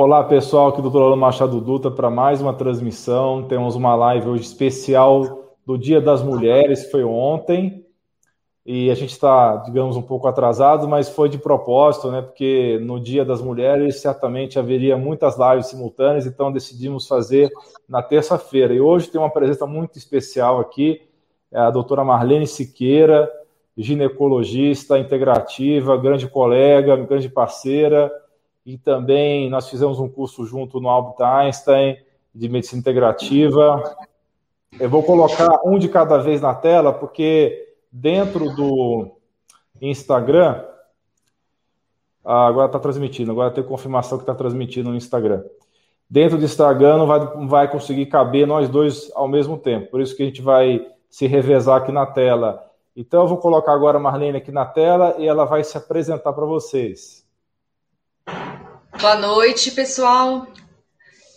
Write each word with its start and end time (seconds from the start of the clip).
Olá 0.00 0.22
pessoal, 0.22 0.68
aqui 0.68 0.80
é 0.80 0.84
o 0.84 0.88
Dr. 0.88 0.98
Alan 0.98 1.16
Machado 1.16 1.60
Dutra 1.60 1.90
para 1.90 2.08
mais 2.08 2.40
uma 2.40 2.54
transmissão. 2.54 3.42
Temos 3.48 3.74
uma 3.74 3.96
live 3.96 4.28
hoje 4.28 4.44
especial 4.44 5.56
do 5.66 5.76
Dia 5.76 6.00
das 6.00 6.22
Mulheres, 6.22 6.84
que 6.84 6.92
foi 6.92 7.02
ontem, 7.02 7.84
e 8.64 8.92
a 8.92 8.94
gente 8.94 9.10
está, 9.10 9.56
digamos, 9.56 9.96
um 9.96 10.02
pouco 10.02 10.28
atrasado, 10.28 10.86
mas 10.86 11.08
foi 11.08 11.28
de 11.28 11.36
propósito, 11.36 12.12
né? 12.12 12.22
Porque 12.22 12.78
no 12.80 13.00
Dia 13.00 13.24
das 13.24 13.42
Mulheres 13.42 14.00
certamente 14.00 14.56
haveria 14.56 14.96
muitas 14.96 15.36
lives 15.36 15.66
simultâneas, 15.66 16.26
então 16.26 16.52
decidimos 16.52 17.08
fazer 17.08 17.50
na 17.88 18.00
terça-feira. 18.00 18.72
E 18.72 18.80
hoje 18.80 19.08
tem 19.08 19.20
uma 19.20 19.30
presença 19.30 19.66
muito 19.66 19.98
especial 19.98 20.60
aqui, 20.60 21.02
é 21.50 21.58
a 21.58 21.72
doutora 21.72 22.04
Marlene 22.04 22.46
Siqueira, 22.46 23.28
ginecologista 23.76 24.96
integrativa, 24.96 25.96
grande 25.96 26.28
colega, 26.28 26.94
grande 26.94 27.28
parceira 27.28 28.12
e 28.68 28.76
também 28.76 29.48
nós 29.48 29.66
fizemos 29.66 29.98
um 29.98 30.10
curso 30.10 30.44
junto 30.44 30.78
no 30.78 30.90
Albert 30.90 31.26
Einstein 31.26 31.96
de 32.34 32.50
medicina 32.50 32.78
integrativa. 32.78 33.96
Eu 34.78 34.90
vou 34.90 35.02
colocar 35.02 35.60
um 35.64 35.78
de 35.78 35.88
cada 35.88 36.18
vez 36.18 36.42
na 36.42 36.54
tela, 36.54 36.92
porque 36.92 37.66
dentro 37.90 38.54
do 38.54 39.16
Instagram, 39.80 40.62
ah, 42.22 42.46
agora 42.46 42.66
está 42.66 42.78
transmitindo, 42.78 43.32
agora 43.32 43.50
tem 43.50 43.64
confirmação 43.64 44.18
que 44.18 44.24
está 44.24 44.34
transmitindo 44.34 44.90
no 44.90 44.96
Instagram. 44.96 45.42
Dentro 46.10 46.36
do 46.36 46.44
Instagram 46.44 46.98
não 46.98 47.06
vai, 47.06 47.20
não 47.20 47.48
vai 47.48 47.70
conseguir 47.70 48.04
caber 48.04 48.46
nós 48.46 48.68
dois 48.68 49.10
ao 49.14 49.26
mesmo 49.26 49.56
tempo, 49.56 49.92
por 49.92 50.02
isso 50.02 50.14
que 50.14 50.22
a 50.22 50.26
gente 50.26 50.42
vai 50.42 50.86
se 51.08 51.26
revezar 51.26 51.78
aqui 51.78 51.90
na 51.90 52.04
tela. 52.04 52.70
Então 52.94 53.22
eu 53.22 53.28
vou 53.28 53.38
colocar 53.38 53.72
agora 53.72 53.96
a 53.96 54.00
Marlene 54.00 54.36
aqui 54.36 54.52
na 54.52 54.66
tela 54.66 55.14
e 55.16 55.26
ela 55.26 55.46
vai 55.46 55.64
se 55.64 55.78
apresentar 55.78 56.34
para 56.34 56.44
vocês. 56.44 57.26
Boa 59.00 59.14
noite, 59.14 59.70
pessoal. 59.70 60.48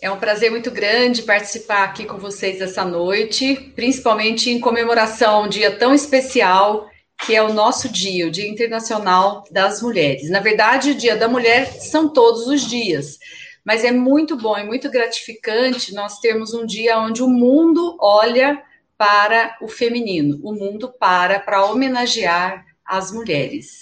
É 0.00 0.10
um 0.10 0.18
prazer 0.18 0.50
muito 0.50 0.68
grande 0.68 1.22
participar 1.22 1.84
aqui 1.84 2.04
com 2.04 2.18
vocês 2.18 2.60
essa 2.60 2.84
noite, 2.84 3.54
principalmente 3.76 4.50
em 4.50 4.58
comemoração 4.58 5.36
a 5.36 5.40
um 5.42 5.48
dia 5.48 5.70
tão 5.78 5.94
especial 5.94 6.90
que 7.24 7.36
é 7.36 7.40
o 7.40 7.52
nosso 7.52 7.88
dia, 7.88 8.26
o 8.26 8.32
Dia 8.32 8.48
Internacional 8.48 9.44
das 9.48 9.80
Mulheres. 9.80 10.28
Na 10.28 10.40
verdade, 10.40 10.90
o 10.90 10.94
Dia 10.96 11.14
da 11.14 11.28
Mulher 11.28 11.66
são 11.66 12.12
todos 12.12 12.48
os 12.48 12.68
dias, 12.68 13.16
mas 13.64 13.84
é 13.84 13.92
muito 13.92 14.36
bom 14.36 14.58
e 14.58 14.66
muito 14.66 14.90
gratificante 14.90 15.94
nós 15.94 16.18
termos 16.18 16.52
um 16.52 16.66
dia 16.66 16.98
onde 16.98 17.22
o 17.22 17.28
mundo 17.28 17.96
olha 18.00 18.60
para 18.98 19.56
o 19.62 19.68
feminino, 19.68 20.40
o 20.42 20.52
mundo 20.52 20.92
para 20.98 21.38
para 21.38 21.64
homenagear 21.64 22.64
as 22.84 23.12
mulheres. 23.12 23.81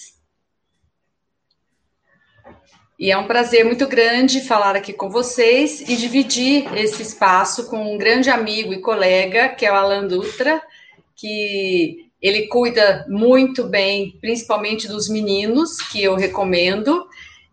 E 3.00 3.10
é 3.10 3.16
um 3.16 3.26
prazer 3.26 3.64
muito 3.64 3.88
grande 3.88 4.42
falar 4.42 4.76
aqui 4.76 4.92
com 4.92 5.08
vocês 5.08 5.80
e 5.80 5.96
dividir 5.96 6.70
esse 6.76 7.00
espaço 7.00 7.70
com 7.70 7.94
um 7.94 7.96
grande 7.96 8.28
amigo 8.28 8.74
e 8.74 8.82
colega, 8.82 9.48
que 9.48 9.64
é 9.64 9.72
o 9.72 9.74
Alan 9.74 10.06
Dutra, 10.06 10.60
que 11.16 12.10
ele 12.20 12.46
cuida 12.48 13.06
muito 13.08 13.64
bem, 13.64 14.18
principalmente 14.20 14.86
dos 14.86 15.08
meninos, 15.08 15.78
que 15.90 16.02
eu 16.02 16.14
recomendo, 16.14 17.06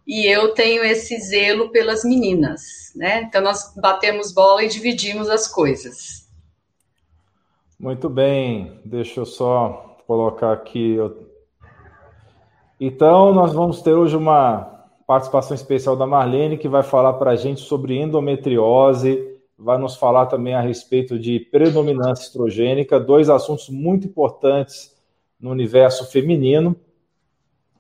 e 0.05 0.25
eu 0.25 0.53
tenho 0.53 0.83
esse 0.83 1.17
zelo 1.21 1.69
pelas 1.69 2.03
meninas, 2.03 2.91
né? 2.93 3.21
Então 3.21 3.41
nós 3.41 3.73
batemos 3.77 4.33
bola 4.33 4.65
e 4.65 4.67
dividimos 4.67 5.29
as 5.29 5.47
coisas. 5.47 6.27
Muito 7.79 8.09
bem, 8.09 8.81
deixa 8.83 9.21
eu 9.21 9.25
só 9.25 9.97
colocar 10.05 10.51
aqui. 10.51 10.97
Então, 12.77 13.33
nós 13.33 13.53
vamos 13.53 13.81
ter 13.81 13.93
hoje 13.93 14.17
uma 14.17 14.76
participação 15.07 15.55
especial 15.55 15.95
da 15.95 16.05
Marlene, 16.05 16.57
que 16.57 16.67
vai 16.67 16.83
falar 16.83 17.13
para 17.13 17.31
a 17.31 17.35
gente 17.37 17.61
sobre 17.61 17.97
endometriose, 17.97 19.37
vai 19.57 19.77
nos 19.77 19.95
falar 19.95 20.25
também 20.25 20.53
a 20.53 20.59
respeito 20.59 21.17
de 21.17 21.39
predominância 21.39 22.25
estrogênica, 22.25 22.99
dois 22.99 23.29
assuntos 23.29 23.69
muito 23.69 24.05
importantes 24.05 24.93
no 25.39 25.49
universo 25.49 26.11
feminino. 26.11 26.75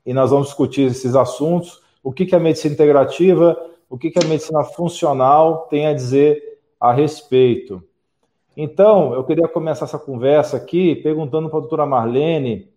E 0.05 0.13
nós 0.13 0.31
vamos 0.31 0.47
discutir 0.47 0.83
esses 0.83 1.15
assuntos, 1.15 1.83
o 2.01 2.13
que, 2.13 2.25
que 2.25 2.33
a 2.33 2.39
medicina 2.39 2.73
integrativa, 2.73 3.57
o 3.89 3.97
que, 3.97 4.09
que 4.09 4.23
a 4.23 4.27
medicina 4.27 4.63
funcional 4.63 5.67
tem 5.69 5.85
a 5.85 5.93
dizer 5.93 6.41
a 6.79 6.93
respeito. 6.93 7.83
Então, 8.55 9.13
eu 9.13 9.23
queria 9.25 9.49
começar 9.49 9.83
essa 9.83 9.99
conversa 9.99 10.55
aqui 10.55 10.95
perguntando 10.95 11.49
para 11.49 11.57
a 11.57 11.61
doutora 11.61 11.85
Marlene 11.85 12.69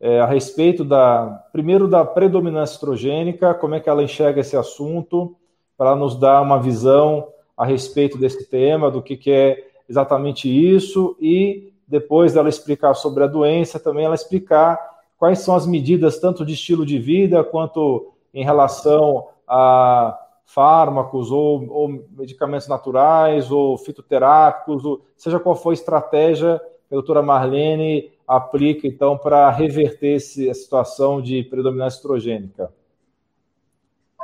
é, 0.00 0.20
a 0.20 0.26
respeito 0.26 0.84
da, 0.84 1.44
primeiro, 1.52 1.88
da 1.88 2.04
predominância 2.04 2.74
estrogênica, 2.74 3.54
como 3.54 3.74
é 3.74 3.80
que 3.80 3.88
ela 3.88 4.02
enxerga 4.02 4.40
esse 4.40 4.56
assunto, 4.56 5.36
para 5.76 5.94
nos 5.94 6.16
dar 6.18 6.40
uma 6.40 6.60
visão 6.60 7.28
a 7.56 7.64
respeito 7.64 8.18
desse 8.18 8.48
tema, 8.48 8.90
do 8.90 9.02
que, 9.02 9.16
que 9.16 9.30
é 9.30 9.68
exatamente 9.88 10.48
isso, 10.48 11.16
e 11.20 11.72
depois 11.86 12.34
dela 12.34 12.48
explicar 12.48 12.94
sobre 12.94 13.24
a 13.24 13.26
doença, 13.26 13.80
também 13.80 14.04
ela 14.04 14.14
explicar 14.14 14.78
quais 15.16 15.40
são 15.40 15.54
as 15.54 15.66
medidas, 15.66 16.20
tanto 16.20 16.44
de 16.44 16.52
estilo 16.52 16.86
de 16.86 16.98
vida, 16.98 17.42
quanto 17.42 18.12
em 18.32 18.44
relação 18.44 19.28
a 19.46 20.16
fármacos 20.44 21.30
ou, 21.30 21.68
ou 21.70 21.88
medicamentos 22.16 22.68
naturais 22.68 23.50
ou 23.50 23.76
fitoterápicos, 23.76 24.84
ou, 24.84 25.02
seja 25.16 25.40
qual 25.40 25.56
for 25.56 25.70
a 25.70 25.74
estratégia 25.74 26.60
a 26.90 26.94
doutora 26.94 27.22
Marlene 27.22 28.10
aplica, 28.26 28.86
então, 28.86 29.16
para 29.16 29.50
reverter 29.50 30.16
esse, 30.16 30.48
a 30.48 30.54
situação 30.54 31.20
de 31.20 31.42
predominância 31.42 31.98
estrogênica? 31.98 32.72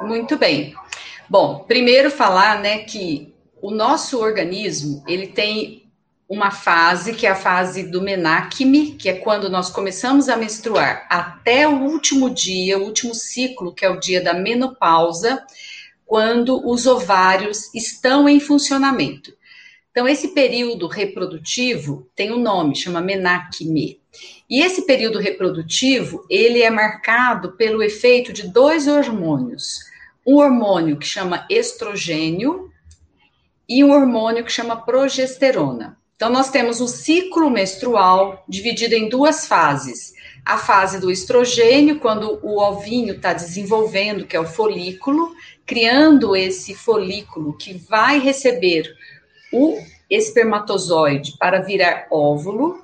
Muito 0.01 0.37
bem. 0.37 0.75
Bom, 1.29 1.61
primeiro 1.61 2.11
falar, 2.11 2.61
né, 2.61 2.79
que 2.79 3.35
o 3.63 3.71
nosso 3.71 4.21
organismo, 4.21 5.03
ele 5.07 5.29
tem 5.29 5.85
uma 6.29 6.51
fase, 6.51 7.15
que 7.15 7.27
é 7.27 7.31
a 7.31 7.37
fase 7.37 7.85
do 7.85 8.03
menacme, 8.03 8.93
que 8.93 9.09
é 9.09 9.15
quando 9.15 9.49
nós 9.49 9.71
começamos 9.71 10.29
a 10.29 10.37
menstruar, 10.37 11.07
até 11.09 11.69
o 11.69 11.83
último 11.83 12.31
dia, 12.31 12.79
o 12.79 12.85
último 12.85 13.15
ciclo, 13.15 13.75
que 13.75 13.85
é 13.85 13.91
o 13.91 14.01
dia 14.01 14.23
da 14.23 14.35
menopausa, 14.35 15.43
quando 16.05 16.67
os 16.69 16.87
ovários 16.87 17.73
estão 17.75 18.29
em 18.29 18.41
funcionamento. 18.41 19.35
Então, 19.95 20.09
esse 20.09 20.35
período 20.35 20.89
reprodutivo 20.89 22.11
tem 22.17 22.33
um 22.33 22.41
nome, 22.41 22.75
chama 22.75 23.01
menacme. 23.01 24.01
E 24.51 24.61
esse 24.61 24.83
período 24.83 25.21
reprodutivo, 25.21 26.27
ele 26.29 26.63
é 26.63 26.69
marcado 26.69 27.53
pelo 27.53 27.81
efeito 27.81 28.33
de 28.33 28.49
dois 28.49 28.89
hormônios. 28.89 29.79
Um 30.27 30.39
hormônio 30.39 30.99
que 30.99 31.07
chama 31.07 31.47
estrogênio 31.49 32.73
e 33.69 33.85
um 33.85 33.93
hormônio 33.93 34.45
que 34.45 34.51
chama 34.51 34.75
progesterona. 34.85 35.97
Então, 36.17 36.29
nós 36.29 36.51
temos 36.51 36.81
o 36.81 36.89
ciclo 36.89 37.49
menstrual 37.49 38.45
dividido 38.49 38.97
em 38.97 39.09
duas 39.09 39.47
fases. 39.47 40.13
A 40.45 40.59
fase 40.59 40.99
do 40.99 41.09
estrogênio, 41.09 42.01
quando 42.01 42.41
o 42.43 42.61
ovinho 42.61 43.15
está 43.15 43.33
desenvolvendo, 43.33 44.27
que 44.27 44.37
é 44.37 44.41
o 44.41 44.45
folículo, 44.45 45.37
criando 45.65 46.35
esse 46.35 46.75
folículo 46.75 47.57
que 47.57 47.75
vai 47.75 48.19
receber 48.19 48.93
o 49.55 49.79
espermatozoide 50.11 51.37
para 51.39 51.63
virar 51.63 52.09
óvulo, 52.11 52.83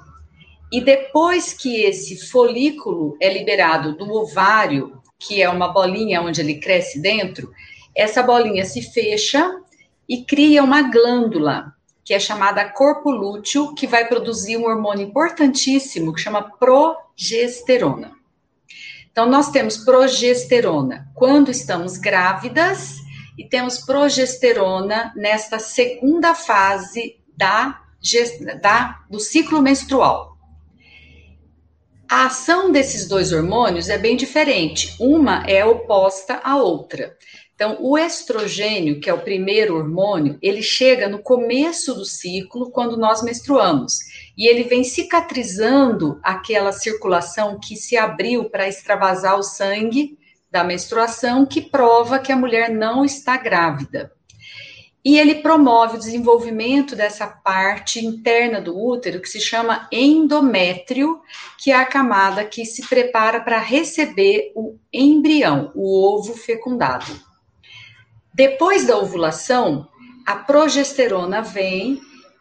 e 0.73 0.81
depois 0.81 1.53
que 1.53 1.83
esse 1.83 2.29
folículo 2.31 3.17
é 3.21 3.33
liberado 3.33 3.97
do 3.97 4.09
ovário, 4.13 5.03
que 5.19 5.43
é 5.43 5.49
uma 5.49 5.69
bolinha 5.69 6.23
onde 6.23 6.41
ele 6.41 6.61
cresce 6.61 7.01
dentro, 7.01 7.53
essa 7.95 8.23
bolinha 8.23 8.65
se 8.65 8.81
fecha 8.81 9.61
e 10.09 10.25
cria 10.25 10.63
uma 10.63 10.83
glândula, 10.83 11.75
que 12.05 12.15
é 12.15 12.19
chamada 12.21 12.69
corpo 12.69 13.11
lúteo, 13.11 13.75
que 13.75 13.87
vai 13.87 14.07
produzir 14.07 14.57
um 14.57 14.65
hormônio 14.65 15.07
importantíssimo 15.07 16.13
que 16.13 16.21
chama 16.21 16.43
progesterona. 16.43 18.13
Então, 19.11 19.29
nós 19.29 19.51
temos 19.51 19.77
progesterona 19.79 21.09
quando 21.15 21.51
estamos 21.51 21.97
grávidas 21.97 23.00
e 23.41 23.49
temos 23.49 23.79
progesterona 23.79 25.15
nesta 25.17 25.59
segunda 25.59 26.35
fase 26.35 27.17
da, 27.35 27.81
da, 28.61 29.01
do 29.09 29.19
ciclo 29.19 29.63
menstrual. 29.63 30.37
A 32.07 32.27
ação 32.27 32.71
desses 32.71 33.09
dois 33.09 33.33
hormônios 33.33 33.89
é 33.89 33.97
bem 33.97 34.15
diferente, 34.15 34.95
uma 35.01 35.43
é 35.47 35.65
oposta 35.65 36.39
à 36.45 36.57
outra. 36.57 37.17
Então, 37.55 37.79
o 37.81 37.97
estrogênio, 37.97 39.01
que 39.01 39.09
é 39.09 39.15
o 39.15 39.23
primeiro 39.23 39.75
hormônio, 39.75 40.39
ele 40.43 40.61
chega 40.61 41.09
no 41.09 41.23
começo 41.23 41.95
do 41.95 42.05
ciclo, 42.05 42.71
quando 42.71 42.99
nós 42.99 43.23
menstruamos, 43.23 44.01
e 44.37 44.47
ele 44.47 44.65
vem 44.65 44.85
cicatrizando 44.85 46.21
aquela 46.23 46.73
circulação 46.73 47.59
que 47.59 47.75
se 47.75 47.97
abriu 47.97 48.51
para 48.51 48.69
extravasar 48.69 49.39
o 49.39 49.43
sangue 49.43 50.19
da 50.51 50.65
menstruação 50.65 51.47
que 51.47 51.61
prova 51.61 52.19
que 52.19 52.33
a 52.33 52.37
mulher 52.37 52.71
não 52.71 53.05
está 53.05 53.37
grávida. 53.37 54.13
E 55.03 55.19
ele 55.19 55.37
promove 55.37 55.97
o 55.97 55.99
desenvolvimento 55.99 56.95
dessa 56.95 57.27
parte 57.27 58.05
interna 58.05 58.61
do 58.61 58.79
útero 58.79 59.21
que 59.21 59.29
se 59.29 59.41
chama 59.41 59.89
endométrio, 59.91 61.21
que 61.59 61.71
é 61.71 61.77
a 61.77 61.87
camada 61.87 62.45
que 62.45 62.67
se 62.67 62.87
prepara 62.87 63.41
para 63.41 63.59
receber 63.59 64.53
o 64.55 64.77
embrião, 64.93 65.73
o 65.75 66.15
ovo 66.15 66.35
fecundado. 66.35 67.19
Depois 68.35 68.87
da 68.87 68.99
ovulação, 68.99 69.89
a 70.27 70.37
progesterona 70.37 71.41
vem 71.41 72.01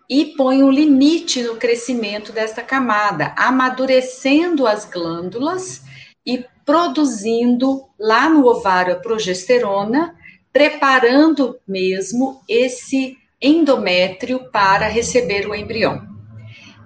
e 0.09 0.25
põe 0.25 0.61
um 0.61 0.71
limite 0.71 1.41
no 1.41 1.55
crescimento 1.55 2.33
desta 2.33 2.61
camada, 2.61 3.33
amadurecendo 3.37 4.67
as 4.67 4.83
glândulas 4.83 5.81
e 6.25 6.45
produzindo 6.69 7.89
lá 7.99 8.29
no 8.29 8.45
ovário 8.45 8.93
a 8.93 8.99
progesterona, 8.99 10.15
preparando 10.53 11.59
mesmo 11.67 12.43
esse 12.47 13.17
endométrio 13.41 14.51
para 14.51 14.87
receber 14.87 15.49
o 15.49 15.55
embrião. 15.55 16.07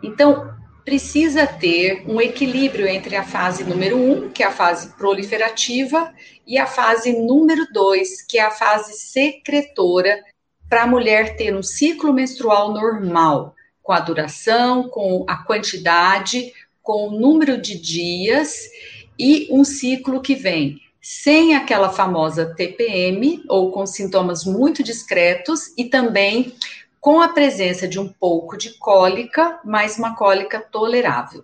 Então, 0.01 0.53
precisa 0.85 1.45
ter 1.45 2.05
um 2.07 2.21
equilíbrio 2.21 2.87
entre 2.87 3.17
a 3.17 3.25
fase 3.25 3.65
número 3.65 3.97
um, 3.97 4.29
que 4.29 4.41
é 4.41 4.45
a 4.45 4.51
fase 4.51 4.95
proliferativa, 4.95 6.13
e 6.47 6.57
a 6.57 6.65
fase 6.65 7.11
número 7.11 7.67
dois, 7.73 8.21
que 8.21 8.37
é 8.37 8.43
a 8.43 8.51
fase 8.51 8.93
secretora, 8.93 10.23
para 10.69 10.83
a 10.83 10.87
mulher 10.87 11.35
ter 11.35 11.53
um 11.53 11.63
ciclo 11.63 12.13
menstrual 12.13 12.71
normal, 12.71 13.53
com 13.81 13.91
a 13.91 13.99
duração, 13.99 14.87
com 14.87 15.25
a 15.27 15.43
quantidade, 15.43 16.53
com 16.81 17.09
o 17.09 17.19
número 17.19 17.61
de 17.61 17.77
dias 17.77 18.69
e 19.17 19.47
um 19.51 19.63
ciclo 19.63 20.21
que 20.21 20.35
vem 20.35 20.79
sem 21.01 21.53
aquela 21.53 21.89
famosa 21.89 22.53
TPM 22.55 23.43
ou 23.49 23.71
com 23.71 23.85
sintomas 23.85 24.45
muito 24.45 24.81
discretos 24.81 25.73
e 25.77 25.83
também 25.83 26.55
com 27.01 27.21
a 27.21 27.27
presença 27.27 27.85
de 27.85 27.99
um 27.99 28.07
pouco 28.07 28.57
de 28.57 28.77
cólica, 28.77 29.59
mas 29.65 29.97
uma 29.97 30.15
cólica 30.15 30.61
tolerável. 30.61 31.43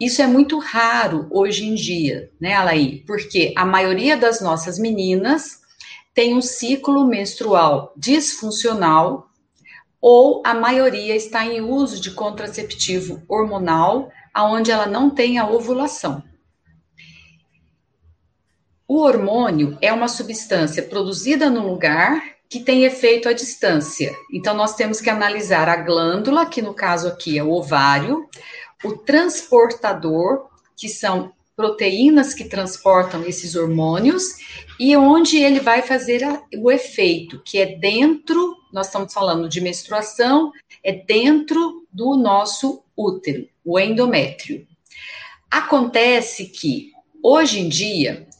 Isso 0.00 0.20
é 0.20 0.26
muito 0.26 0.58
raro 0.58 1.28
hoje 1.30 1.64
em 1.64 1.76
dia, 1.76 2.28
né, 2.40 2.54
Alaí? 2.54 3.04
Porque 3.06 3.54
a 3.56 3.64
maioria 3.64 4.16
das 4.16 4.40
nossas 4.40 4.80
meninas 4.80 5.60
tem 6.12 6.34
um 6.34 6.42
ciclo 6.42 7.06
menstrual 7.06 7.92
disfuncional 7.96 9.30
ou 10.00 10.42
a 10.44 10.52
maioria 10.52 11.14
está 11.14 11.46
em 11.46 11.60
uso 11.60 12.00
de 12.00 12.10
contraceptivo 12.10 13.22
hormonal, 13.28 14.10
aonde 14.34 14.72
ela 14.72 14.86
não 14.86 15.08
tem 15.08 15.38
a 15.38 15.48
ovulação. 15.48 16.24
O 18.94 18.98
hormônio 18.98 19.78
é 19.80 19.90
uma 19.90 20.06
substância 20.06 20.82
produzida 20.82 21.48
no 21.48 21.66
lugar 21.66 22.22
que 22.46 22.60
tem 22.60 22.84
efeito 22.84 23.26
à 23.26 23.32
distância. 23.32 24.14
Então, 24.30 24.52
nós 24.52 24.74
temos 24.74 25.00
que 25.00 25.08
analisar 25.08 25.66
a 25.66 25.76
glândula, 25.76 26.44
que 26.44 26.60
no 26.60 26.74
caso 26.74 27.08
aqui 27.08 27.38
é 27.38 27.42
o 27.42 27.52
ovário, 27.52 28.28
o 28.84 28.92
transportador, 28.92 30.46
que 30.76 30.90
são 30.90 31.32
proteínas 31.56 32.34
que 32.34 32.44
transportam 32.44 33.24
esses 33.24 33.56
hormônios, 33.56 34.24
e 34.78 34.94
onde 34.94 35.38
ele 35.38 35.58
vai 35.58 35.80
fazer 35.80 36.22
a, 36.22 36.42
o 36.58 36.70
efeito, 36.70 37.40
que 37.42 37.56
é 37.56 37.74
dentro, 37.78 38.58
nós 38.70 38.88
estamos 38.88 39.14
falando 39.14 39.48
de 39.48 39.62
menstruação, 39.62 40.52
é 40.84 40.92
dentro 40.92 41.86
do 41.90 42.14
nosso 42.14 42.84
útero, 42.94 43.48
o 43.64 43.80
endométrio. 43.80 44.66
Acontece 45.50 46.44
que, 46.44 46.92
hoje 47.22 47.58
em 47.58 47.70
dia, 47.70 48.30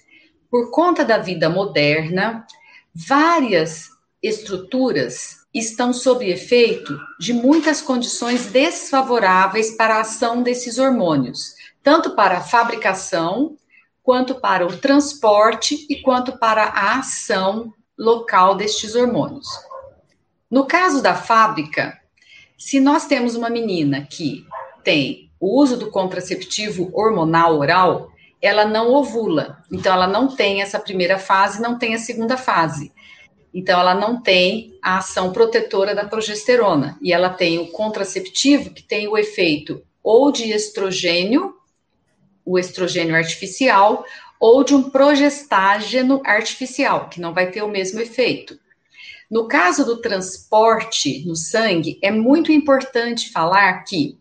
por 0.52 0.70
conta 0.70 1.02
da 1.02 1.16
vida 1.16 1.49
moderna, 1.49 2.46
várias 2.94 3.88
estruturas 4.22 5.38
estão 5.54 5.94
sob 5.94 6.31
efeito 6.31 7.00
de 7.19 7.32
muitas 7.32 7.81
condições 7.81 8.44
desfavoráveis 8.49 9.70
para 9.70 9.96
a 9.96 10.00
ação 10.02 10.43
desses 10.43 10.76
hormônios, 10.76 11.54
tanto 11.82 12.14
para 12.14 12.37
a 12.37 12.43
fabricação, 12.43 13.56
quanto 14.02 14.34
para 14.34 14.66
o 14.66 14.76
transporte 14.76 15.87
e 15.88 16.02
quanto 16.02 16.37
para 16.38 16.64
a 16.64 16.99
ação 16.99 17.72
local 17.99 18.54
destes 18.54 18.94
hormônios. 18.94 19.49
No 20.50 20.66
caso 20.66 21.02
da 21.02 21.14
fábrica, 21.14 21.99
se 22.58 22.78
nós 22.78 23.06
temos 23.06 23.34
uma 23.37 23.49
menina 23.49 24.06
que 24.10 24.44
tem 24.84 25.31
o 25.40 25.58
uso 25.58 25.78
do 25.78 25.90
contraceptivo 25.90 26.90
hormonal 26.93 27.58
oral, 27.58 28.12
ela 28.42 28.64
não 28.64 28.92
ovula. 28.92 29.62
Então, 29.70 29.94
ela 29.94 30.08
não 30.08 30.34
tem 30.34 30.60
essa 30.60 30.80
primeira 30.80 31.16
fase, 31.16 31.62
não 31.62 31.78
tem 31.78 31.94
a 31.94 31.98
segunda 31.98 32.36
fase. 32.36 32.92
Então, 33.54 33.78
ela 33.78 33.94
não 33.94 34.20
tem 34.20 34.76
a 34.82 34.98
ação 34.98 35.32
protetora 35.32 35.94
da 35.94 36.04
progesterona. 36.04 36.98
E 37.00 37.12
ela 37.12 37.30
tem 37.30 37.60
o 37.60 37.68
contraceptivo, 37.68 38.70
que 38.70 38.82
tem 38.82 39.06
o 39.06 39.16
efeito 39.16 39.80
ou 40.02 40.32
de 40.32 40.50
estrogênio, 40.50 41.54
o 42.44 42.58
estrogênio 42.58 43.14
artificial, 43.14 44.04
ou 44.40 44.64
de 44.64 44.74
um 44.74 44.90
progestágeno 44.90 46.20
artificial, 46.24 47.08
que 47.08 47.20
não 47.20 47.32
vai 47.32 47.52
ter 47.52 47.62
o 47.62 47.68
mesmo 47.68 48.00
efeito. 48.00 48.58
No 49.30 49.46
caso 49.46 49.84
do 49.84 50.00
transporte 50.00 51.24
no 51.24 51.36
sangue, 51.36 51.98
é 52.02 52.10
muito 52.10 52.50
importante 52.50 53.30
falar 53.30 53.84
que 53.84 54.18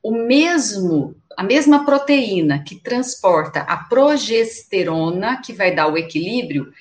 o 0.00 0.12
mesmo 0.12 1.16
a 1.36 1.42
mesma 1.42 1.84
proteína 1.84 2.62
que 2.64 2.76
transporta 2.76 3.60
a 3.60 3.76
progesterona, 3.76 5.40
que 5.42 5.52
vai 5.52 5.74
dar 5.74 5.88
o 5.88 5.98
equilíbrio, 5.98 6.72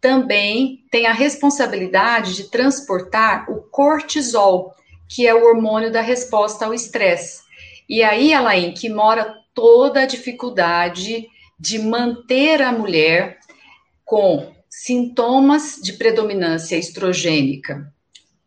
também 0.00 0.84
tem 0.90 1.06
a 1.06 1.12
responsabilidade 1.12 2.34
de 2.34 2.50
transportar 2.50 3.50
o 3.50 3.62
cortisol, 3.62 4.74
que 5.08 5.26
é 5.26 5.34
o 5.34 5.44
hormônio 5.44 5.92
da 5.92 6.00
resposta 6.00 6.64
ao 6.64 6.74
estresse. 6.74 7.42
E 7.88 8.02
aí, 8.02 8.32
Alain, 8.32 8.72
que 8.72 8.88
mora 8.88 9.34
toda 9.54 10.00
a 10.00 10.06
dificuldade 10.06 11.28
de 11.58 11.78
manter 11.78 12.62
a 12.62 12.72
mulher 12.72 13.38
com 14.04 14.52
sintomas 14.68 15.78
de 15.82 15.92
predominância 15.92 16.76
estrogênica 16.76 17.92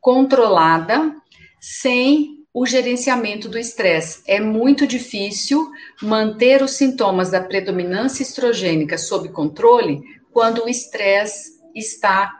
controlada, 0.01 1.15
sem 1.61 2.42
o 2.53 2.65
gerenciamento 2.65 3.49
do 3.49 3.57
estresse. 3.57 4.21
É 4.27 4.39
muito 4.39 4.85
difícil 4.85 5.71
manter 6.01 6.61
os 6.61 6.71
sintomas 6.71 7.31
da 7.31 7.41
predominância 7.41 8.21
estrogênica 8.21 8.97
sob 8.97 9.29
controle 9.29 10.01
quando 10.31 10.63
o 10.63 10.69
estresse 10.69 11.53
está 11.73 12.31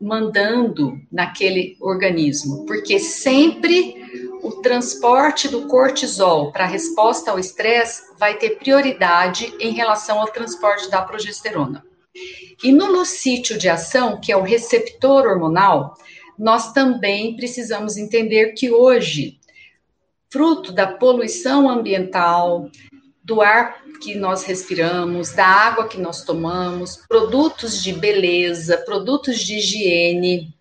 mandando 0.00 0.98
naquele 1.10 1.76
organismo, 1.80 2.64
porque 2.64 2.98
sempre 2.98 3.96
o 4.42 4.62
transporte 4.62 5.48
do 5.48 5.66
cortisol 5.66 6.52
para 6.52 6.64
a 6.64 6.68
resposta 6.68 7.30
ao 7.30 7.38
estresse 7.38 8.02
vai 8.16 8.38
ter 8.38 8.58
prioridade 8.58 9.52
em 9.58 9.72
relação 9.72 10.20
ao 10.20 10.28
transporte 10.28 10.88
da 10.88 11.02
progesterona. 11.02 11.84
E 12.62 12.72
no 12.72 12.86
lucítio 12.86 13.58
de 13.58 13.68
ação, 13.68 14.20
que 14.20 14.32
é 14.32 14.36
o 14.36 14.42
receptor 14.42 15.26
hormonal, 15.26 15.94
nós 16.38 16.72
também 16.72 17.36
precisamos 17.36 17.96
entender 17.96 18.52
que 18.52 18.70
hoje 18.70 19.37
fruto 20.30 20.72
da 20.72 20.86
poluição 20.86 21.68
ambiental, 21.68 22.70
do 23.24 23.40
ar 23.42 23.82
que 24.00 24.14
nós 24.14 24.44
respiramos, 24.44 25.32
da 25.32 25.44
água 25.44 25.88
que 25.88 25.98
nós 25.98 26.24
tomamos, 26.24 26.96
produtos 27.08 27.82
de 27.82 27.92
beleza, 27.92 28.78
produtos 28.78 29.40
de 29.40 29.56
higiene, 29.56 30.54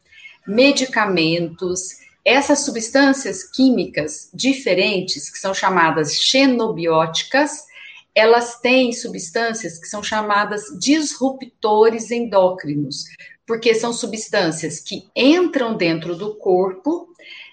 medicamentos, 0.46 1.98
essas 2.26 2.66
substâncias 2.66 3.44
químicas 3.44 4.30
diferentes, 4.34 5.30
que 5.30 5.38
são 5.38 5.54
chamadas 5.54 6.14
xenobióticas, 6.16 7.66
elas 8.14 8.60
têm 8.60 8.92
substâncias 8.92 9.78
que 9.78 9.88
são 9.88 10.02
chamadas 10.02 10.64
disruptores 10.80 12.10
endócrinos, 12.12 13.06
porque 13.46 13.74
são 13.76 13.94
substâncias 13.94 14.80
que 14.80 15.08
entram 15.16 15.78
dentro 15.78 16.16
do 16.16 16.36
corpo 16.36 17.08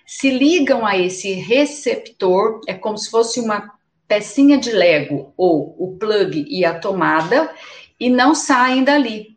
se 0.06 0.30
ligam 0.30 0.84
a 0.84 0.98
esse 0.98 1.32
receptor, 1.32 2.60
é 2.66 2.74
como 2.74 2.98
se 2.98 3.10
fosse 3.10 3.40
uma 3.40 3.72
pecinha 4.06 4.58
de 4.58 4.70
Lego, 4.70 5.32
ou 5.36 5.74
o 5.78 5.96
plug 5.98 6.46
e 6.48 6.64
a 6.64 6.78
tomada, 6.78 7.50
e 7.98 8.10
não 8.10 8.34
saem 8.34 8.84
dali. 8.84 9.34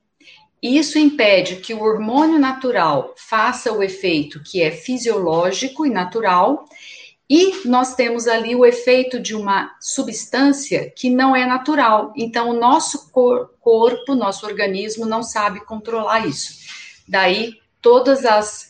Isso 0.62 0.98
impede 0.98 1.58
que 1.58 1.74
o 1.74 1.82
hormônio 1.82 2.40
natural 2.40 3.14
faça 3.16 3.72
o 3.72 3.84
efeito 3.84 4.42
que 4.44 4.62
é 4.62 4.72
fisiológico 4.72 5.86
e 5.86 5.90
natural, 5.90 6.66
e 7.30 7.68
nós 7.68 7.94
temos 7.94 8.26
ali 8.26 8.56
o 8.56 8.66
efeito 8.66 9.20
de 9.20 9.36
uma 9.36 9.76
substância 9.82 10.90
que 10.96 11.10
não 11.10 11.36
é 11.36 11.46
natural. 11.46 12.14
Então, 12.16 12.50
o 12.50 12.60
nosso 12.60 13.12
cor 13.12 13.52
corpo, 13.60 14.16
nosso 14.16 14.46
organismo 14.46 15.06
não 15.06 15.22
sabe 15.22 15.60
controlar 15.66 16.26
isso. 16.26 16.54
Daí, 17.06 17.56
todas 17.82 18.26
as 18.26 18.67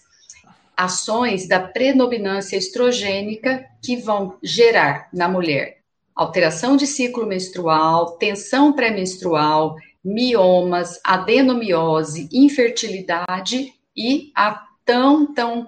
ações 0.77 1.47
da 1.47 1.59
predominância 1.59 2.55
estrogênica 2.55 3.65
que 3.83 3.97
vão 3.97 4.37
gerar 4.43 5.09
na 5.11 5.27
mulher 5.27 5.77
alteração 6.17 6.75
de 6.75 6.87
ciclo 6.87 7.27
menstrual, 7.27 8.17
tensão 8.17 8.73
pré-menstrual, 8.73 9.75
miomas, 10.03 10.99
adenomiose, 11.03 12.27
infertilidade 12.33 13.71
e 13.95 14.31
a 14.35 14.65
tão, 14.83 15.31
tão, 15.31 15.67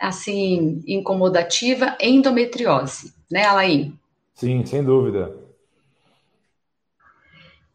assim, 0.00 0.82
incomodativa 0.86 1.96
endometriose, 2.00 3.12
né, 3.30 3.44
Alain? 3.44 3.98
Sim, 4.34 4.64
sem 4.64 4.82
dúvida. 4.82 5.36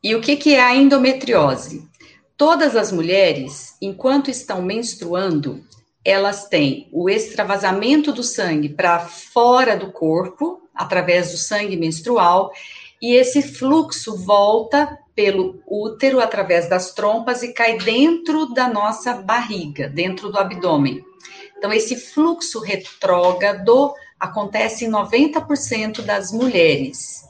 E 0.01 0.15
o 0.15 0.21
que, 0.21 0.35
que 0.35 0.55
é 0.55 0.63
a 0.63 0.75
endometriose? 0.75 1.87
Todas 2.35 2.75
as 2.75 2.91
mulheres, 2.91 3.75
enquanto 3.81 4.29
estão 4.31 4.61
menstruando, 4.61 5.63
elas 6.05 6.47
têm 6.47 6.87
o 6.91 7.09
extravasamento 7.09 8.13
do 8.13 8.23
sangue 8.23 8.69
para 8.69 8.99
fora 8.99 9.75
do 9.75 9.91
corpo, 9.91 10.61
através 10.73 11.31
do 11.31 11.37
sangue 11.37 11.75
menstrual, 11.75 12.51
e 13.01 13.15
esse 13.15 13.41
fluxo 13.41 14.15
volta 14.15 14.99
pelo 15.15 15.61
útero 15.65 16.19
através 16.19 16.69
das 16.69 16.93
trompas 16.93 17.41
e 17.41 17.53
cai 17.53 17.77
dentro 17.77 18.53
da 18.53 18.67
nossa 18.67 19.13
barriga, 19.13 19.89
dentro 19.89 20.31
do 20.31 20.37
abdômen. 20.37 21.03
Então, 21.57 21.73
esse 21.73 21.95
fluxo 21.95 22.59
retrógrado 22.59 23.93
acontece 24.19 24.85
em 24.85 24.91
90% 24.91 26.01
das 26.01 26.31
mulheres. 26.31 27.23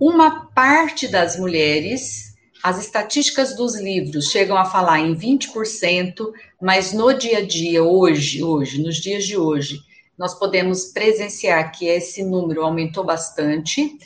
Uma 0.00 0.46
parte 0.46 1.08
das 1.08 1.36
mulheres, 1.36 2.27
as 2.62 2.78
estatísticas 2.78 3.54
dos 3.54 3.76
livros 3.76 4.30
chegam 4.30 4.56
a 4.56 4.64
falar 4.64 5.00
em 5.00 5.14
20%, 5.14 6.32
mas 6.60 6.92
no 6.92 7.12
dia 7.12 7.38
a 7.38 7.46
dia, 7.46 7.82
hoje, 7.82 8.42
hoje, 8.42 8.82
nos 8.82 8.96
dias 8.96 9.24
de 9.24 9.36
hoje, 9.36 9.80
nós 10.18 10.34
podemos 10.34 10.86
presenciar 10.86 11.70
que 11.70 11.86
esse 11.86 12.24
número 12.24 12.62
aumentou 12.62 13.04
bastante. 13.04 13.96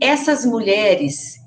Essas 0.00 0.44
mulheres, 0.44 1.38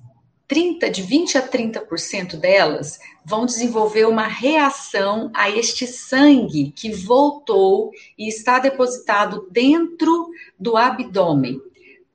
30, 0.47 0.89
de 0.89 1.01
20 1.01 1.37
a 1.37 1.45
30% 1.45 2.37
delas 2.37 2.97
vão 3.25 3.45
desenvolver 3.45 4.07
uma 4.07 4.25
reação 4.25 5.29
a 5.35 5.49
este 5.49 5.85
sangue 5.85 6.71
que 6.71 6.89
voltou 6.89 7.91
e 8.17 8.29
está 8.29 8.57
depositado 8.57 9.49
dentro 9.51 10.29
do 10.57 10.77
abdômen. 10.77 11.59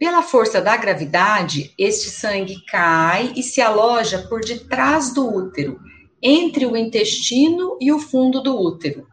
Pela 0.02 0.20
força 0.20 0.60
da 0.60 0.76
gravidade, 0.76 1.72
este 1.78 2.10
sangue 2.10 2.60
cai 2.66 3.32
e 3.36 3.42
se 3.44 3.60
aloja 3.60 4.26
por 4.28 4.40
detrás 4.40 5.14
do 5.14 5.32
útero, 5.32 5.78
entre 6.20 6.66
o 6.66 6.76
intestino 6.76 7.78
e 7.80 7.92
o 7.92 8.00
fundo 8.00 8.42
do 8.42 8.60
útero. 8.60 9.06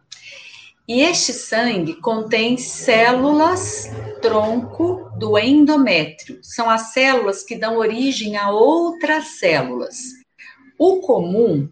E 0.87 1.03
este 1.03 1.31
sangue 1.31 1.93
contém 2.01 2.57
células 2.57 3.87
tronco 4.19 5.11
do 5.15 5.37
endométrio. 5.37 6.39
São 6.41 6.67
as 6.67 6.91
células 6.91 7.43
que 7.43 7.55
dão 7.55 7.77
origem 7.77 8.35
a 8.35 8.49
outras 8.49 9.37
células. 9.37 9.95
O 10.75 11.01
comum, 11.01 11.69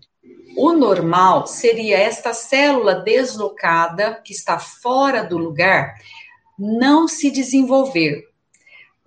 o 0.56 0.74
normal, 0.74 1.48
seria 1.48 1.98
esta 1.98 2.36
célula 2.36 2.94
deslocada, 2.94 4.22
que 4.24 4.32
está 4.32 4.60
fora 4.60 5.24
do 5.24 5.40
lugar, 5.40 5.96
não 6.56 7.08
se 7.08 7.32
desenvolver. 7.32 8.28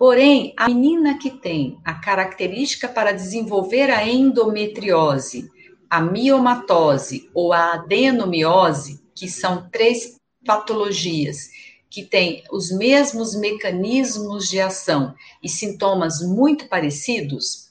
Porém, 0.01 0.51
a 0.57 0.67
menina 0.67 1.19
que 1.19 1.29
tem 1.29 1.77
a 1.85 1.93
característica 1.93 2.87
para 2.87 3.11
desenvolver 3.11 3.91
a 3.91 4.03
endometriose, 4.03 5.47
a 5.87 6.01
miomatose 6.01 7.29
ou 7.35 7.53
a 7.53 7.73
adenomiose, 7.73 8.99
que 9.13 9.29
são 9.29 9.69
três 9.69 10.15
patologias 10.43 11.51
que 11.87 12.03
têm 12.03 12.43
os 12.51 12.71
mesmos 12.71 13.35
mecanismos 13.35 14.49
de 14.49 14.59
ação 14.59 15.13
e 15.43 15.47
sintomas 15.47 16.19
muito 16.19 16.67
parecidos, 16.67 17.69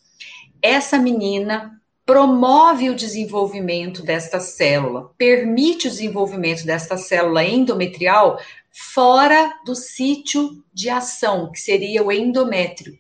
essa 0.63 1.01
menina 1.01 1.81
promove 2.07 2.91
o 2.91 2.95
desenvolvimento 2.95 4.05
desta 4.05 4.39
célula, 4.39 5.11
permite 5.19 5.89
o 5.89 5.91
desenvolvimento 5.91 6.65
desta 6.65 6.97
célula 6.97 7.45
endometrial 7.45 8.39
fora 8.71 9.53
do 9.65 9.75
sítio 9.75 10.65
de 10.73 10.89
ação, 10.89 11.51
que 11.51 11.61
seria 11.61 12.03
o 12.03 12.13
endométrio. 12.13 12.99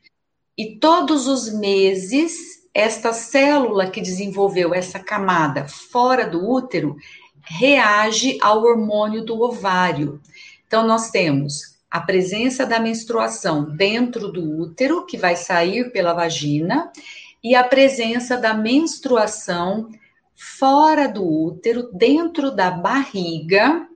E 0.56 0.76
todos 0.76 1.26
os 1.26 1.52
meses, 1.52 2.32
esta 2.74 3.12
célula 3.12 3.90
que 3.90 4.00
desenvolveu 4.00 4.74
essa 4.74 4.98
camada 4.98 5.66
fora 5.66 6.26
do 6.26 6.48
útero, 6.48 6.96
reage 7.42 8.38
ao 8.42 8.62
hormônio 8.62 9.24
do 9.24 9.40
ovário. 9.40 10.20
Então, 10.66 10.86
nós 10.86 11.10
temos 11.10 11.78
a 11.90 12.00
presença 12.00 12.64
da 12.64 12.78
menstruação 12.78 13.64
dentro 13.64 14.30
do 14.30 14.60
útero, 14.60 15.04
que 15.06 15.16
vai 15.16 15.34
sair 15.34 15.90
pela 15.90 16.12
vagina, 16.12 16.92
e 17.42 17.54
a 17.54 17.64
presença 17.64 18.36
da 18.36 18.54
menstruação 18.54 19.88
fora 20.36 21.08
do 21.08 21.26
útero, 21.26 21.90
dentro 21.92 22.50
da 22.50 22.70
barriga, 22.70 23.88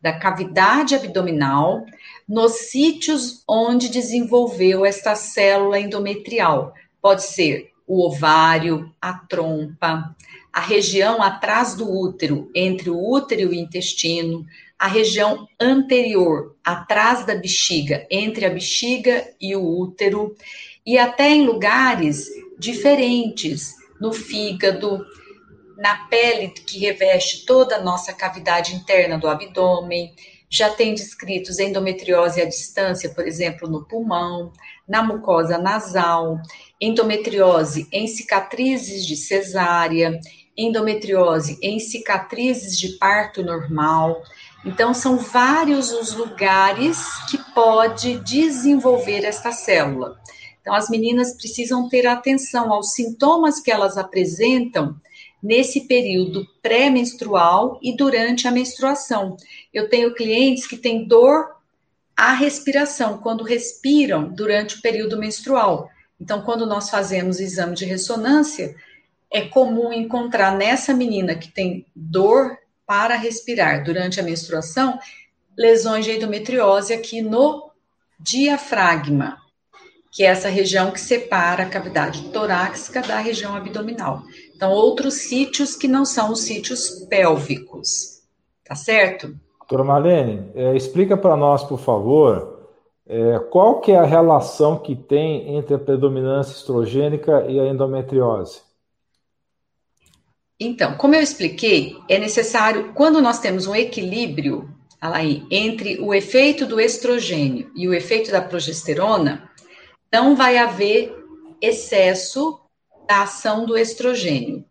da 0.00 0.18
cavidade 0.18 0.94
abdominal, 0.94 1.84
nos 2.28 2.70
sítios 2.70 3.42
onde 3.46 3.88
desenvolveu 3.88 4.84
esta 4.84 5.14
célula 5.14 5.78
endometrial. 5.78 6.72
Pode 7.02 7.24
ser 7.24 7.70
o 7.86 8.06
ovário, 8.06 8.92
a 9.00 9.12
trompa, 9.14 10.14
a 10.52 10.60
região 10.60 11.22
atrás 11.22 11.74
do 11.74 11.90
útero, 11.90 12.50
entre 12.54 12.88
o 12.88 12.98
útero 12.98 13.40
e 13.40 13.46
o 13.46 13.54
intestino, 13.54 14.46
a 14.78 14.86
região 14.86 15.46
anterior, 15.60 16.56
atrás 16.64 17.26
da 17.26 17.34
bexiga, 17.34 18.06
entre 18.10 18.46
a 18.46 18.50
bexiga 18.50 19.28
e 19.40 19.54
o 19.54 19.62
útero, 19.62 20.34
e 20.86 20.96
até 20.96 21.30
em 21.30 21.44
lugares 21.44 22.28
diferentes, 22.58 23.74
no 24.00 24.12
fígado, 24.12 25.04
na 25.80 25.96
pele 26.08 26.48
que 26.48 26.78
reveste 26.78 27.46
toda 27.46 27.76
a 27.76 27.82
nossa 27.82 28.12
cavidade 28.12 28.74
interna 28.74 29.18
do 29.18 29.26
abdômen. 29.26 30.14
Já 30.50 30.68
tem 30.68 30.94
descritos 30.94 31.58
endometriose 31.58 32.42
à 32.42 32.44
distância, 32.44 33.08
por 33.08 33.26
exemplo, 33.26 33.66
no 33.66 33.86
pulmão, 33.86 34.52
na 34.86 35.02
mucosa 35.02 35.56
nasal, 35.56 36.38
endometriose 36.78 37.88
em 37.90 38.06
cicatrizes 38.06 39.06
de 39.06 39.16
cesárea, 39.16 40.20
endometriose 40.54 41.58
em 41.62 41.78
cicatrizes 41.78 42.76
de 42.76 42.98
parto 42.98 43.42
normal. 43.42 44.22
Então, 44.66 44.92
são 44.92 45.16
vários 45.16 45.92
os 45.92 46.12
lugares 46.12 46.98
que 47.30 47.38
pode 47.54 48.18
desenvolver 48.18 49.24
esta 49.24 49.50
célula. 49.50 50.20
Então, 50.60 50.74
as 50.74 50.90
meninas 50.90 51.34
precisam 51.38 51.88
ter 51.88 52.06
atenção 52.06 52.70
aos 52.70 52.92
sintomas 52.92 53.60
que 53.60 53.70
elas 53.70 53.96
apresentam 53.96 54.94
nesse 55.42 55.82
período 55.86 56.46
pré-menstrual 56.62 57.78
e 57.82 57.96
durante 57.96 58.46
a 58.46 58.50
menstruação. 58.50 59.36
Eu 59.72 59.88
tenho 59.88 60.14
clientes 60.14 60.66
que 60.66 60.76
têm 60.76 61.06
dor 61.06 61.56
à 62.16 62.32
respiração, 62.32 63.18
quando 63.18 63.44
respiram 63.44 64.28
durante 64.28 64.76
o 64.76 64.82
período 64.82 65.18
menstrual. 65.18 65.88
Então, 66.20 66.42
quando 66.42 66.66
nós 66.66 66.90
fazemos 66.90 67.40
exame 67.40 67.74
de 67.74 67.86
ressonância, 67.86 68.76
é 69.30 69.42
comum 69.42 69.92
encontrar 69.92 70.56
nessa 70.56 70.92
menina 70.92 71.34
que 71.34 71.50
tem 71.50 71.86
dor 71.94 72.58
para 72.86 73.16
respirar 73.16 73.84
durante 73.84 74.18
a 74.20 74.22
menstruação, 74.22 74.98
lesões 75.56 76.04
de 76.04 76.12
endometriose 76.12 76.92
aqui 76.92 77.22
no 77.22 77.70
diafragma, 78.18 79.39
que 80.10 80.24
é 80.24 80.26
essa 80.26 80.48
região 80.48 80.90
que 80.90 81.00
separa 81.00 81.62
a 81.62 81.68
cavidade 81.68 82.24
torácica 82.30 83.00
da 83.00 83.18
região 83.18 83.54
abdominal. 83.54 84.22
Então, 84.54 84.72
outros 84.72 85.14
sítios 85.14 85.76
que 85.76 85.86
não 85.86 86.04
são 86.04 86.32
os 86.32 86.40
sítios 86.40 87.06
pélvicos. 87.08 88.20
Tá 88.64 88.74
certo? 88.74 89.34
Doutora 89.60 89.84
Marlene, 89.84 90.50
é, 90.54 90.76
explica 90.76 91.16
para 91.16 91.36
nós, 91.36 91.62
por 91.62 91.78
favor, 91.78 92.68
é, 93.06 93.38
qual 93.50 93.80
que 93.80 93.92
é 93.92 93.98
a 93.98 94.04
relação 94.04 94.78
que 94.78 94.94
tem 94.94 95.56
entre 95.56 95.74
a 95.74 95.78
predominância 95.78 96.52
estrogênica 96.52 97.44
e 97.48 97.58
a 97.58 97.66
endometriose? 97.66 98.62
Então, 100.58 100.94
como 100.96 101.14
eu 101.14 101.22
expliquei, 101.22 101.96
é 102.08 102.18
necessário, 102.18 102.92
quando 102.94 103.22
nós 103.22 103.38
temos 103.38 103.66
um 103.66 103.74
equilíbrio 103.74 104.68
aí, 105.00 105.44
entre 105.50 105.98
o 106.00 106.12
efeito 106.12 106.66
do 106.66 106.78
estrogênio 106.78 107.70
e 107.74 107.88
o 107.88 107.94
efeito 107.94 108.30
da 108.30 108.42
progesterona, 108.42 109.49
não 110.12 110.34
vai 110.34 110.58
haver 110.58 111.14
excesso 111.60 112.60
da 113.06 113.22
ação 113.22 113.66
do 113.66 113.76
estrogênio. 113.76 114.64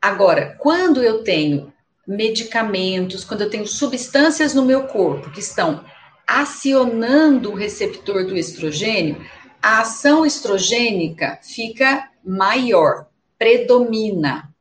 Agora, 0.00 0.56
quando 0.58 1.02
eu 1.02 1.22
tenho 1.22 1.72
medicamentos, 2.06 3.24
quando 3.24 3.42
eu 3.42 3.50
tenho 3.50 3.66
substâncias 3.66 4.54
no 4.54 4.64
meu 4.64 4.84
corpo 4.84 5.30
que 5.30 5.40
estão 5.40 5.84
acionando 6.26 7.50
o 7.50 7.54
receptor 7.54 8.24
do 8.26 8.36
estrogênio, 8.36 9.24
a 9.62 9.80
ação 9.80 10.24
estrogênica 10.24 11.38
fica 11.42 12.10
maior, 12.24 13.08
predomina 13.38 14.54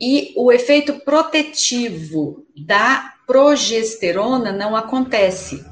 e 0.00 0.32
o 0.36 0.50
efeito 0.50 0.94
protetivo 1.04 2.44
da 2.56 3.14
progesterona 3.24 4.52
não 4.52 4.74
acontece. 4.74 5.64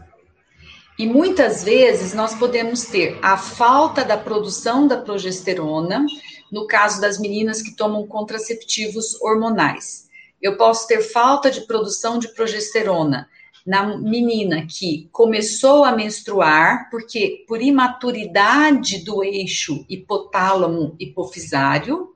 E 1.01 1.07
muitas 1.07 1.65
vezes 1.65 2.13
nós 2.13 2.35
podemos 2.35 2.85
ter 2.85 3.19
a 3.23 3.39
falta 3.39 4.05
da 4.05 4.19
produção 4.19 4.87
da 4.87 4.99
progesterona, 4.99 6.05
no 6.53 6.67
caso 6.67 7.01
das 7.01 7.19
meninas 7.19 7.63
que 7.63 7.75
tomam 7.75 8.07
contraceptivos 8.07 9.19
hormonais. 9.23 10.11
Eu 10.43 10.59
posso 10.59 10.87
ter 10.87 11.01
falta 11.01 11.51
de 11.51 11.63
produção 11.63 12.19
de 12.19 12.29
progesterona 12.35 13.31
na 13.67 13.97
menina 13.97 14.67
que 14.67 15.09
começou 15.11 15.85
a 15.85 15.93
menstruar, 15.93 16.91
porque 16.91 17.47
por 17.49 17.63
imaturidade 17.63 19.03
do 19.03 19.25
eixo 19.25 19.87
hipotálamo 19.89 20.97
hipofisário, 21.01 22.15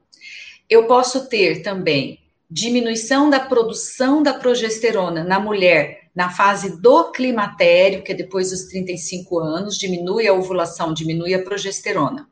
Eu 0.68 0.86
posso 0.86 1.26
ter 1.30 1.62
também 1.62 2.18
diminuição 2.50 3.30
da 3.30 3.40
produção 3.40 4.22
da 4.22 4.34
progesterona 4.34 5.24
na 5.24 5.40
mulher 5.40 6.03
na 6.14 6.30
fase 6.30 6.80
do 6.80 7.10
climatério, 7.10 8.02
que 8.02 8.12
é 8.12 8.14
depois 8.14 8.50
dos 8.50 8.64
35 8.64 9.38
anos, 9.38 9.76
diminui 9.76 10.28
a 10.28 10.32
ovulação, 10.32 10.94
diminui 10.94 11.34
a 11.34 11.42
progesterona. 11.42 12.28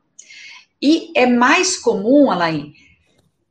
E 0.81 1.11
é 1.15 1.25
mais 1.25 1.77
comum, 1.77 2.31
Alain, 2.31 2.73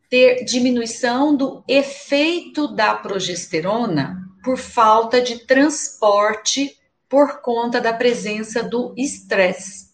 ter 0.08 0.44
diminuição 0.44 1.34
do 1.34 1.62
efeito 1.66 2.68
da 2.68 2.94
progesterona 2.94 4.22
por 4.44 4.58
falta 4.58 5.20
de 5.20 5.46
transporte 5.46 6.76
por 7.08 7.40
conta 7.40 7.80
da 7.80 7.92
presença 7.92 8.62
do 8.62 8.94
estresse. 8.96 9.92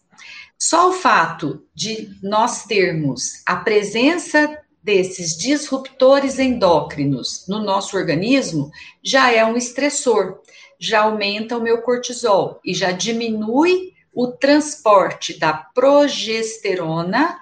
Só 0.57 0.89
o 0.89 0.93
fato 0.93 1.65
de 1.73 2.09
nós 2.21 2.63
termos 2.63 3.41
a 3.45 3.55
presença 3.55 4.57
desses 4.81 5.37
disruptores 5.37 6.39
endócrinos 6.39 7.45
no 7.47 7.61
nosso 7.61 7.97
organismo 7.97 8.71
já 9.03 9.31
é 9.31 9.43
um 9.45 9.57
estressor, 9.57 10.39
já 10.79 11.01
aumenta 11.01 11.57
o 11.57 11.61
meu 11.61 11.81
cortisol 11.81 12.59
e 12.63 12.73
já 12.73 12.91
diminui 12.91 13.93
o 14.13 14.27
transporte 14.27 15.37
da 15.37 15.53
progesterona 15.53 17.39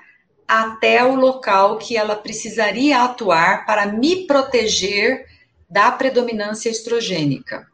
até 0.47 1.03
o 1.03 1.15
local 1.15 1.77
que 1.77 1.95
ela 1.97 2.15
precisaria 2.15 3.03
atuar 3.03 3.65
para 3.65 3.85
me 3.85 4.25
proteger 4.25 5.25
da 5.69 5.91
predominância 5.91 6.69
estrogênica. 6.69 7.67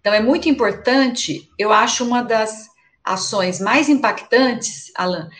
Então 0.00 0.12
é 0.12 0.20
muito 0.20 0.48
importante, 0.48 1.50
eu 1.58 1.72
acho 1.72 2.04
uma 2.04 2.22
das 2.22 2.68
ações 3.02 3.60
mais 3.60 3.88
impactantes, 3.88 4.90
Alan, 4.94 5.30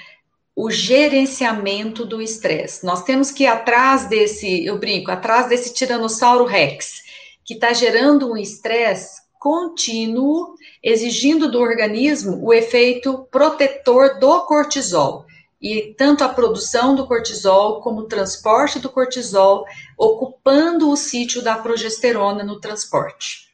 o 0.56 0.70
gerenciamento 0.70 2.06
do 2.06 2.22
estresse. 2.22 2.86
Nós 2.86 3.04
temos 3.04 3.30
que 3.30 3.44
ir 3.44 3.46
atrás 3.46 4.06
desse, 4.08 4.64
eu 4.64 4.78
brinco, 4.78 5.10
atrás 5.10 5.50
desse 5.50 5.74
tiranossauro 5.74 6.46
rex, 6.46 7.02
que 7.44 7.52
está 7.52 7.74
gerando 7.74 8.32
um 8.32 8.36
estresse 8.38 9.20
contínuo, 9.38 10.54
exigindo 10.82 11.50
do 11.50 11.60
organismo 11.60 12.42
o 12.42 12.54
efeito 12.54 13.28
protetor 13.30 14.18
do 14.18 14.40
cortisol. 14.46 15.26
E 15.60 15.94
tanto 15.96 16.24
a 16.24 16.28
produção 16.28 16.94
do 16.94 17.06
cortisol 17.06 17.82
como 17.82 18.00
o 18.00 18.08
transporte 18.08 18.78
do 18.78 18.88
cortisol, 18.88 19.66
ocupando 19.96 20.90
o 20.90 20.96
sítio 20.96 21.42
da 21.42 21.56
progesterona 21.56 22.42
no 22.42 22.58
transporte. 22.60 23.50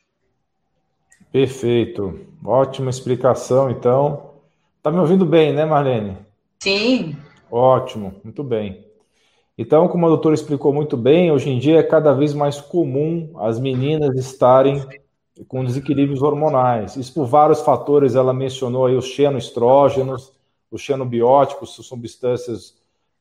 Perfeito. 1.32 2.20
Ótima 2.44 2.90
explicação, 2.90 3.70
então. 3.70 4.30
Tá 4.82 4.90
me 4.90 4.98
ouvindo 4.98 5.24
bem, 5.24 5.52
né, 5.52 5.64
Marlene? 5.64 6.31
Sim. 6.62 7.16
Ótimo, 7.50 8.14
muito 8.22 8.44
bem. 8.44 8.86
Então, 9.58 9.88
como 9.88 10.06
a 10.06 10.08
doutora 10.08 10.32
explicou 10.32 10.72
muito 10.72 10.96
bem, 10.96 11.32
hoje 11.32 11.50
em 11.50 11.58
dia 11.58 11.80
é 11.80 11.82
cada 11.82 12.12
vez 12.12 12.32
mais 12.34 12.60
comum 12.60 13.32
as 13.38 13.58
meninas 13.58 14.16
estarem 14.16 14.80
com 15.48 15.64
desequilíbrios 15.64 16.22
hormonais. 16.22 16.94
Isso 16.94 17.12
por 17.12 17.26
vários 17.26 17.62
fatores, 17.62 18.14
ela 18.14 18.32
mencionou 18.32 18.86
aí 18.86 18.94
os 18.94 19.06
xenoestrógenos, 19.06 20.32
os 20.70 20.80
xenobióticos, 20.80 21.74
substâncias 21.74 22.76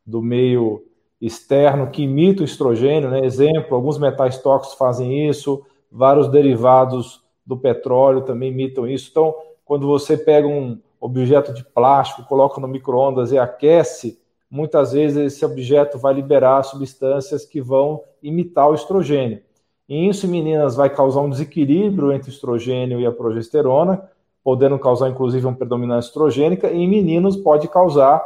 do 0.06 0.22
meio 0.22 0.86
externo 1.20 1.90
que 1.90 2.04
imitam 2.04 2.44
o 2.44 2.46
estrogênio, 2.46 3.10
né? 3.10 3.26
Exemplo, 3.26 3.76
alguns 3.76 3.98
metais 3.98 4.38
tóxicos 4.38 4.78
fazem 4.78 5.28
isso, 5.28 5.66
vários 5.92 6.28
derivados 6.28 7.24
do 7.44 7.58
petróleo 7.58 8.22
também 8.22 8.52
imitam 8.52 8.88
isso. 8.88 9.08
Então, 9.10 9.34
quando 9.66 9.88
você 9.88 10.16
pega 10.16 10.48
um, 10.48 10.80
objeto 11.02 11.52
de 11.52 11.64
plástico, 11.64 12.28
coloca 12.28 12.62
no 12.62 12.68
micro-ondas 12.68 13.32
e 13.32 13.38
aquece, 13.40 14.22
muitas 14.50 14.92
vezes 14.94 15.34
esse 15.34 15.44
objeto 15.44 15.98
vai 15.98 16.14
liberar 16.14 16.62
substâncias 16.64 17.44
que 17.44 17.60
vão 17.60 18.04
imitar 18.22 18.70
o 18.70 18.76
estrogênio. 18.76 19.42
E 19.90 20.08
isso, 20.08 20.28
meninas, 20.28 20.76
vai 20.76 20.90
causar 20.90 21.22
um 21.22 21.30
desequilíbrio 21.30 22.12
entre 22.12 22.30
o 22.30 22.32
estrogênio 22.34 23.00
e 23.00 23.06
a 23.06 23.12
progesterona, 23.12 24.08
podendo 24.44 24.78
causar, 24.78 25.10
inclusive, 25.10 25.46
uma 25.46 25.56
predominância 25.56 26.10
estrogênica, 26.10 26.70
e 26.70 26.78
em 26.78 26.88
meninos 26.88 27.36
pode 27.36 27.68
causar 27.68 28.24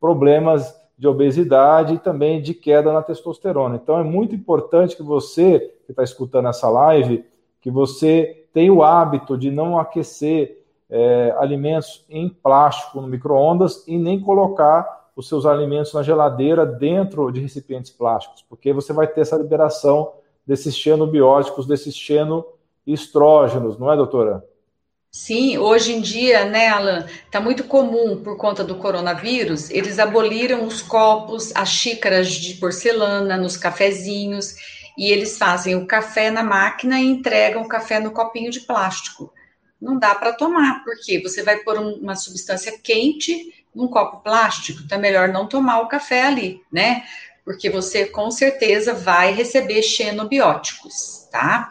problemas 0.00 0.76
de 0.98 1.06
obesidade 1.06 1.94
e 1.94 1.98
também 1.98 2.42
de 2.42 2.52
queda 2.52 2.92
na 2.92 3.02
testosterona. 3.02 3.76
Então, 3.76 3.98
é 3.98 4.04
muito 4.04 4.34
importante 4.34 4.96
que 4.96 5.02
você, 5.02 5.60
que 5.86 5.92
está 5.92 6.02
escutando 6.02 6.48
essa 6.48 6.68
live, 6.68 7.24
que 7.60 7.70
você 7.70 8.46
tenha 8.52 8.72
o 8.72 8.82
hábito 8.82 9.38
de 9.38 9.50
não 9.50 9.78
aquecer 9.78 10.57
é, 10.90 11.34
alimentos 11.38 12.04
em 12.08 12.28
plástico 12.28 13.00
no 13.00 13.08
micro-ondas 13.08 13.84
e 13.86 13.98
nem 13.98 14.20
colocar 14.20 15.08
os 15.14 15.28
seus 15.28 15.44
alimentos 15.44 15.92
na 15.92 16.02
geladeira 16.02 16.64
dentro 16.64 17.30
de 17.32 17.40
recipientes 17.40 17.90
plásticos, 17.90 18.44
porque 18.48 18.72
você 18.72 18.92
vai 18.92 19.06
ter 19.06 19.22
essa 19.22 19.36
liberação 19.36 20.12
desses 20.46 20.76
xenobióticos, 20.76 21.66
desses 21.66 21.94
xenoestrógenos, 21.96 23.78
não 23.78 23.92
é, 23.92 23.96
doutora? 23.96 24.44
Sim, 25.10 25.58
hoje 25.58 25.92
em 25.92 26.00
dia, 26.00 26.44
né, 26.44 26.68
Alan, 26.68 27.04
está 27.24 27.40
muito 27.40 27.64
comum 27.64 28.22
por 28.22 28.36
conta 28.36 28.62
do 28.62 28.76
coronavírus, 28.76 29.70
eles 29.70 29.98
aboliram 29.98 30.64
os 30.64 30.82
copos, 30.82 31.50
as 31.56 31.68
xícaras 31.68 32.28
de 32.28 32.54
porcelana 32.54 33.36
nos 33.36 33.56
cafezinhos, 33.56 34.54
e 34.96 35.10
eles 35.10 35.36
fazem 35.36 35.74
o 35.74 35.86
café 35.86 36.30
na 36.30 36.42
máquina 36.42 37.00
e 37.00 37.06
entregam 37.06 37.62
o 37.62 37.68
café 37.68 37.98
no 37.98 38.12
copinho 38.12 38.50
de 38.50 38.60
plástico 38.60 39.32
não 39.80 39.98
dá 39.98 40.14
para 40.14 40.32
tomar, 40.32 40.82
porque 40.84 41.20
você 41.20 41.42
vai 41.42 41.58
pôr 41.58 41.78
uma 41.78 42.16
substância 42.16 42.76
quente 42.78 43.54
num 43.74 43.88
copo 43.88 44.18
plástico, 44.22 44.82
então 44.84 44.98
é 44.98 45.00
melhor 45.00 45.28
não 45.28 45.46
tomar 45.46 45.80
o 45.80 45.88
café 45.88 46.26
ali, 46.26 46.62
né? 46.72 47.04
Porque 47.44 47.70
você 47.70 48.04
com 48.06 48.30
certeza 48.30 48.92
vai 48.92 49.32
receber 49.32 49.82
xenobióticos, 49.82 51.28
tá? 51.30 51.70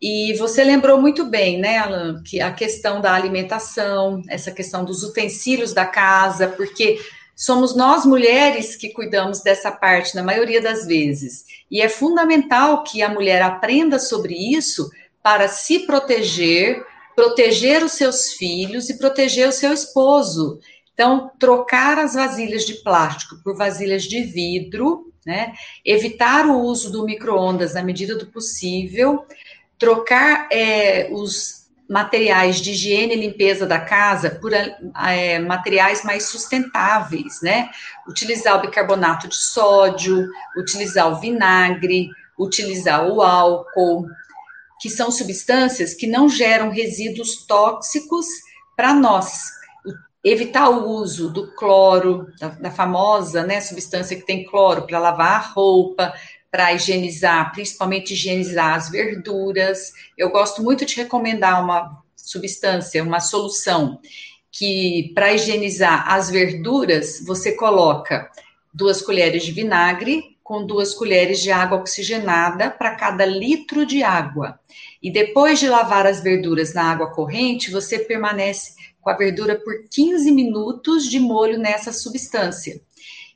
E 0.00 0.34
você 0.34 0.62
lembrou 0.64 1.00
muito 1.00 1.24
bem, 1.24 1.58
né, 1.58 1.78
Alan, 1.78 2.22
que 2.22 2.40
a 2.40 2.52
questão 2.52 3.00
da 3.00 3.14
alimentação, 3.14 4.22
essa 4.28 4.50
questão 4.50 4.84
dos 4.84 5.02
utensílios 5.02 5.72
da 5.72 5.86
casa, 5.86 6.48
porque 6.48 7.00
somos 7.34 7.74
nós 7.74 8.04
mulheres 8.04 8.76
que 8.76 8.90
cuidamos 8.90 9.42
dessa 9.42 9.72
parte 9.72 10.14
na 10.14 10.22
maioria 10.22 10.60
das 10.60 10.86
vezes. 10.86 11.44
E 11.70 11.80
é 11.80 11.88
fundamental 11.88 12.82
que 12.82 13.02
a 13.02 13.08
mulher 13.08 13.42
aprenda 13.42 13.98
sobre 13.98 14.34
isso 14.34 14.90
para 15.22 15.48
se 15.48 15.80
proteger, 15.80 16.84
proteger 17.14 17.82
os 17.82 17.92
seus 17.92 18.32
filhos 18.32 18.90
e 18.90 18.98
proteger 18.98 19.48
o 19.48 19.52
seu 19.52 19.72
esposo. 19.72 20.58
Então, 20.92 21.30
trocar 21.38 21.98
as 21.98 22.14
vasilhas 22.14 22.64
de 22.64 22.74
plástico 22.74 23.36
por 23.42 23.56
vasilhas 23.56 24.04
de 24.04 24.22
vidro, 24.22 25.12
né? 25.26 25.52
Evitar 25.84 26.46
o 26.46 26.60
uso 26.60 26.92
do 26.92 27.04
micro-ondas 27.04 27.74
na 27.74 27.82
medida 27.82 28.16
do 28.16 28.26
possível, 28.26 29.26
trocar 29.78 30.48
é, 30.52 31.08
os 31.10 31.64
materiais 31.88 32.60
de 32.60 32.70
higiene 32.70 33.14
e 33.14 33.20
limpeza 33.20 33.66
da 33.66 33.78
casa 33.78 34.30
por 34.30 34.52
é, 34.52 35.38
materiais 35.38 36.02
mais 36.02 36.24
sustentáveis, 36.24 37.40
né? 37.42 37.70
Utilizar 38.08 38.58
o 38.58 38.62
bicarbonato 38.62 39.28
de 39.28 39.36
sódio, 39.36 40.28
utilizar 40.56 41.12
o 41.12 41.20
vinagre, 41.20 42.08
utilizar 42.38 43.06
o 43.06 43.20
álcool, 43.20 44.08
que 44.80 44.90
são 44.90 45.10
substâncias 45.10 45.94
que 45.94 46.06
não 46.06 46.28
geram 46.28 46.70
resíduos 46.70 47.46
tóxicos 47.46 48.26
para 48.76 48.92
nós. 48.92 49.44
Evitar 50.22 50.70
o 50.70 50.88
uso 50.88 51.30
do 51.30 51.54
cloro, 51.54 52.26
da, 52.40 52.48
da 52.48 52.70
famosa 52.70 53.44
né, 53.44 53.60
substância 53.60 54.16
que 54.16 54.26
tem 54.26 54.44
cloro 54.44 54.86
para 54.86 54.98
lavar 54.98 55.32
a 55.32 55.38
roupa, 55.38 56.14
para 56.50 56.72
higienizar, 56.72 57.52
principalmente 57.52 58.14
higienizar 58.14 58.74
as 58.74 58.88
verduras. 58.88 59.92
Eu 60.16 60.30
gosto 60.30 60.62
muito 60.62 60.86
de 60.86 60.96
recomendar 60.96 61.62
uma 61.62 62.02
substância, 62.16 63.02
uma 63.02 63.20
solução 63.20 64.00
que 64.50 65.10
para 65.14 65.34
higienizar 65.34 66.10
as 66.12 66.30
verduras 66.30 67.20
você 67.26 67.52
coloca 67.52 68.30
duas 68.72 69.02
colheres 69.02 69.44
de 69.44 69.52
vinagre, 69.52 70.33
com 70.44 70.66
duas 70.66 70.92
colheres 70.92 71.40
de 71.40 71.50
água 71.50 71.78
oxigenada 71.78 72.70
para 72.70 72.94
cada 72.94 73.24
litro 73.24 73.86
de 73.86 74.02
água. 74.02 74.60
E 75.02 75.10
depois 75.10 75.58
de 75.58 75.66
lavar 75.66 76.06
as 76.06 76.22
verduras 76.22 76.74
na 76.74 76.84
água 76.84 77.10
corrente, 77.10 77.70
você 77.70 77.98
permanece 77.98 78.74
com 79.00 79.08
a 79.08 79.16
verdura 79.16 79.58
por 79.58 79.88
15 79.90 80.30
minutos 80.30 81.08
de 81.08 81.18
molho 81.18 81.58
nessa 81.58 81.92
substância. 81.92 82.78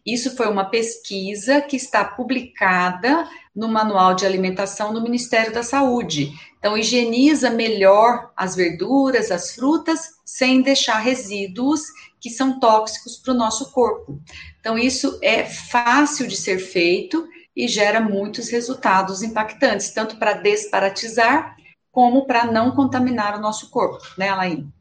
Isso 0.05 0.37
foi 0.37 0.49
uma 0.49 0.67
pesquisa 0.67 1.61
que 1.63 1.77
está 1.77 2.05
publicada 2.05 3.29
no 3.55 3.69
Manual 3.69 4.15
de 4.15 4.25
Alimentação 4.25 4.93
do 4.93 5.03
Ministério 5.03 5.53
da 5.53 5.63
Saúde. 5.63 6.33
Então, 6.59 6.77
higieniza 6.77 7.51
melhor 7.51 8.31
as 8.37 8.55
verduras, 8.55 9.31
as 9.31 9.55
frutas, 9.55 10.11
sem 10.25 10.63
deixar 10.63 10.99
resíduos 10.99 11.83
que 12.21 12.31
são 12.31 12.59
tóxicos 12.61 13.17
para 13.17 13.33
o 13.33 13.37
nosso 13.37 13.73
corpo. 13.73 14.21
Então, 14.61 14.77
isso 14.79 15.19
é 15.23 15.45
fácil 15.45 16.27
de 16.27 16.37
ser 16.37 16.59
feito 16.59 17.27
e 17.57 17.67
gera 17.69 18.01
muitos 18.01 18.49
resultados 18.51 19.23
impactantes, 19.23 19.91
tanto 19.93 20.17
para 20.17 20.35
desparatizar 20.35 21.57
como 21.91 22.27
para 22.27 22.47
não 22.51 22.71
contaminar 22.73 23.37
o 23.37 23.41
nosso 23.41 23.71
corpo, 23.71 23.99
né, 24.17 24.29
Alain? 24.29 24.73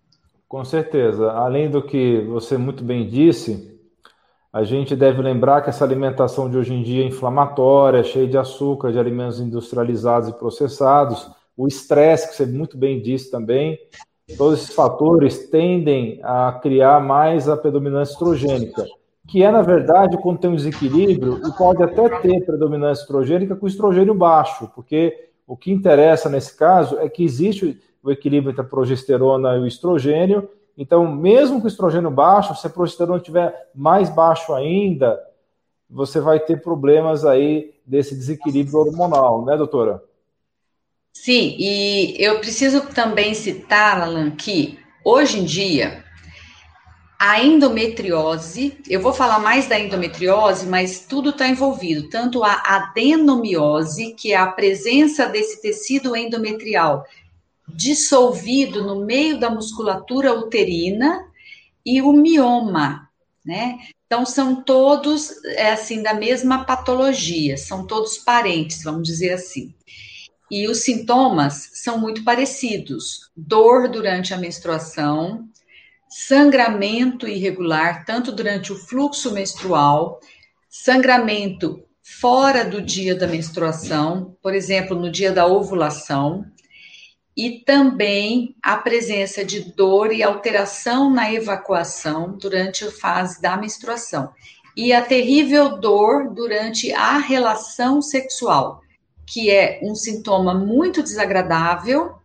Com 0.47 0.63
certeza. 0.63 1.31
Além 1.31 1.69
do 1.69 1.81
que 1.81 2.21
você 2.21 2.57
muito 2.57 2.83
bem 2.83 3.09
disse, 3.09 3.75
A 4.57 4.63
gente 4.63 4.95
deve 4.95 5.21
lembrar 5.21 5.61
que 5.61 5.69
essa 5.69 5.83
alimentação 5.83 6.49
de 6.49 6.57
hoje 6.57 6.73
em 6.73 6.81
dia 6.81 7.03
é 7.03 7.07
inflamatória, 7.07 8.03
cheia 8.03 8.27
de 8.27 8.37
açúcar, 8.37 8.91
de 8.91 8.97
alimentos 8.97 9.39
industrializados 9.39 10.29
e 10.29 10.33
processados, 10.33 11.29
o 11.55 11.67
estresse, 11.67 12.29
que 12.29 12.35
você 12.35 12.45
muito 12.45 12.77
bem 12.77 13.01
disse 13.01 13.29
também, 13.29 13.77
todos 14.35 14.59
esses 14.59 14.75
fatores 14.75 15.49
tendem 15.49 16.19
a 16.23 16.59
criar 16.61 16.99
mais 16.99 17.47
a 17.47 17.55
predominância 17.55 18.13
estrogênica, 18.13 18.85
que 19.27 19.43
é, 19.43 19.51
na 19.51 19.61
verdade, 19.61 20.17
quando 20.17 20.39
tem 20.39 20.49
um 20.49 20.55
desequilíbrio, 20.55 21.39
e 21.47 21.57
pode 21.57 21.81
até 21.83 22.09
ter 22.19 22.45
predominância 22.45 23.03
estrogênica 23.03 23.55
com 23.55 23.67
estrogênio 23.67 24.13
baixo, 24.13 24.69
porque 24.75 25.29
o 25.45 25.55
que 25.55 25.71
interessa 25.71 26.29
nesse 26.29 26.57
caso 26.57 26.97
é 26.99 27.07
que 27.07 27.23
existe 27.23 27.81
o 28.03 28.11
equilíbrio 28.11 28.51
entre 28.51 28.61
a 28.61 28.65
progesterona 28.65 29.55
e 29.55 29.59
o 29.59 29.67
estrogênio, 29.67 30.49
então, 30.77 31.11
mesmo 31.11 31.59
com 31.59 31.65
o 31.65 31.69
estrogênio 31.69 32.11
baixo, 32.11 32.53
se 32.55 32.67
a 32.67 32.69
progesterona 32.69 33.17
estiver 33.17 33.69
mais 33.73 34.09
baixo 34.09 34.53
ainda, 34.53 35.19
você 35.89 36.19
vai 36.19 36.39
ter 36.39 36.61
problemas 36.61 37.25
aí 37.25 37.73
desse 37.85 38.13
desequilíbrio 38.13 38.79
hormonal, 38.79 39.43
né, 39.43 39.57
doutora? 39.57 40.03
Sim, 41.23 41.55
e 41.59 42.15
eu 42.19 42.39
preciso 42.39 42.81
também 42.81 43.33
citar, 43.33 44.01
Alan, 44.01 44.31
que 44.31 44.79
hoje 45.03 45.39
em 45.39 45.45
dia 45.45 46.05
a 47.19 47.43
endometriose, 47.43 48.77
eu 48.87 49.01
vou 49.01 49.11
falar 49.11 49.39
mais 49.39 49.67
da 49.67 49.79
endometriose, 49.79 50.67
mas 50.67 50.99
tudo 50.99 51.31
está 51.31 51.47
envolvido, 51.47 52.07
tanto 52.09 52.43
a 52.43 52.53
adenomiose, 52.63 54.13
que 54.13 54.31
é 54.31 54.37
a 54.37 54.47
presença 54.47 55.25
desse 55.25 55.61
tecido 55.61 56.15
endometrial 56.15 57.05
dissolvido 57.67 58.83
no 58.83 59.03
meio 59.03 59.39
da 59.39 59.49
musculatura 59.49 60.33
uterina, 60.33 61.25
e 61.85 62.01
o 62.01 62.13
mioma, 62.13 63.09
né? 63.43 63.79
Então, 64.05 64.25
são 64.25 64.63
todos, 64.63 65.43
é, 65.45 65.71
assim, 65.71 66.01
da 66.03 66.13
mesma 66.13 66.63
patologia, 66.63 67.57
são 67.57 67.85
todos 67.85 68.17
parentes, 68.17 68.83
vamos 68.83 69.03
dizer 69.03 69.33
assim. 69.33 69.73
E 70.49 70.67
os 70.67 70.79
sintomas 70.79 71.71
são 71.73 71.99
muito 71.99 72.23
parecidos: 72.23 73.29
dor 73.35 73.89
durante 73.89 74.33
a 74.33 74.37
menstruação, 74.37 75.47
sangramento 76.09 77.27
irregular, 77.27 78.05
tanto 78.05 78.31
durante 78.31 78.71
o 78.71 78.77
fluxo 78.77 79.33
menstrual, 79.33 80.19
sangramento 80.69 81.83
fora 82.01 82.63
do 82.63 82.81
dia 82.81 83.13
da 83.13 83.27
menstruação, 83.27 84.37
por 84.41 84.53
exemplo, 84.53 84.97
no 84.97 85.11
dia 85.11 85.33
da 85.33 85.45
ovulação, 85.45 86.45
e 87.35 87.59
também 87.65 88.55
a 88.63 88.77
presença 88.77 89.43
de 89.43 89.73
dor 89.73 90.13
e 90.13 90.23
alteração 90.23 91.11
na 91.11 91.31
evacuação 91.31 92.37
durante 92.37 92.85
a 92.85 92.91
fase 92.91 93.41
da 93.41 93.57
menstruação, 93.57 94.31
e 94.77 94.93
a 94.93 95.01
terrível 95.01 95.77
dor 95.77 96.33
durante 96.33 96.93
a 96.93 97.17
relação 97.17 98.01
sexual 98.01 98.81
que 99.27 99.51
é 99.51 99.79
um 99.83 99.93
sintoma 99.93 100.53
muito 100.53 101.03
desagradável, 101.03 102.15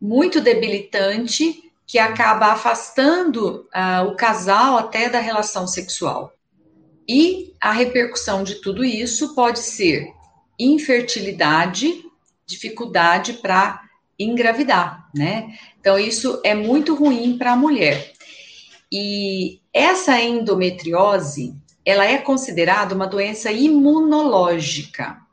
muito 0.00 0.40
debilitante, 0.40 1.72
que 1.86 1.98
acaba 1.98 2.48
afastando 2.48 3.66
uh, 3.74 4.06
o 4.08 4.14
casal 4.14 4.76
até 4.76 5.08
da 5.08 5.18
relação 5.18 5.66
sexual. 5.66 6.32
E 7.08 7.54
a 7.60 7.72
repercussão 7.72 8.42
de 8.42 8.56
tudo 8.56 8.84
isso 8.84 9.34
pode 9.34 9.60
ser 9.60 10.12
infertilidade, 10.58 12.04
dificuldade 12.46 13.34
para 13.34 13.82
engravidar, 14.18 15.08
né? 15.14 15.56
Então, 15.80 15.98
isso 15.98 16.40
é 16.44 16.54
muito 16.54 16.94
ruim 16.94 17.38
para 17.38 17.52
a 17.52 17.56
mulher. 17.56 18.12
E 18.90 19.60
essa 19.72 20.20
endometriose, 20.20 21.54
ela 21.84 22.04
é 22.04 22.18
considerada 22.18 22.94
uma 22.94 23.06
doença 23.06 23.52
imunológica. 23.52 25.25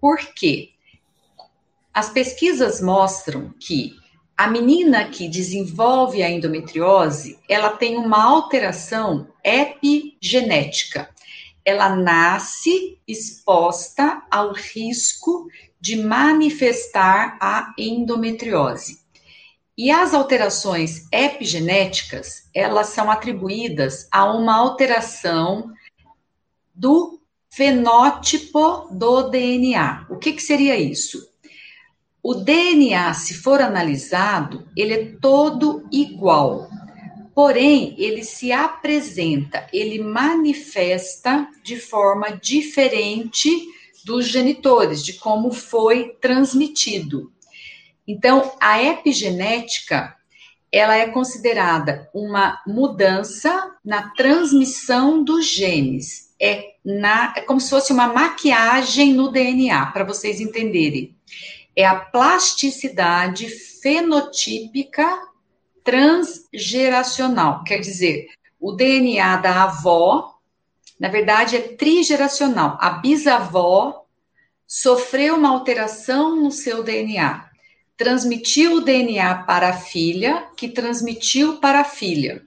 Por 0.00 0.18
quê? 0.34 0.70
As 1.92 2.10
pesquisas 2.10 2.80
mostram 2.80 3.54
que 3.58 3.96
a 4.36 4.46
menina 4.48 5.08
que 5.08 5.28
desenvolve 5.28 6.22
a 6.22 6.30
endometriose, 6.30 7.38
ela 7.48 7.70
tem 7.70 7.96
uma 7.96 8.22
alteração 8.22 9.28
epigenética. 9.42 11.08
Ela 11.64 11.96
nasce 11.96 12.98
exposta 13.08 14.22
ao 14.30 14.52
risco 14.52 15.48
de 15.80 15.96
manifestar 15.96 17.38
a 17.40 17.72
endometriose. 17.78 19.00
E 19.78 19.90
as 19.90 20.12
alterações 20.12 21.06
epigenéticas, 21.10 22.48
elas 22.54 22.88
são 22.88 23.10
atribuídas 23.10 24.06
a 24.10 24.30
uma 24.32 24.54
alteração 24.54 25.72
do 26.74 27.15
fenótipo 27.56 28.86
do 28.90 29.30
DNA. 29.30 30.06
O 30.10 30.18
que, 30.18 30.34
que 30.34 30.42
seria 30.42 30.76
isso? 30.76 31.26
O 32.22 32.34
DNA, 32.34 33.14
se 33.14 33.32
for 33.32 33.62
analisado, 33.62 34.68
ele 34.76 34.92
é 34.92 35.04
todo 35.18 35.88
igual. 35.90 36.68
Porém, 37.34 37.94
ele 37.96 38.22
se 38.24 38.52
apresenta, 38.52 39.66
ele 39.72 39.98
manifesta 40.02 41.48
de 41.64 41.78
forma 41.78 42.30
diferente 42.30 43.50
dos 44.04 44.26
genitores, 44.26 45.02
de 45.02 45.14
como 45.14 45.50
foi 45.50 46.10
transmitido. 46.20 47.32
Então, 48.06 48.52
a 48.60 48.82
epigenética, 48.82 50.14
ela 50.70 50.94
é 50.94 51.08
considerada 51.08 52.10
uma 52.12 52.60
mudança 52.66 53.74
na 53.82 54.10
transmissão 54.10 55.24
dos 55.24 55.46
genes. 55.48 56.25
É 56.40 56.76
na, 56.84 57.34
é 57.36 57.40
como 57.40 57.60
se 57.60 57.68
fosse 57.68 57.92
uma 57.92 58.06
maquiagem 58.06 59.12
no 59.12 59.30
DNA, 59.30 59.86
para 59.86 60.04
vocês 60.04 60.40
entenderem. 60.40 61.16
É 61.74 61.84
a 61.84 61.96
plasticidade 61.96 63.48
fenotípica 63.48 65.20
transgeracional, 65.82 67.64
quer 67.64 67.78
dizer, 67.78 68.28
o 68.60 68.72
DNA 68.72 69.36
da 69.36 69.64
avó, 69.64 70.36
na 70.98 71.08
verdade, 71.08 71.56
é 71.56 71.60
trigeracional. 71.60 72.78
A 72.80 72.90
bisavó 72.90 74.06
sofreu 74.66 75.36
uma 75.36 75.50
alteração 75.50 76.36
no 76.36 76.50
seu 76.50 76.82
DNA, 76.82 77.48
transmitiu 77.96 78.76
o 78.76 78.80
DNA 78.80 79.42
para 79.44 79.70
a 79.70 79.76
filha, 79.76 80.48
que 80.56 80.68
transmitiu 80.68 81.58
para 81.58 81.80
a 81.80 81.84
filha 81.84 82.46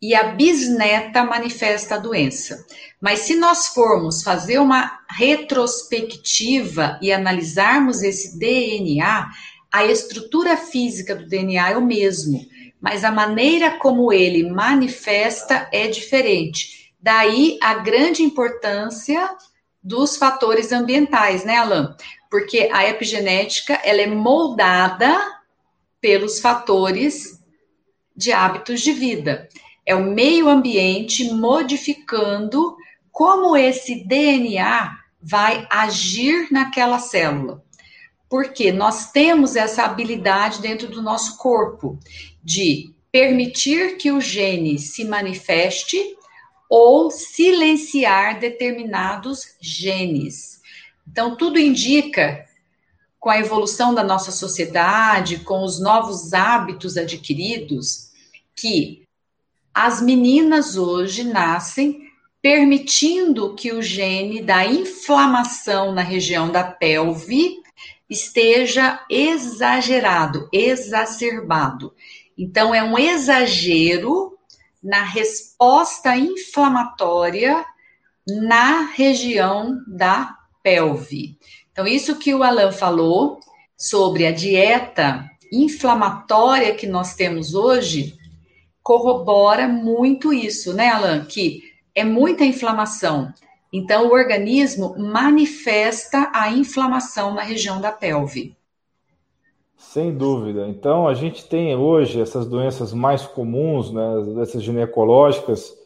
e 0.00 0.14
a 0.14 0.24
bisneta 0.24 1.24
manifesta 1.24 1.94
a 1.94 1.98
doença. 1.98 2.64
Mas 3.00 3.20
se 3.20 3.34
nós 3.34 3.68
formos 3.68 4.22
fazer 4.22 4.58
uma 4.58 5.00
retrospectiva 5.08 6.98
e 7.00 7.12
analisarmos 7.12 8.02
esse 8.02 8.38
DNA, 8.38 9.28
a 9.72 9.84
estrutura 9.84 10.56
física 10.56 11.14
do 11.14 11.26
DNA 11.26 11.70
é 11.70 11.76
o 11.76 11.84
mesmo, 11.84 12.44
mas 12.80 13.04
a 13.04 13.10
maneira 13.10 13.78
como 13.78 14.12
ele 14.12 14.48
manifesta 14.50 15.68
é 15.72 15.88
diferente. 15.88 16.92
Daí 17.00 17.58
a 17.62 17.74
grande 17.74 18.22
importância 18.22 19.30
dos 19.82 20.16
fatores 20.16 20.72
ambientais, 20.72 21.44
né, 21.44 21.56
Alan? 21.56 21.96
Porque 22.30 22.68
a 22.72 22.88
epigenética 22.88 23.74
ela 23.84 24.02
é 24.02 24.06
moldada 24.06 25.16
pelos 26.00 26.40
fatores 26.40 27.40
de 28.16 28.32
hábitos 28.32 28.80
de 28.80 28.92
vida 28.92 29.48
é 29.86 29.94
o 29.94 30.02
meio 30.02 30.48
ambiente 30.48 31.32
modificando 31.32 32.76
como 33.12 33.56
esse 33.56 34.04
DNA 34.04 34.98
vai 35.22 35.66
agir 35.70 36.48
naquela 36.50 36.98
célula. 36.98 37.64
Porque 38.28 38.72
nós 38.72 39.12
temos 39.12 39.54
essa 39.54 39.84
habilidade 39.84 40.60
dentro 40.60 40.88
do 40.88 41.00
nosso 41.00 41.38
corpo 41.38 41.98
de 42.42 42.92
permitir 43.12 43.96
que 43.96 44.10
o 44.10 44.20
gene 44.20 44.78
se 44.78 45.04
manifeste 45.04 46.16
ou 46.68 47.10
silenciar 47.10 48.40
determinados 48.40 49.54
genes. 49.60 50.60
Então, 51.08 51.36
tudo 51.36 51.60
indica, 51.60 52.44
com 53.20 53.30
a 53.30 53.38
evolução 53.38 53.94
da 53.94 54.02
nossa 54.02 54.32
sociedade, 54.32 55.38
com 55.38 55.62
os 55.64 55.80
novos 55.80 56.34
hábitos 56.34 56.96
adquiridos, 56.96 58.10
que 58.54 59.05
as 59.76 60.00
meninas 60.00 60.78
hoje 60.78 61.22
nascem 61.22 62.10
permitindo 62.40 63.54
que 63.54 63.72
o 63.72 63.82
gene 63.82 64.40
da 64.40 64.64
inflamação 64.64 65.92
na 65.92 66.00
região 66.00 66.50
da 66.50 66.64
pelve 66.64 67.58
esteja 68.08 69.04
exagerado, 69.10 70.48
exacerbado. 70.50 71.92
Então, 72.38 72.74
é 72.74 72.82
um 72.82 72.98
exagero 72.98 74.38
na 74.82 75.02
resposta 75.02 76.16
inflamatória 76.16 77.62
na 78.26 78.80
região 78.94 79.78
da 79.86 80.38
pelve. 80.62 81.36
Então, 81.70 81.86
isso 81.86 82.16
que 82.16 82.34
o 82.34 82.42
Alan 82.42 82.72
falou 82.72 83.40
sobre 83.76 84.26
a 84.26 84.32
dieta 84.32 85.30
inflamatória 85.52 86.74
que 86.74 86.86
nós 86.86 87.14
temos 87.14 87.54
hoje 87.54 88.16
corrobora 88.86 89.66
muito 89.66 90.32
isso, 90.32 90.72
né, 90.72 90.90
Alan? 90.90 91.24
Que 91.24 91.72
é 91.92 92.04
muita 92.04 92.44
inflamação. 92.44 93.32
Então, 93.72 94.06
o 94.06 94.12
organismo 94.12 94.94
manifesta 94.96 96.30
a 96.32 96.52
inflamação 96.52 97.34
na 97.34 97.42
região 97.42 97.80
da 97.80 97.90
pelve. 97.90 98.56
Sem 99.76 100.16
dúvida. 100.16 100.68
Então, 100.68 101.08
a 101.08 101.14
gente 101.14 101.48
tem 101.48 101.74
hoje 101.74 102.20
essas 102.20 102.46
doenças 102.46 102.92
mais 102.94 103.26
comuns, 103.26 103.90
né, 103.90 104.22
doenças 104.24 104.62
ginecológicas, 104.62 105.76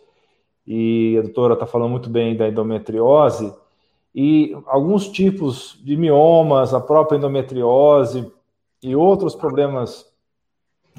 e 0.66 1.16
a 1.18 1.22
doutora 1.22 1.54
está 1.54 1.64
falando 1.64 1.92
muito 1.92 2.10
bem 2.10 2.36
da 2.36 2.48
endometriose, 2.48 3.50
e 4.14 4.54
alguns 4.66 5.08
tipos 5.08 5.80
de 5.82 5.96
miomas, 5.96 6.74
a 6.74 6.80
própria 6.80 7.16
endometriose 7.16 8.30
e 8.82 8.94
outros 8.94 9.34
problemas 9.34 10.04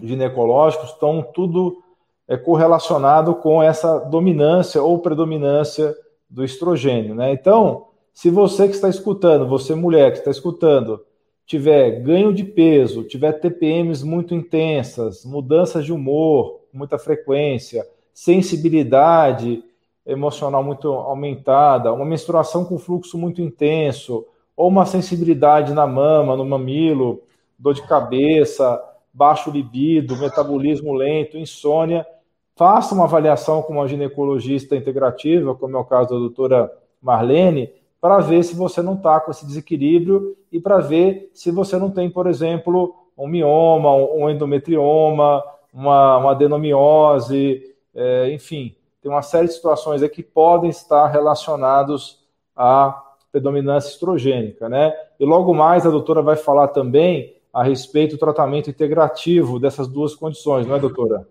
ginecológicos 0.01 0.89
estão 0.89 1.21
tudo 1.21 1.83
é, 2.31 2.37
correlacionado 2.37 3.35
com 3.35 3.61
essa 3.61 3.99
dominância 3.99 4.81
ou 4.81 4.99
predominância 4.99 5.93
do 6.29 6.45
estrogênio, 6.45 7.13
né? 7.13 7.33
Então, 7.33 7.87
se 8.13 8.29
você 8.29 8.69
que 8.69 8.73
está 8.73 8.87
escutando, 8.87 9.45
você 9.49 9.75
mulher 9.75 10.13
que 10.13 10.19
está 10.19 10.31
escutando, 10.31 11.03
tiver 11.45 11.99
ganho 11.99 12.33
de 12.33 12.45
peso, 12.45 13.03
tiver 13.03 13.33
TPMs 13.33 14.05
muito 14.05 14.33
intensas, 14.33 15.25
mudanças 15.25 15.83
de 15.83 15.91
humor 15.91 16.61
com 16.71 16.77
muita 16.77 16.97
frequência, 16.97 17.85
sensibilidade 18.13 19.61
emocional 20.05 20.63
muito 20.63 20.87
aumentada, 20.87 21.91
uma 21.91 22.05
menstruação 22.05 22.63
com 22.63 22.79
fluxo 22.79 23.17
muito 23.17 23.41
intenso, 23.41 24.25
ou 24.55 24.69
uma 24.69 24.85
sensibilidade 24.85 25.73
na 25.73 25.85
mama, 25.85 26.37
no 26.37 26.45
mamilo, 26.45 27.23
dor 27.59 27.73
de 27.73 27.85
cabeça, 27.85 28.81
baixo 29.13 29.51
libido, 29.51 30.15
metabolismo 30.15 30.93
lento, 30.93 31.37
insônia, 31.37 32.07
faça 32.55 32.93
uma 32.93 33.05
avaliação 33.05 33.61
com 33.61 33.73
uma 33.73 33.87
ginecologista 33.87 34.75
integrativa, 34.75 35.55
como 35.55 35.77
é 35.77 35.79
o 35.79 35.85
caso 35.85 36.09
da 36.09 36.17
doutora 36.17 36.71
Marlene, 37.01 37.71
para 37.99 38.19
ver 38.19 38.43
se 38.43 38.55
você 38.55 38.81
não 38.81 38.95
está 38.95 39.19
com 39.19 39.31
esse 39.31 39.45
desequilíbrio 39.45 40.35
e 40.51 40.59
para 40.59 40.79
ver 40.79 41.29
se 41.33 41.51
você 41.51 41.77
não 41.77 41.91
tem, 41.91 42.09
por 42.09 42.27
exemplo, 42.27 42.95
um 43.17 43.27
mioma, 43.27 43.95
um 43.95 44.29
endometrioma, 44.29 45.43
uma, 45.73 46.17
uma 46.17 46.31
adenomiose, 46.31 47.75
é, 47.93 48.31
enfim, 48.33 48.75
tem 49.01 49.11
uma 49.11 49.21
série 49.21 49.47
de 49.47 49.53
situações 49.53 50.01
que 50.09 50.23
podem 50.23 50.69
estar 50.69 51.07
relacionados 51.07 52.19
à 52.55 53.03
predominância 53.31 53.89
estrogênica, 53.89 54.67
né? 54.67 54.93
E 55.19 55.25
logo 55.25 55.53
mais 55.53 55.85
a 55.85 55.89
doutora 55.89 56.21
vai 56.21 56.35
falar 56.35 56.67
também 56.69 57.35
a 57.53 57.63
respeito 57.63 58.15
do 58.15 58.19
tratamento 58.19 58.69
integrativo 58.69 59.59
dessas 59.59 59.87
duas 59.87 60.15
condições, 60.15 60.65
não 60.67 60.75
é, 60.75 60.79
doutora? 60.79 61.27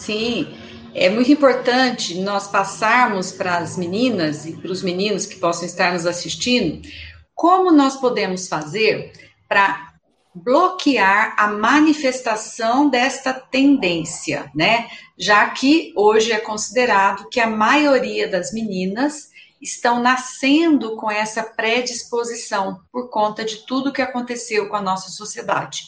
Sim, 0.00 0.56
é 0.94 1.10
muito 1.10 1.30
importante 1.30 2.18
nós 2.20 2.48
passarmos 2.48 3.30
para 3.30 3.58
as 3.58 3.76
meninas 3.76 4.46
e 4.46 4.56
para 4.56 4.72
os 4.72 4.82
meninos 4.82 5.26
que 5.26 5.36
possam 5.36 5.66
estar 5.66 5.92
nos 5.92 6.06
assistindo 6.06 6.88
como 7.34 7.70
nós 7.70 7.96
podemos 7.96 8.48
fazer 8.48 9.12
para 9.46 9.92
bloquear 10.34 11.34
a 11.36 11.48
manifestação 11.48 12.88
desta 12.88 13.34
tendência, 13.34 14.50
né? 14.54 14.88
Já 15.18 15.50
que 15.50 15.92
hoje 15.94 16.32
é 16.32 16.40
considerado 16.40 17.28
que 17.28 17.40
a 17.40 17.46
maioria 17.46 18.26
das 18.26 18.52
meninas 18.52 19.28
estão 19.60 20.00
nascendo 20.00 20.96
com 20.96 21.10
essa 21.10 21.42
predisposição 21.42 22.80
por 22.90 23.10
conta 23.10 23.44
de 23.44 23.66
tudo 23.66 23.92
que 23.92 24.00
aconteceu 24.00 24.68
com 24.70 24.76
a 24.76 24.82
nossa 24.82 25.10
sociedade. 25.10 25.82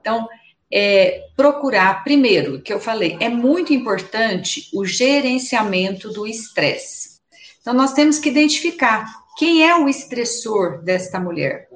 Então, 0.00 0.26
é, 0.72 1.28
procurar, 1.36 2.02
primeiro, 2.02 2.62
que 2.62 2.72
eu 2.72 2.80
falei, 2.80 3.18
é 3.20 3.28
muito 3.28 3.74
importante 3.74 4.70
o 4.72 4.86
gerenciamento 4.86 6.10
do 6.10 6.26
estresse. 6.26 7.20
Então, 7.60 7.74
nós 7.74 7.92
temos 7.92 8.18
que 8.18 8.30
identificar 8.30 9.06
quem 9.36 9.68
é 9.68 9.76
o 9.76 9.88
estressor 9.88 10.82
desta 10.82 11.20
mulher. 11.20 11.68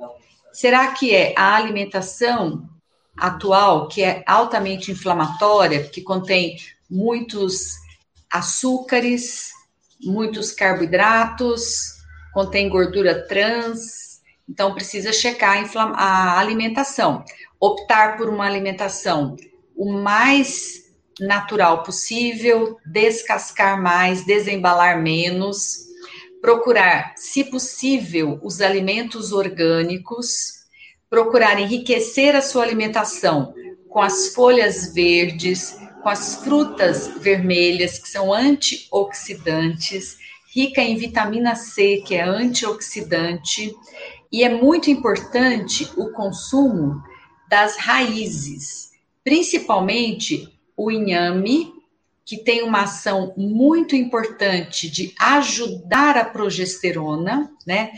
Será 0.53 0.89
que 0.93 1.15
é 1.15 1.35
a 1.37 1.55
alimentação 1.55 2.67
atual, 3.17 3.89
que 3.89 4.03
é 4.03 4.25
altamente 4.27 4.91
inflamatória, 4.91 5.85
que 5.85 6.01
contém 6.01 6.57
muitos 6.91 7.75
açúcares, 8.31 9.51
muitos 10.03 10.53
carboidratos, 10.53 11.97
contém 12.33 12.69
gordura 12.69 13.27
trans, 13.27 14.21
então 14.49 14.75
precisa 14.75 15.13
checar 15.13 15.65
a, 15.75 15.83
a 15.95 16.39
alimentação 16.39 17.25
optar 17.61 18.17
por 18.17 18.29
uma 18.29 18.47
alimentação 18.47 19.37
o 19.77 19.93
mais 19.93 20.87
natural 21.21 21.83
possível, 21.83 22.77
descascar 22.85 23.81
mais, 23.81 24.25
desembalar 24.25 25.03
menos, 25.03 25.87
procurar, 26.41 27.15
se 27.17 27.45
possível, 27.45 28.39
os 28.43 28.61
alimentos 28.61 29.33
orgânicos, 29.33 30.65
procurar 31.09 31.59
enriquecer 31.59 32.37
a 32.37 32.43
sua 32.43 32.63
alimentação 32.63 33.55
com 33.89 34.01
as 34.01 34.35
folhas 34.35 34.93
verdes, 34.93 35.79
com 36.03 36.09
as 36.09 36.37
frutas 36.37 37.09
vermelhas, 37.19 37.99
que 37.99 38.09
são 38.09 38.33
antioxidantes, 38.33 40.19
rica 40.55 40.83
em 40.83 40.97
vitamina 40.97 41.55
C, 41.55 42.03
que 42.07 42.15
é 42.15 42.23
antioxidante, 42.23 43.75
e 44.31 44.45
é 44.45 44.49
muito 44.49 44.91
importante 44.91 45.91
o 45.97 46.13
consumo 46.13 47.03
das 47.49 47.77
raízes, 47.77 48.91
principalmente 49.25 50.53
o 50.77 50.91
inhame, 50.91 51.73
que 52.25 52.37
tem 52.37 52.63
uma 52.63 52.83
ação 52.83 53.33
muito 53.37 53.95
importante 53.95 54.91
de 54.91 55.15
ajudar 55.19 56.17
a 56.17 56.25
progesterona, 56.25 57.51
né? 57.65 57.93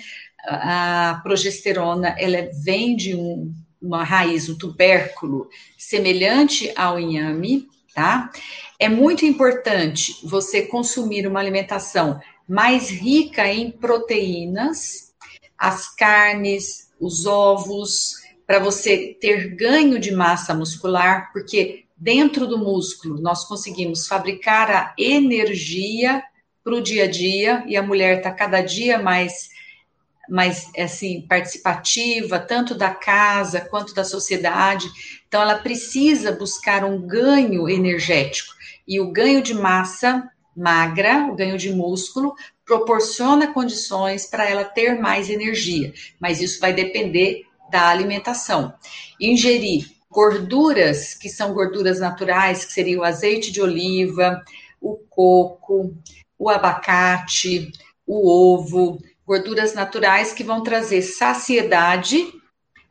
A 0.47 1.21
progesterona, 1.23 2.15
ela 2.19 2.51
vem 2.63 2.95
de 2.95 3.15
um, 3.15 3.53
uma 3.81 4.05
raiz, 4.05 4.49
um 4.49 4.57
tubérculo 4.57 5.49
semelhante 5.79 6.71
ao 6.77 7.01
inhame, 7.01 7.69
tá? 7.95 8.31
É 8.79 8.89
muito 8.89 9.25
importante 9.25 10.15
você 10.23 10.63
consumir 10.63 11.27
uma 11.27 11.41
alimentação 11.41 12.21
mais 12.47 12.91
rica 12.91 13.47
em 13.47 13.71
proteínas, 13.71 15.13
as 15.57 15.89
carnes, 15.95 16.91
os 17.01 17.27
ovos, 17.27 18.15
para 18.49 18.59
você 18.59 19.15
ter 19.21 19.55
ganho 19.55 19.99
de 19.99 20.11
massa 20.11 20.55
muscular, 20.55 21.31
porque 21.35 21.85
dentro 21.95 22.47
do 22.47 22.57
músculo 22.57 23.21
nós 23.21 23.45
conseguimos 23.45 24.09
fabricar 24.09 24.71
a 24.71 24.95
energia 24.97 26.23
para 26.65 26.75
o 26.75 26.81
dia 26.81 27.05
a 27.05 27.07
dia 27.07 27.63
e 27.67 27.77
a 27.77 27.83
mulher 27.83 28.17
está 28.17 28.31
cada 28.31 28.63
dia 28.63 28.99
mais 28.99 29.51
mais 30.31 30.71
assim 30.79 31.27
participativa 31.27 32.39
tanto 32.39 32.75
da 32.75 32.91
casa 32.91 33.61
quanto 33.61 33.95
da 33.95 34.05
sociedade. 34.05 34.89
Então 35.27 35.43
ela 35.43 35.59
precisa 35.59 36.33
buscar 36.33 36.85
um 36.85 37.01
ganho 37.07 37.69
energético. 37.69 38.55
E 38.87 38.99
o 38.99 39.13
ganho 39.13 39.43
de 39.43 39.53
massa 39.53 40.27
magra 40.57 41.29
o 41.31 41.37
ganho 41.37 41.59
de 41.59 41.71
músculo 41.71 42.35
proporciona 42.65 43.53
condições 43.53 44.25
para 44.25 44.49
ela 44.49 44.65
ter 44.65 44.99
mais 44.99 45.29
energia. 45.29 45.93
Mas 46.19 46.41
isso 46.41 46.59
vai 46.61 46.73
depender 46.73 47.48
da 47.71 47.89
alimentação. 47.89 48.73
Ingerir 49.21 49.87
gorduras, 50.11 51.15
que 51.15 51.29
são 51.29 51.53
gorduras 51.53 52.01
naturais, 52.01 52.65
que 52.65 52.73
seria 52.73 52.99
o 52.99 53.05
azeite 53.05 53.53
de 53.53 53.61
oliva, 53.61 54.43
o 54.81 54.97
coco, 55.09 55.95
o 56.39 56.49
abacate, 56.49 57.71
o 58.07 58.29
ovo, 58.29 58.99
gorduras 59.27 59.75
naturais 59.75 60.33
que 60.33 60.43
vão 60.43 60.63
trazer 60.63 61.03
saciedade 61.03 62.33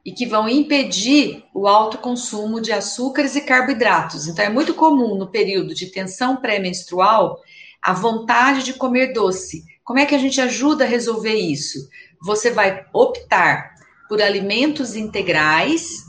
e 0.05 0.11
que 0.11 0.25
vão 0.25 0.47
impedir 0.47 1.43
o 1.53 1.67
alto 1.67 1.97
consumo 1.97 2.61
de 2.61 2.71
açúcares 2.71 3.35
e 3.35 3.41
carboidratos. 3.41 4.27
Então, 4.27 4.45
é 4.45 4.49
muito 4.49 4.73
comum 4.73 5.15
no 5.15 5.27
período 5.27 5.73
de 5.73 5.87
tensão 5.87 6.37
pré-menstrual 6.37 7.41
a 7.81 7.93
vontade 7.93 8.63
de 8.63 8.73
comer 8.73 9.13
doce. 9.13 9.63
Como 9.83 9.99
é 9.99 10.05
que 10.05 10.15
a 10.15 10.17
gente 10.17 10.39
ajuda 10.39 10.83
a 10.83 10.87
resolver 10.87 11.35
isso? 11.35 11.89
Você 12.21 12.51
vai 12.51 12.85
optar 12.93 13.76
por 14.07 14.21
alimentos 14.21 14.95
integrais 14.95 16.05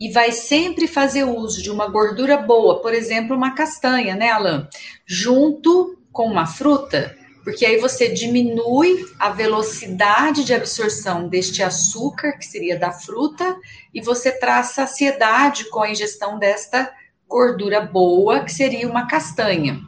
e 0.00 0.10
vai 0.10 0.32
sempre 0.32 0.88
fazer 0.88 1.24
uso 1.24 1.62
de 1.62 1.70
uma 1.70 1.88
gordura 1.88 2.36
boa, 2.36 2.80
por 2.80 2.92
exemplo, 2.92 3.36
uma 3.36 3.54
castanha, 3.54 4.16
né, 4.16 4.30
Alan? 4.30 4.68
Junto 5.06 5.96
com 6.10 6.26
uma 6.26 6.46
fruta, 6.46 7.16
porque 7.44 7.64
aí 7.64 7.78
você 7.78 8.08
diminui 8.08 9.04
a 9.18 9.30
velocidade 9.30 10.44
de 10.44 10.54
absorção 10.54 11.28
deste 11.28 11.62
açúcar, 11.62 12.32
que 12.32 12.44
seria 12.44 12.78
da 12.78 12.92
fruta, 12.92 13.56
e 13.94 14.00
você 14.00 14.32
traz 14.32 14.68
saciedade 14.68 15.70
com 15.70 15.82
a 15.82 15.90
ingestão 15.90 16.38
desta 16.38 16.92
gordura 17.28 17.80
boa, 17.80 18.40
que 18.40 18.52
seria 18.52 18.88
uma 18.88 19.06
castanha. 19.06 19.80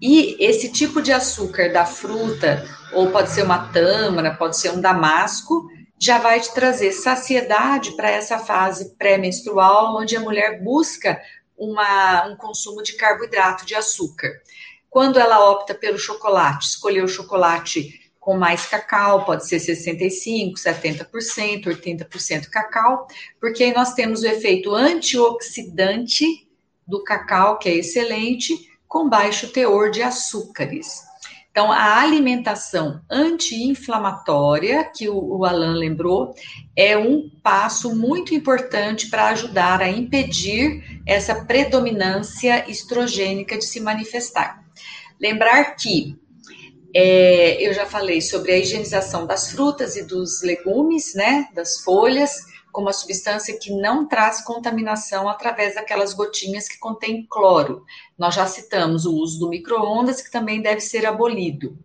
E 0.00 0.36
esse 0.38 0.70
tipo 0.70 1.02
de 1.02 1.12
açúcar 1.12 1.72
da 1.72 1.84
fruta, 1.84 2.64
ou 2.92 3.10
pode 3.10 3.30
ser 3.30 3.42
uma 3.42 3.68
tâmara, 3.72 4.34
pode 4.34 4.56
ser 4.56 4.70
um 4.70 4.80
damasco, 4.80 5.68
já 5.98 6.18
vai 6.18 6.40
te 6.40 6.52
trazer 6.54 6.92
saciedade 6.92 7.96
para 7.96 8.10
essa 8.10 8.38
fase 8.38 8.94
pré-menstrual, 8.96 9.96
onde 9.96 10.16
a 10.16 10.20
mulher 10.20 10.62
busca 10.62 11.20
uma, 11.56 12.28
um 12.28 12.36
consumo 12.36 12.82
de 12.82 12.92
carboidrato, 12.94 13.66
de 13.66 13.74
açúcar. 13.74 14.30
Quando 14.88 15.18
ela 15.18 15.50
opta 15.50 15.74
pelo 15.74 15.98
chocolate, 15.98 16.68
escolher 16.68 17.02
o 17.02 17.08
chocolate 17.08 18.08
com 18.20 18.36
mais 18.36 18.66
cacau, 18.66 19.24
pode 19.24 19.46
ser 19.48 19.56
65%, 19.56 20.54
70%, 20.54 21.64
80% 21.64 22.48
cacau, 22.48 23.06
porque 23.40 23.64
aí 23.64 23.74
nós 23.74 23.94
temos 23.94 24.22
o 24.22 24.26
efeito 24.26 24.74
antioxidante 24.74 26.46
do 26.86 27.02
cacau, 27.02 27.58
que 27.58 27.68
é 27.68 27.74
excelente, 27.74 28.54
com 28.86 29.08
baixo 29.08 29.48
teor 29.48 29.90
de 29.90 30.02
açúcares. 30.02 31.07
Então, 31.58 31.72
a 31.72 32.00
alimentação 32.00 33.00
anti-inflamatória, 33.10 34.84
que 34.94 35.08
o, 35.08 35.38
o 35.38 35.44
Alan 35.44 35.74
lembrou, 35.74 36.32
é 36.76 36.96
um 36.96 37.28
passo 37.42 37.96
muito 37.96 38.32
importante 38.32 39.10
para 39.10 39.30
ajudar 39.30 39.82
a 39.82 39.90
impedir 39.90 41.02
essa 41.04 41.44
predominância 41.46 42.70
estrogênica 42.70 43.58
de 43.58 43.64
se 43.64 43.80
manifestar. 43.80 44.62
Lembrar 45.20 45.74
que 45.74 46.16
é, 46.94 47.60
eu 47.60 47.74
já 47.74 47.86
falei 47.86 48.20
sobre 48.20 48.52
a 48.52 48.58
higienização 48.58 49.26
das 49.26 49.50
frutas 49.50 49.96
e 49.96 50.04
dos 50.04 50.40
legumes, 50.44 51.12
né, 51.16 51.48
das 51.52 51.80
folhas, 51.80 52.36
com 52.78 52.82
uma 52.82 52.92
substância 52.92 53.58
que 53.58 53.72
não 53.72 54.06
traz 54.06 54.40
contaminação 54.44 55.28
através 55.28 55.74
daquelas 55.74 56.14
gotinhas 56.14 56.68
que 56.68 56.78
contém 56.78 57.26
cloro. 57.28 57.82
Nós 58.16 58.36
já 58.36 58.46
citamos 58.46 59.04
o 59.04 59.16
uso 59.16 59.40
do 59.40 59.48
micro-ondas, 59.48 60.22
que 60.22 60.30
também 60.30 60.62
deve 60.62 60.80
ser 60.80 61.04
abolido. 61.04 61.76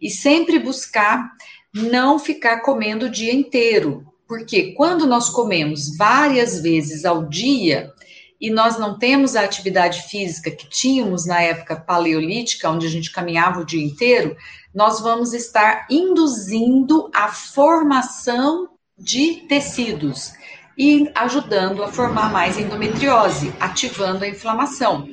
E 0.00 0.08
sempre 0.08 0.58
buscar 0.58 1.30
não 1.74 2.18
ficar 2.18 2.60
comendo 2.60 3.04
o 3.04 3.10
dia 3.10 3.30
inteiro, 3.30 4.06
porque 4.26 4.72
quando 4.72 5.06
nós 5.06 5.28
comemos 5.28 5.94
várias 5.98 6.62
vezes 6.62 7.04
ao 7.04 7.28
dia, 7.28 7.92
e 8.40 8.48
nós 8.48 8.78
não 8.78 8.98
temos 8.98 9.36
a 9.36 9.42
atividade 9.42 10.04
física 10.04 10.50
que 10.50 10.66
tínhamos 10.66 11.26
na 11.26 11.42
época 11.42 11.76
paleolítica, 11.76 12.70
onde 12.70 12.86
a 12.86 12.90
gente 12.90 13.12
caminhava 13.12 13.60
o 13.60 13.66
dia 13.66 13.84
inteiro, 13.84 14.34
nós 14.74 14.98
vamos 14.98 15.34
estar 15.34 15.86
induzindo 15.90 17.10
a 17.12 17.28
formação 17.28 18.77
de 18.98 19.46
tecidos 19.48 20.32
e 20.76 21.10
ajudando 21.14 21.82
a 21.82 21.92
formar 21.92 22.32
mais 22.32 22.58
endometriose, 22.58 23.52
ativando 23.58 24.24
a 24.24 24.28
inflamação. 24.28 25.08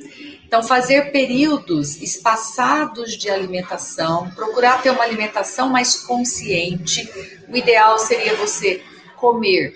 Então, 0.46 0.62
fazer 0.62 1.10
períodos 1.10 2.00
espaçados 2.00 3.16
de 3.16 3.28
alimentação, 3.28 4.30
procurar 4.30 4.80
ter 4.80 4.90
uma 4.90 5.02
alimentação 5.02 5.68
mais 5.68 5.96
consciente. 5.96 7.10
O 7.48 7.56
ideal 7.56 7.98
seria 7.98 8.36
você 8.36 8.80
comer 9.16 9.74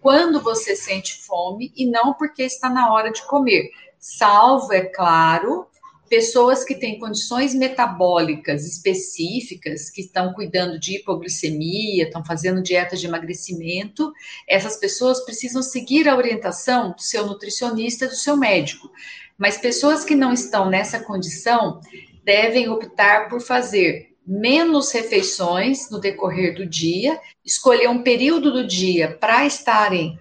quando 0.00 0.40
você 0.40 0.76
sente 0.76 1.20
fome 1.26 1.72
e 1.76 1.84
não 1.84 2.14
porque 2.14 2.44
está 2.44 2.70
na 2.70 2.92
hora 2.92 3.10
de 3.10 3.22
comer. 3.26 3.70
Salvo, 3.98 4.72
é 4.72 4.82
claro, 4.82 5.66
pessoas 6.08 6.64
que 6.64 6.74
têm 6.74 6.98
condições 6.98 7.54
metabólicas 7.54 8.66
específicas, 8.66 9.90
que 9.90 10.00
estão 10.00 10.32
cuidando 10.32 10.78
de 10.78 10.96
hipoglicemia, 10.96 12.04
estão 12.04 12.24
fazendo 12.24 12.62
dieta 12.62 12.96
de 12.96 13.06
emagrecimento, 13.06 14.12
essas 14.48 14.76
pessoas 14.76 15.24
precisam 15.24 15.62
seguir 15.62 16.08
a 16.08 16.16
orientação 16.16 16.92
do 16.92 17.02
seu 17.02 17.26
nutricionista, 17.26 18.06
do 18.06 18.14
seu 18.14 18.36
médico. 18.36 18.90
Mas 19.36 19.58
pessoas 19.58 20.04
que 20.04 20.14
não 20.14 20.32
estão 20.32 20.68
nessa 20.68 20.98
condição 21.00 21.80
devem 22.24 22.68
optar 22.68 23.28
por 23.28 23.40
fazer 23.40 24.08
menos 24.26 24.92
refeições 24.92 25.90
no 25.90 25.98
decorrer 25.98 26.54
do 26.54 26.66
dia, 26.66 27.18
escolher 27.44 27.88
um 27.88 28.02
período 28.02 28.52
do 28.52 28.66
dia 28.66 29.16
para 29.18 29.46
estarem 29.46 30.18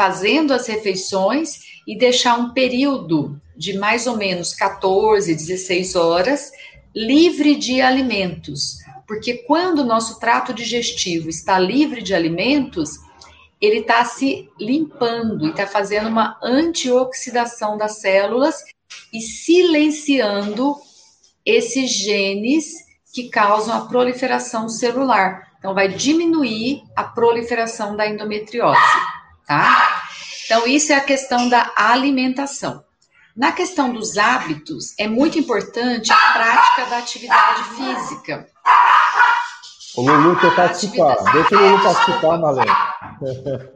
fazendo 0.00 0.54
as 0.54 0.66
refeições 0.66 1.60
e 1.86 1.94
deixar 1.94 2.38
um 2.38 2.54
período 2.54 3.38
de 3.54 3.76
mais 3.76 4.06
ou 4.06 4.16
menos 4.16 4.54
14, 4.54 5.34
16 5.34 5.94
horas 5.94 6.50
livre 6.96 7.54
de 7.54 7.82
alimentos. 7.82 8.78
Porque 9.06 9.34
quando 9.46 9.80
o 9.80 9.84
nosso 9.84 10.18
trato 10.18 10.54
digestivo 10.54 11.28
está 11.28 11.58
livre 11.58 12.00
de 12.00 12.14
alimentos, 12.14 12.92
ele 13.60 13.80
está 13.80 14.02
se 14.06 14.48
limpando 14.58 15.44
e 15.44 15.50
está 15.50 15.66
fazendo 15.66 16.08
uma 16.08 16.38
antioxidação 16.42 17.76
das 17.76 18.00
células 18.00 18.64
e 19.12 19.20
silenciando 19.20 20.76
esses 21.44 21.90
genes 21.90 22.72
que 23.12 23.28
causam 23.28 23.76
a 23.76 23.86
proliferação 23.86 24.66
celular. 24.66 25.52
Então, 25.58 25.74
vai 25.74 25.88
diminuir 25.88 26.84
a 26.96 27.04
proliferação 27.04 27.94
da 27.94 28.08
endometriose, 28.08 28.80
tá? 29.46 29.89
Então, 30.50 30.66
isso 30.66 30.92
é 30.92 30.96
a 30.96 31.00
questão 31.00 31.48
da 31.48 31.72
alimentação. 31.76 32.84
Na 33.36 33.52
questão 33.52 33.92
dos 33.92 34.18
hábitos, 34.18 34.98
é 34.98 35.06
muito 35.06 35.38
importante 35.38 36.12
a 36.12 36.32
prática 36.32 36.86
da 36.86 36.98
atividade 36.98 37.62
física. 37.76 38.48
O 39.96 40.02
Lulu 40.02 40.40
quer 40.40 40.56
participar. 40.56 41.12
Atividade... 41.12 41.38
Deixa 41.38 41.54
o 41.54 41.68
Lulu 41.68 41.82
participar, 41.84 42.38
Malena. 42.38 43.70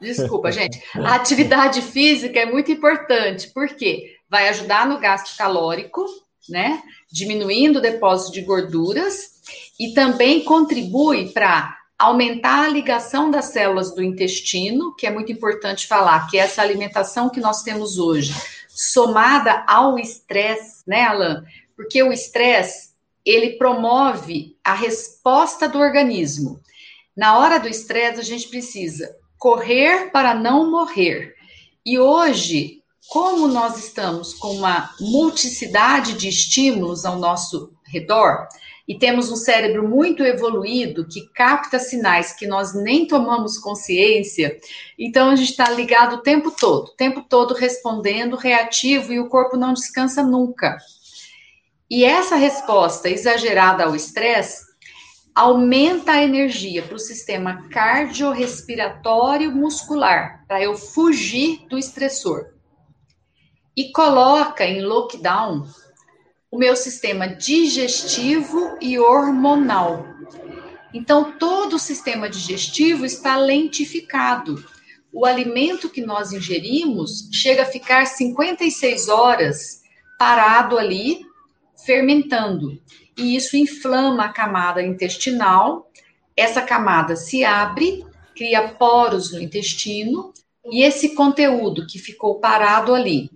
Desculpa, 0.00 0.50
gente. 0.50 0.82
A 0.96 1.14
atividade 1.14 1.80
física 1.80 2.40
é 2.40 2.46
muito 2.46 2.72
importante, 2.72 3.48
porque 3.54 4.16
vai 4.28 4.48
ajudar 4.48 4.84
no 4.84 4.98
gasto 4.98 5.36
calórico, 5.36 6.04
né? 6.48 6.82
Diminuindo 7.08 7.78
o 7.78 7.82
depósito 7.82 8.32
de 8.32 8.42
gorduras 8.42 9.30
e 9.78 9.94
também 9.94 10.42
contribui 10.42 11.28
para 11.28 11.72
aumentar 11.98 12.64
a 12.64 12.68
ligação 12.68 13.30
das 13.30 13.46
células 13.46 13.94
do 13.94 14.02
intestino, 14.02 14.94
que 14.94 15.06
é 15.06 15.10
muito 15.10 15.32
importante 15.32 15.86
falar, 15.86 16.28
que 16.28 16.38
é 16.38 16.42
essa 16.42 16.62
alimentação 16.62 17.30
que 17.30 17.40
nós 17.40 17.62
temos 17.62 17.98
hoje, 17.98 18.34
somada 18.68 19.64
ao 19.66 19.98
estresse, 19.98 20.82
né, 20.86 21.04
Alan? 21.04 21.44
Porque 21.74 22.02
o 22.02 22.12
estresse, 22.12 22.90
ele 23.24 23.56
promove 23.56 24.56
a 24.62 24.74
resposta 24.74 25.68
do 25.68 25.78
organismo. 25.78 26.60
Na 27.16 27.38
hora 27.38 27.58
do 27.58 27.68
estresse, 27.68 28.20
a 28.20 28.24
gente 28.24 28.48
precisa 28.48 29.16
correr 29.38 30.10
para 30.10 30.34
não 30.34 30.70
morrer. 30.70 31.34
E 31.84 31.98
hoje, 31.98 32.82
como 33.08 33.48
nós 33.48 33.78
estamos 33.78 34.34
com 34.34 34.52
uma 34.56 34.90
multiplicidade 35.00 36.14
de 36.14 36.28
estímulos 36.28 37.04
ao 37.04 37.18
nosso 37.18 37.72
redor, 37.86 38.48
e 38.88 38.96
temos 38.98 39.30
um 39.30 39.36
cérebro 39.36 39.88
muito 39.88 40.22
evoluído 40.22 41.06
que 41.06 41.28
capta 41.32 41.78
sinais 41.78 42.32
que 42.32 42.46
nós 42.46 42.74
nem 42.74 43.06
tomamos 43.06 43.58
consciência, 43.58 44.56
então 44.98 45.30
a 45.30 45.36
gente 45.36 45.50
está 45.50 45.68
ligado 45.70 46.16
o 46.16 46.22
tempo 46.22 46.50
todo, 46.50 46.88
o 46.88 46.96
tempo 46.96 47.22
todo 47.22 47.54
respondendo, 47.54 48.36
reativo 48.36 49.12
e 49.12 49.18
o 49.18 49.28
corpo 49.28 49.56
não 49.56 49.72
descansa 49.72 50.22
nunca. 50.22 50.76
E 51.90 52.04
essa 52.04 52.36
resposta 52.36 53.08
exagerada 53.08 53.84
ao 53.84 53.94
estresse 53.94 54.66
aumenta 55.34 56.12
a 56.12 56.22
energia 56.22 56.82
para 56.82 56.96
o 56.96 56.98
sistema 56.98 57.68
cardiorrespiratório 57.68 59.54
muscular, 59.54 60.44
para 60.48 60.62
eu 60.62 60.74
fugir 60.74 61.66
do 61.68 61.76
estressor. 61.76 62.54
E 63.76 63.92
coloca 63.92 64.64
em 64.64 64.80
lockdown 64.80 65.66
o 66.56 66.58
meu 66.58 66.74
sistema 66.74 67.28
digestivo 67.28 68.78
e 68.80 68.98
hormonal. 68.98 70.06
Então, 70.94 71.32
todo 71.32 71.76
o 71.76 71.78
sistema 71.78 72.30
digestivo 72.30 73.04
está 73.04 73.36
lentificado. 73.36 74.64
O 75.12 75.26
alimento 75.26 75.90
que 75.90 76.00
nós 76.00 76.32
ingerimos 76.32 77.28
chega 77.30 77.64
a 77.64 77.66
ficar 77.66 78.06
56 78.06 79.10
horas 79.10 79.82
parado 80.18 80.78
ali, 80.78 81.20
fermentando. 81.84 82.80
E 83.18 83.36
isso 83.36 83.54
inflama 83.54 84.24
a 84.24 84.32
camada 84.32 84.82
intestinal. 84.82 85.90
Essa 86.34 86.62
camada 86.62 87.16
se 87.16 87.44
abre, 87.44 88.02
cria 88.34 88.66
poros 88.66 89.30
no 89.30 89.42
intestino, 89.42 90.32
e 90.64 90.82
esse 90.82 91.14
conteúdo 91.14 91.86
que 91.86 91.98
ficou 91.98 92.40
parado 92.40 92.94
ali, 92.94 93.30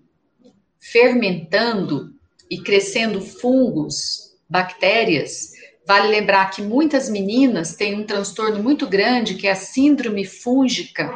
fermentando, 0.81 2.19
e 2.51 2.61
crescendo 2.61 3.21
fungos, 3.21 4.37
bactérias, 4.49 5.53
vale 5.87 6.09
lembrar 6.09 6.51
que 6.51 6.61
muitas 6.61 7.09
meninas 7.09 7.77
têm 7.77 7.95
um 7.95 8.05
transtorno 8.05 8.63
muito 8.63 8.87
grande, 8.87 9.35
que 9.35 9.47
é 9.47 9.53
a 9.53 9.57
síndrome 9.57 10.25
fúngica, 10.25 11.15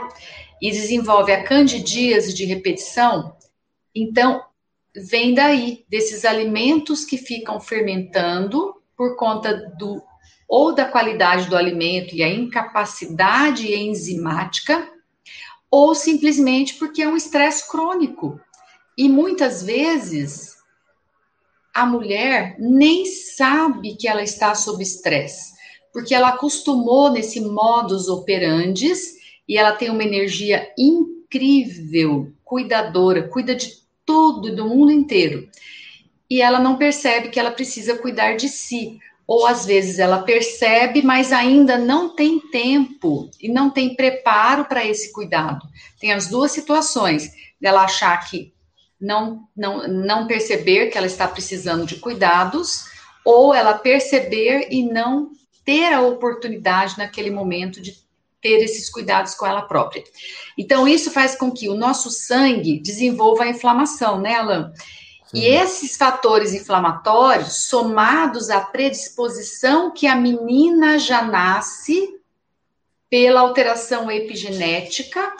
e 0.62 0.70
desenvolve 0.70 1.32
a 1.32 1.42
candidíase 1.42 2.32
de 2.32 2.44
repetição. 2.44 3.36
Então, 3.94 4.42
vem 4.94 5.34
daí, 5.34 5.84
desses 5.88 6.24
alimentos 6.24 7.04
que 7.04 7.18
ficam 7.18 7.60
fermentando 7.60 8.74
por 8.96 9.16
conta 9.16 9.54
do 9.76 10.02
ou 10.46 10.74
da 10.74 10.84
qualidade 10.84 11.48
do 11.48 11.56
alimento 11.56 12.14
e 12.14 12.22
a 12.22 12.28
incapacidade 12.28 13.74
enzimática, 13.74 14.88
ou 15.70 15.94
simplesmente 15.94 16.74
porque 16.74 17.02
é 17.02 17.08
um 17.08 17.16
estresse 17.16 17.68
crônico. 17.68 18.38
E 18.96 19.08
muitas 19.08 19.62
vezes 19.62 20.53
a 21.74 21.84
mulher 21.84 22.54
nem 22.58 23.04
sabe 23.04 23.96
que 23.96 24.06
ela 24.06 24.22
está 24.22 24.54
sob 24.54 24.80
estresse, 24.82 25.52
porque 25.92 26.14
ela 26.14 26.28
acostumou 26.28 27.10
nesse 27.10 27.40
modus 27.40 28.08
operandis 28.08 29.14
e 29.48 29.58
ela 29.58 29.72
tem 29.72 29.90
uma 29.90 30.04
energia 30.04 30.72
incrível, 30.78 32.32
cuidadora, 32.44 33.28
cuida 33.28 33.54
de 33.56 33.82
tudo 34.06 34.54
do 34.54 34.66
mundo 34.66 34.92
inteiro. 34.92 35.48
e 36.30 36.40
ela 36.40 36.58
não 36.58 36.76
percebe 36.78 37.28
que 37.28 37.38
ela 37.38 37.50
precisa 37.50 37.98
cuidar 37.98 38.36
de 38.36 38.48
si. 38.48 38.98
Ou 39.26 39.46
às 39.46 39.66
vezes 39.66 39.98
ela 39.98 40.22
percebe, 40.22 41.02
mas 41.02 41.32
ainda 41.32 41.78
não 41.78 42.14
tem 42.14 42.40
tempo 42.40 43.30
e 43.40 43.48
não 43.48 43.70
tem 43.70 43.94
preparo 43.94 44.64
para 44.64 44.84
esse 44.84 45.12
cuidado. 45.12 45.66
Tem 46.00 46.12
as 46.12 46.28
duas 46.28 46.50
situações, 46.50 47.30
dela 47.60 47.84
achar 47.84 48.16
que 48.28 48.53
não, 49.04 49.46
não, 49.54 49.86
não 49.86 50.26
perceber 50.26 50.88
que 50.88 50.96
ela 50.96 51.06
está 51.06 51.28
precisando 51.28 51.86
de 51.86 51.96
cuidados, 51.96 52.86
ou 53.24 53.54
ela 53.54 53.74
perceber 53.74 54.68
e 54.70 54.82
não 54.82 55.30
ter 55.64 55.92
a 55.92 56.02
oportunidade 56.02 56.98
naquele 56.98 57.30
momento 57.30 57.80
de 57.80 58.02
ter 58.40 58.62
esses 58.62 58.90
cuidados 58.90 59.34
com 59.34 59.46
ela 59.46 59.62
própria. 59.62 60.04
Então, 60.58 60.86
isso 60.86 61.10
faz 61.10 61.34
com 61.34 61.50
que 61.50 61.68
o 61.68 61.74
nosso 61.74 62.10
sangue 62.10 62.78
desenvolva 62.78 63.44
a 63.44 63.48
inflamação, 63.48 64.20
né, 64.20 64.34
Alan? 64.34 64.72
Sim. 65.26 65.38
E 65.38 65.46
esses 65.46 65.96
fatores 65.96 66.52
inflamatórios, 66.52 67.66
somados 67.66 68.50
à 68.50 68.60
predisposição 68.60 69.90
que 69.90 70.06
a 70.06 70.14
menina 70.14 70.98
já 70.98 71.22
nasce 71.22 72.20
pela 73.08 73.40
alteração 73.40 74.10
epigenética, 74.10 75.32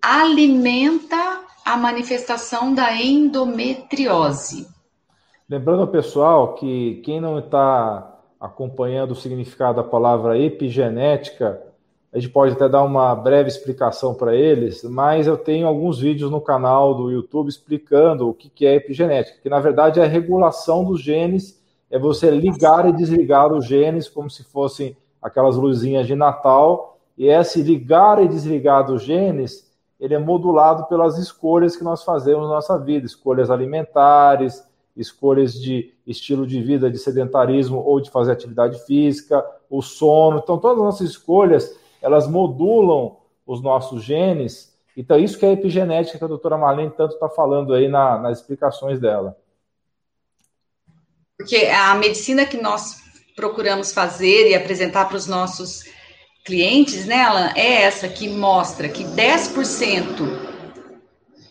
alimenta 0.00 1.41
a 1.64 1.76
manifestação 1.76 2.74
da 2.74 2.94
endometriose. 2.94 4.66
Lembrando 5.48 5.82
ao 5.82 5.88
pessoal 5.88 6.54
que 6.54 7.00
quem 7.04 7.20
não 7.20 7.38
está 7.38 8.18
acompanhando 8.40 9.12
o 9.12 9.16
significado 9.16 9.76
da 9.76 9.88
palavra 9.88 10.38
epigenética, 10.38 11.62
a 12.12 12.18
gente 12.18 12.30
pode 12.30 12.52
até 12.52 12.68
dar 12.68 12.82
uma 12.82 13.14
breve 13.14 13.48
explicação 13.48 14.14
para 14.14 14.34
eles, 14.34 14.82
mas 14.84 15.26
eu 15.26 15.36
tenho 15.36 15.66
alguns 15.66 15.98
vídeos 15.98 16.30
no 16.30 16.40
canal 16.40 16.94
do 16.94 17.10
YouTube 17.10 17.48
explicando 17.48 18.28
o 18.28 18.34
que 18.34 18.66
é 18.66 18.74
epigenética, 18.74 19.38
que 19.42 19.48
na 19.48 19.60
verdade 19.60 19.98
é 19.98 20.04
a 20.04 20.08
regulação 20.08 20.84
dos 20.84 21.00
genes, 21.00 21.62
é 21.90 21.98
você 21.98 22.30
ligar 22.30 22.88
e 22.88 22.92
desligar 22.92 23.52
os 23.52 23.64
genes 23.64 24.08
como 24.08 24.28
se 24.28 24.44
fossem 24.44 24.96
aquelas 25.22 25.56
luzinhas 25.56 26.06
de 26.06 26.14
Natal, 26.14 26.98
e 27.16 27.28
esse 27.28 27.62
ligar 27.62 28.22
e 28.22 28.28
desligar 28.28 28.84
dos 28.84 29.02
genes, 29.02 29.71
ele 30.02 30.14
é 30.14 30.18
modulado 30.18 30.86
pelas 30.86 31.16
escolhas 31.16 31.76
que 31.76 31.84
nós 31.84 32.02
fazemos 32.02 32.48
na 32.48 32.54
nossa 32.56 32.76
vida, 32.76 33.06
escolhas 33.06 33.52
alimentares, 33.52 34.66
escolhas 34.96 35.54
de 35.54 35.94
estilo 36.04 36.44
de 36.44 36.60
vida, 36.60 36.90
de 36.90 36.98
sedentarismo 36.98 37.78
ou 37.78 38.00
de 38.00 38.10
fazer 38.10 38.32
atividade 38.32 38.84
física, 38.84 39.46
o 39.70 39.80
sono. 39.80 40.40
Então, 40.42 40.58
todas 40.58 40.78
as 40.78 40.84
nossas 40.84 41.10
escolhas 41.10 41.78
elas 42.02 42.26
modulam 42.26 43.18
os 43.46 43.62
nossos 43.62 44.02
genes. 44.02 44.76
Então, 44.96 45.16
isso 45.16 45.38
que 45.38 45.46
é 45.46 45.50
a 45.50 45.52
epigenética 45.52 46.18
que 46.18 46.24
a 46.24 46.28
doutora 46.28 46.58
Marlene 46.58 46.90
tanto 46.90 47.14
está 47.14 47.28
falando 47.28 47.72
aí 47.72 47.86
na, 47.86 48.18
nas 48.18 48.40
explicações 48.40 48.98
dela. 48.98 49.36
Porque 51.38 51.58
a 51.66 51.94
medicina 51.94 52.44
que 52.44 52.60
nós 52.60 52.96
procuramos 53.36 53.92
fazer 53.92 54.50
e 54.50 54.54
apresentar 54.56 55.06
para 55.06 55.16
os 55.16 55.28
nossos 55.28 55.84
clientes, 56.44 57.06
né, 57.06 57.22
Alan, 57.22 57.52
é 57.54 57.82
essa 57.82 58.08
que 58.08 58.28
mostra 58.28 58.88
que 58.88 59.04
10% 59.04 60.52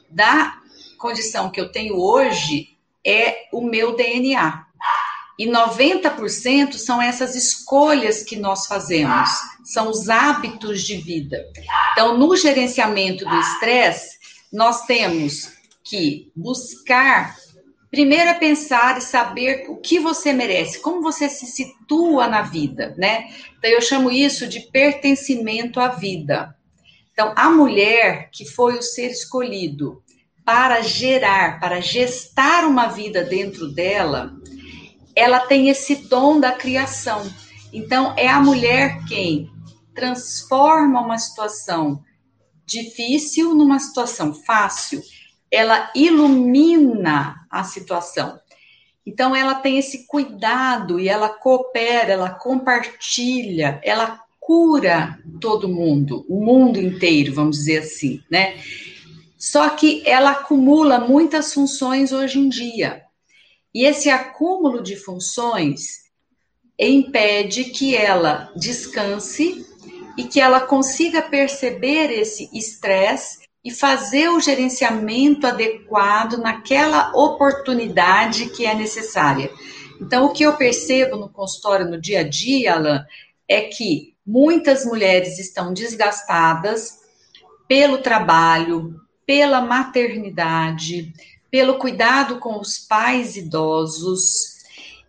da 0.09 0.55
condição 0.97 1.49
que 1.49 1.59
eu 1.59 1.71
tenho 1.71 1.95
hoje 1.95 2.77
é 3.05 3.47
o 3.51 3.61
meu 3.61 3.95
DNA. 3.95 4.65
E 5.39 5.47
90% 5.47 6.73
são 6.73 7.01
essas 7.01 7.35
escolhas 7.35 8.21
que 8.21 8.35
nós 8.35 8.67
fazemos, 8.67 9.29
são 9.63 9.89
os 9.89 10.07
hábitos 10.07 10.83
de 10.83 10.97
vida. 10.97 11.43
Então, 11.93 12.17
no 12.17 12.35
gerenciamento 12.35 13.25
do 13.25 13.39
estresse, 13.39 14.19
nós 14.53 14.85
temos 14.85 15.51
que 15.83 16.31
buscar 16.35 17.35
primeiro 17.91 18.29
é 18.29 18.33
pensar 18.33 18.97
e 18.97 19.01
saber 19.01 19.65
o 19.69 19.75
que 19.75 19.99
você 19.99 20.31
merece, 20.31 20.79
como 20.79 21.01
você 21.01 21.29
se 21.29 21.45
situa 21.45 22.27
na 22.27 22.41
vida, 22.41 22.95
né? 22.97 23.27
Então 23.57 23.69
eu 23.69 23.81
chamo 23.81 24.09
isso 24.09 24.47
de 24.47 24.61
pertencimento 24.61 25.79
à 25.79 25.89
vida. 25.89 26.55
Então, 27.11 27.33
a 27.35 27.49
mulher 27.49 28.29
que 28.31 28.45
foi 28.45 28.77
o 28.77 28.81
ser 28.81 29.11
escolhido 29.11 30.01
para 30.43 30.81
gerar, 30.81 31.59
para 31.59 31.79
gestar 31.79 32.65
uma 32.65 32.87
vida 32.87 33.23
dentro 33.23 33.67
dela, 33.67 34.33
ela 35.15 35.41
tem 35.41 35.69
esse 35.69 36.07
dom 36.07 36.39
da 36.39 36.51
criação. 36.51 37.29
Então, 37.71 38.15
é 38.17 38.27
a 38.27 38.39
mulher 38.39 39.03
quem 39.07 39.51
transforma 39.93 41.01
uma 41.01 41.17
situação 41.17 42.01
difícil 42.65 43.53
numa 43.53 43.79
situação 43.79 44.33
fácil. 44.33 45.01
Ela 45.51 45.91
ilumina 45.93 47.45
a 47.49 47.63
situação. 47.63 48.39
Então, 49.05 49.35
ela 49.35 49.55
tem 49.55 49.77
esse 49.77 50.07
cuidado 50.07 50.99
e 50.99 51.09
ela 51.09 51.27
coopera, 51.27 52.13
ela 52.13 52.29
compartilha, 52.29 53.79
ela 53.83 54.19
cura 54.39 55.19
todo 55.39 55.67
mundo, 55.67 56.25
o 56.27 56.43
mundo 56.43 56.79
inteiro, 56.79 57.33
vamos 57.33 57.57
dizer 57.57 57.79
assim, 57.79 58.21
né? 58.29 58.57
Só 59.37 59.69
que 59.69 60.03
ela 60.05 60.31
acumula 60.31 60.99
muitas 60.99 61.53
funções 61.53 62.11
hoje 62.11 62.39
em 62.39 62.47
dia. 62.47 63.03
E 63.73 63.85
esse 63.85 64.09
acúmulo 64.09 64.83
de 64.83 64.95
funções 64.95 66.01
impede 66.77 67.65
que 67.65 67.95
ela 67.95 68.51
descanse 68.55 69.65
e 70.17 70.25
que 70.25 70.39
ela 70.39 70.59
consiga 70.61 71.21
perceber 71.21 72.11
esse 72.11 72.49
estresse 72.53 73.40
e 73.63 73.71
fazer 73.71 74.29
o 74.29 74.39
gerenciamento 74.39 75.45
adequado 75.45 76.37
naquela 76.37 77.11
oportunidade 77.15 78.49
que 78.49 78.65
é 78.65 78.73
necessária. 78.73 79.51
Então, 79.99 80.25
o 80.25 80.33
que 80.33 80.43
eu 80.43 80.57
percebo 80.57 81.15
no 81.15 81.29
consultório 81.29 81.87
no 81.87 82.01
dia 82.01 82.21
a 82.21 82.27
dia, 82.27 82.73
Alan, 82.73 83.05
é 83.47 83.61
que 83.61 84.15
muitas 84.25 84.83
mulheres 84.85 85.37
estão 85.37 85.73
desgastadas 85.73 87.01
pelo 87.67 87.99
trabalho, 87.99 88.99
pela 89.25 89.61
maternidade, 89.61 91.13
pelo 91.51 91.77
cuidado 91.77 92.39
com 92.39 92.59
os 92.59 92.79
pais 92.79 93.35
idosos 93.35 94.51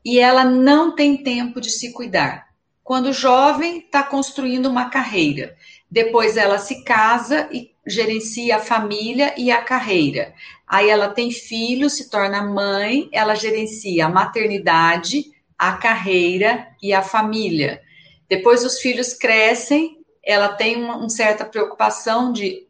e 0.05 0.19
ela 0.19 0.45
não 0.45 0.95
tem 0.95 1.17
tempo 1.17 1.61
de 1.61 1.71
se 1.71 1.93
cuidar. 1.93 2.49
Quando 2.83 3.13
jovem, 3.13 3.79
está 3.79 4.03
construindo 4.03 4.67
uma 4.67 4.91
carreira. 4.91 5.57
Depois 5.93 6.39
ela 6.39 6.57
se 6.57 6.83
casa 6.85 7.51
e 7.53 7.71
gerencia 7.87 8.57
a 8.57 8.61
família 8.61 9.35
e 9.37 9.51
a 9.51 9.61
carreira. 9.61 10.33
Aí 10.67 10.89
ela 10.89 11.11
tem 11.11 11.31
filhos, 11.31 11.99
se 11.99 12.09
torna 12.09 12.43
mãe, 12.43 13.11
ela 13.13 13.35
gerencia 13.35 14.07
a 14.07 14.09
maternidade, 14.09 15.27
a 15.59 15.75
carreira 15.75 16.67
e 16.83 16.95
a 16.95 17.03
família. 17.03 17.83
Depois 18.27 18.65
os 18.65 18.79
filhos 18.79 19.13
crescem, 19.13 19.99
ela 20.25 20.49
tem 20.49 20.83
uma, 20.83 20.97
uma 20.97 21.11
certa 21.11 21.45
preocupação 21.45 22.33
de 22.33 22.67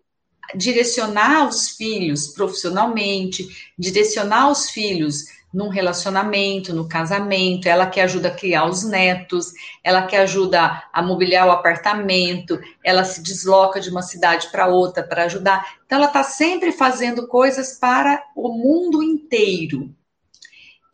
direcionar 0.53 1.49
os 1.49 1.69
filhos 1.69 2.27
profissionalmente, 2.27 3.47
direcionar 3.79 4.51
os 4.51 4.69
filhos 4.69 5.27
num 5.53 5.69
relacionamento, 5.69 6.73
no 6.73 6.89
casamento, 6.89 7.69
ela 7.69 7.87
que 7.87 8.01
ajuda 8.01 8.29
a 8.29 8.35
criar 8.35 8.65
os 8.65 8.85
netos, 8.85 9.53
ela 9.83 10.03
que 10.03 10.17
ajuda 10.17 10.83
a 10.93 11.03
mobiliar 11.03 11.47
o 11.47 11.51
apartamento, 11.51 12.59
ela 12.85 13.05
se 13.05 13.23
desloca 13.23 13.81
de 13.81 13.91
uma 13.91 14.03
cidade 14.03 14.49
para 14.51 14.67
outra 14.67 15.03
para 15.03 15.25
ajudar. 15.25 15.77
Então, 15.85 15.99
ela 15.99 16.07
está 16.07 16.23
sempre 16.23 16.73
fazendo 16.73 17.27
coisas 17.27 17.79
para 17.79 18.25
o 18.35 18.49
mundo 18.49 19.03
inteiro. 19.03 19.95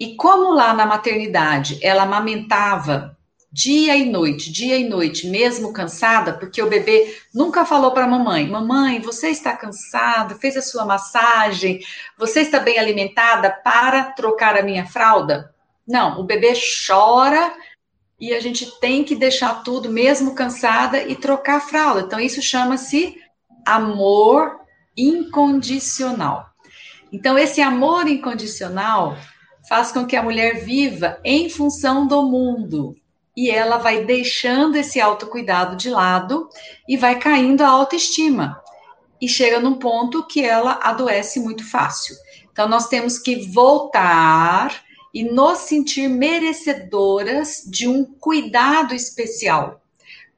E 0.00 0.14
como 0.14 0.52
lá 0.52 0.72
na 0.72 0.86
maternidade 0.86 1.78
ela 1.82 2.04
amamentava 2.04 3.17
dia 3.50 3.96
e 3.96 4.04
noite, 4.04 4.52
dia 4.52 4.76
e 4.76 4.88
noite, 4.88 5.26
mesmo 5.26 5.72
cansada, 5.72 6.34
porque 6.34 6.62
o 6.62 6.68
bebê 6.68 7.16
nunca 7.34 7.64
falou 7.64 7.92
para 7.92 8.04
a 8.04 8.08
mamãe: 8.08 8.48
Mamãe, 8.48 9.00
você 9.00 9.28
está 9.28 9.56
cansada? 9.56 10.34
Fez 10.34 10.56
a 10.56 10.62
sua 10.62 10.84
massagem? 10.84 11.80
Você 12.18 12.40
está 12.40 12.60
bem 12.60 12.78
alimentada 12.78 13.50
para 13.50 14.04
trocar 14.12 14.56
a 14.56 14.62
minha 14.62 14.86
fralda? 14.86 15.54
Não, 15.86 16.20
o 16.20 16.24
bebê 16.24 16.52
chora 16.86 17.54
e 18.20 18.34
a 18.34 18.40
gente 18.40 18.78
tem 18.80 19.04
que 19.04 19.14
deixar 19.14 19.62
tudo, 19.62 19.90
mesmo 19.90 20.34
cansada, 20.34 21.02
e 21.02 21.14
trocar 21.14 21.58
a 21.58 21.60
fralda. 21.60 22.00
Então, 22.00 22.18
isso 22.18 22.42
chama-se 22.42 23.16
amor 23.64 24.58
incondicional. 24.96 26.46
Então, 27.12 27.38
esse 27.38 27.60
amor 27.60 28.08
incondicional 28.08 29.16
faz 29.68 29.92
com 29.92 30.04
que 30.04 30.16
a 30.16 30.22
mulher 30.22 30.64
viva 30.64 31.20
em 31.24 31.48
função 31.48 32.06
do 32.06 32.22
mundo, 32.22 32.96
e 33.38 33.52
ela 33.52 33.76
vai 33.76 34.04
deixando 34.04 34.74
esse 34.74 35.00
autocuidado 35.00 35.76
de 35.76 35.88
lado 35.88 36.48
e 36.88 36.96
vai 36.96 37.20
caindo 37.20 37.62
a 37.62 37.68
autoestima. 37.68 38.60
E 39.20 39.28
chega 39.28 39.60
num 39.60 39.74
ponto 39.74 40.26
que 40.26 40.44
ela 40.44 40.80
adoece 40.82 41.38
muito 41.38 41.64
fácil. 41.64 42.16
Então, 42.50 42.68
nós 42.68 42.88
temos 42.88 43.16
que 43.16 43.48
voltar 43.52 44.82
e 45.14 45.22
nos 45.22 45.58
sentir 45.58 46.08
merecedoras 46.08 47.62
de 47.64 47.86
um 47.86 48.04
cuidado 48.04 48.92
especial. 48.92 49.82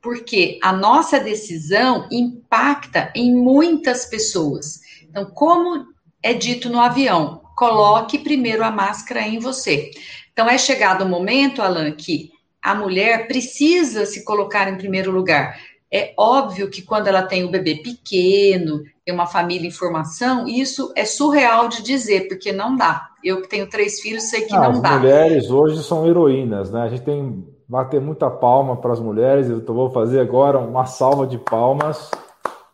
Porque 0.02 0.58
a 0.62 0.70
nossa 0.70 1.18
decisão 1.18 2.06
impacta 2.12 3.10
em 3.16 3.34
muitas 3.34 4.04
pessoas. 4.04 4.78
Então, 5.08 5.24
como 5.24 5.86
é 6.22 6.34
dito 6.34 6.68
no 6.68 6.78
avião, 6.78 7.40
coloque 7.56 8.18
primeiro 8.18 8.62
a 8.62 8.70
máscara 8.70 9.22
em 9.22 9.38
você. 9.38 9.90
Então, 10.34 10.46
é 10.46 10.58
chegado 10.58 11.06
o 11.06 11.08
momento, 11.08 11.62
Alan, 11.62 11.92
que 11.92 12.38
a 12.62 12.74
mulher 12.74 13.26
precisa 13.26 14.04
se 14.04 14.24
colocar 14.24 14.68
em 14.68 14.76
primeiro 14.76 15.10
lugar. 15.10 15.56
É 15.92 16.14
óbvio 16.16 16.70
que 16.70 16.82
quando 16.82 17.08
ela 17.08 17.22
tem 17.22 17.42
o 17.42 17.50
bebê 17.50 17.76
pequeno, 17.76 18.82
tem 19.04 19.12
uma 19.12 19.26
família 19.26 19.66
em 19.66 19.72
formação, 19.72 20.46
isso 20.46 20.92
é 20.96 21.04
surreal 21.04 21.68
de 21.68 21.82
dizer, 21.82 22.28
porque 22.28 22.52
não 22.52 22.76
dá. 22.76 23.08
Eu 23.24 23.42
que 23.42 23.48
tenho 23.48 23.68
três 23.68 24.00
filhos 24.00 24.24
sei 24.24 24.42
que 24.42 24.54
ah, 24.54 24.60
não 24.60 24.70
as 24.70 24.80
dá. 24.82 24.90
As 24.90 25.00
mulheres 25.00 25.50
hoje 25.50 25.82
são 25.82 26.06
heroínas, 26.06 26.70
né? 26.70 26.82
A 26.82 26.88
gente 26.88 27.02
tem 27.02 27.44
bater 27.68 28.00
muita 28.00 28.30
palma 28.30 28.76
para 28.76 28.92
as 28.92 29.00
mulheres. 29.00 29.48
Eu 29.48 29.62
vou 29.64 29.90
fazer 29.90 30.20
agora 30.20 30.58
uma 30.58 30.86
salva 30.86 31.26
de 31.26 31.38
palmas 31.38 32.10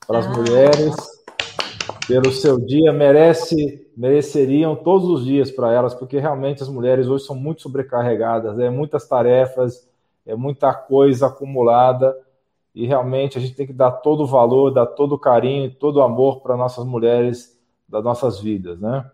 para 0.07 0.19
as 0.19 0.27
ah. 0.27 0.31
mulheres 0.31 1.16
pelo 2.07 2.31
seu 2.33 2.59
dia. 2.59 2.93
Merece, 2.93 3.87
mereceriam 3.97 4.77
todos 4.77 5.09
os 5.09 5.25
dias 5.25 5.51
para 5.51 5.73
elas, 5.73 5.95
porque 5.95 6.19
realmente 6.19 6.63
as 6.63 6.69
mulheres 6.69 7.07
hoje 7.07 7.25
são 7.25 7.37
muito 7.37 7.63
sobrecarregadas. 7.63 8.59
É 8.59 8.71
muitas 8.71 9.07
tarefas, 9.09 9.89
é 10.25 10.35
muita 10.35 10.73
coisa 10.75 11.27
acumulada 11.27 12.17
e 12.75 12.87
realmente 12.87 13.39
a 13.39 13.41
gente 13.41 13.55
tem 13.55 13.67
que 13.67 13.73
dar 13.73 13.91
todo 13.91 14.25
o 14.25 14.27
valor, 14.27 14.71
dar 14.71 14.87
todo 14.87 15.15
o 15.15 15.19
carinho, 15.19 15.71
todo 15.71 15.97
o 15.97 16.03
amor 16.03 16.41
para 16.41 16.57
nossas 16.57 16.85
mulheres 16.85 17.57
das 17.89 18.05
nossas 18.05 18.41
vidas, 18.41 18.79
né? 18.79 19.05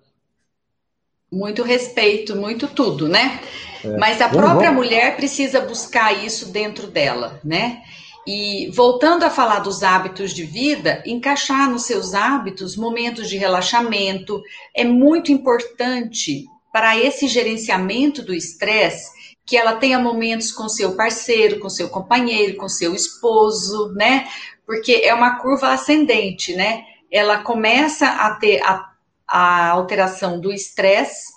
Muito 1.31 1.63
respeito, 1.63 2.35
muito 2.35 2.67
tudo, 2.67 3.09
né? 3.09 3.41
É. 3.85 3.97
Mas 3.97 4.21
a 4.21 4.29
própria 4.29 4.73
mulher 4.73 5.17
precisa 5.17 5.61
buscar 5.61 6.25
isso 6.25 6.53
dentro 6.53 6.89
dela, 6.89 7.41
né? 7.45 7.83
E 8.27 8.71
voltando 8.71 9.25
a 9.25 9.31
falar 9.31 9.59
dos 9.59 9.83
hábitos 9.83 10.33
de 10.33 10.45
vida, 10.45 11.03
encaixar 11.05 11.69
nos 11.69 11.85
seus 11.85 12.15
hábitos 12.15 12.77
momentos 12.77 13.29
de 13.29 13.37
relaxamento 13.37 14.41
é 14.75 14.85
muito 14.85 15.33
importante 15.33 16.45
para 16.73 16.97
esse 16.97 17.27
gerenciamento 17.27 18.23
do 18.23 18.33
estresse 18.33 19.11
que 19.45 19.57
ela 19.57 19.75
tenha 19.75 19.99
momentos 19.99 20.53
com 20.53 20.69
seu 20.69 20.95
parceiro, 20.95 21.59
com 21.59 21.69
seu 21.69 21.89
companheiro, 21.89 22.57
com 22.57 22.69
seu 22.69 22.95
esposo, 22.95 23.93
né? 23.95 24.29
Porque 24.65 25.01
é 25.05 25.13
uma 25.13 25.39
curva 25.41 25.73
ascendente, 25.73 26.55
né? 26.55 26.85
Ela 27.11 27.39
começa 27.39 28.07
a 28.07 28.37
ter 28.37 28.63
a, 28.63 28.89
a 29.27 29.69
alteração 29.71 30.41
do 30.41 30.53
estresse, 30.53 31.33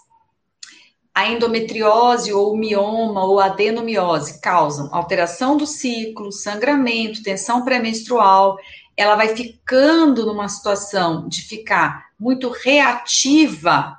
a 1.15 1.29
endometriose 1.29 2.33
ou 2.33 2.57
mioma 2.57 3.23
ou 3.23 3.39
adenomiose 3.39 4.41
causam 4.41 4.89
alteração 4.91 5.55
do 5.55 5.65
ciclo, 5.65 6.29
sangramento, 6.29 7.23
tensão 7.23 7.63
pré-menstrual. 7.63 8.57
Ela 8.97 9.15
vai 9.15 9.29
ficando 9.29 10.25
numa 10.25 10.49
situação 10.49 11.29
de 11.29 11.41
ficar 11.41 12.07
muito 12.19 12.49
reativa 12.49 13.97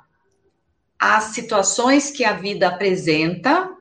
às 0.99 1.25
situações 1.25 2.11
que 2.11 2.23
a 2.23 2.33
vida 2.33 2.67
apresenta, 2.67 3.71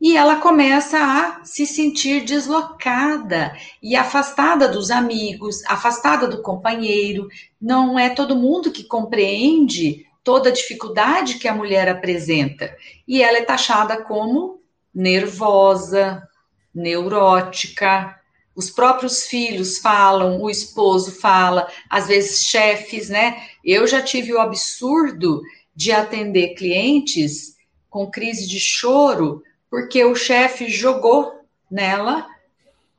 e 0.00 0.16
ela 0.16 0.36
começa 0.36 0.98
a 0.98 1.44
se 1.44 1.64
sentir 1.64 2.24
deslocada 2.24 3.54
e 3.82 3.94
afastada 3.94 4.66
dos 4.66 4.90
amigos, 4.90 5.62
afastada 5.66 6.26
do 6.26 6.42
companheiro. 6.42 7.28
Não 7.60 7.96
é 7.98 8.08
todo 8.08 8.34
mundo 8.34 8.72
que 8.72 8.82
compreende 8.82 10.04
toda 10.24 10.48
a 10.48 10.52
dificuldade 10.52 11.38
que 11.38 11.48
a 11.48 11.54
mulher 11.54 11.88
apresenta. 11.88 12.76
E 13.06 13.22
ela 13.22 13.38
é 13.38 13.44
taxada 13.44 14.02
como 14.02 14.60
nervosa, 14.94 16.26
neurótica. 16.74 18.18
Os 18.54 18.70
próprios 18.70 19.26
filhos 19.26 19.78
falam, 19.78 20.40
o 20.40 20.50
esposo 20.50 21.12
fala, 21.12 21.68
às 21.88 22.06
vezes 22.06 22.44
chefes, 22.44 23.08
né? 23.08 23.42
Eu 23.64 23.86
já 23.86 24.02
tive 24.02 24.32
o 24.32 24.40
absurdo 24.40 25.42
de 25.74 25.90
atender 25.90 26.54
clientes 26.54 27.56
com 27.88 28.10
crise 28.10 28.46
de 28.46 28.60
choro 28.60 29.42
porque 29.70 30.04
o 30.04 30.14
chefe 30.14 30.68
jogou 30.68 31.40
nela 31.70 32.26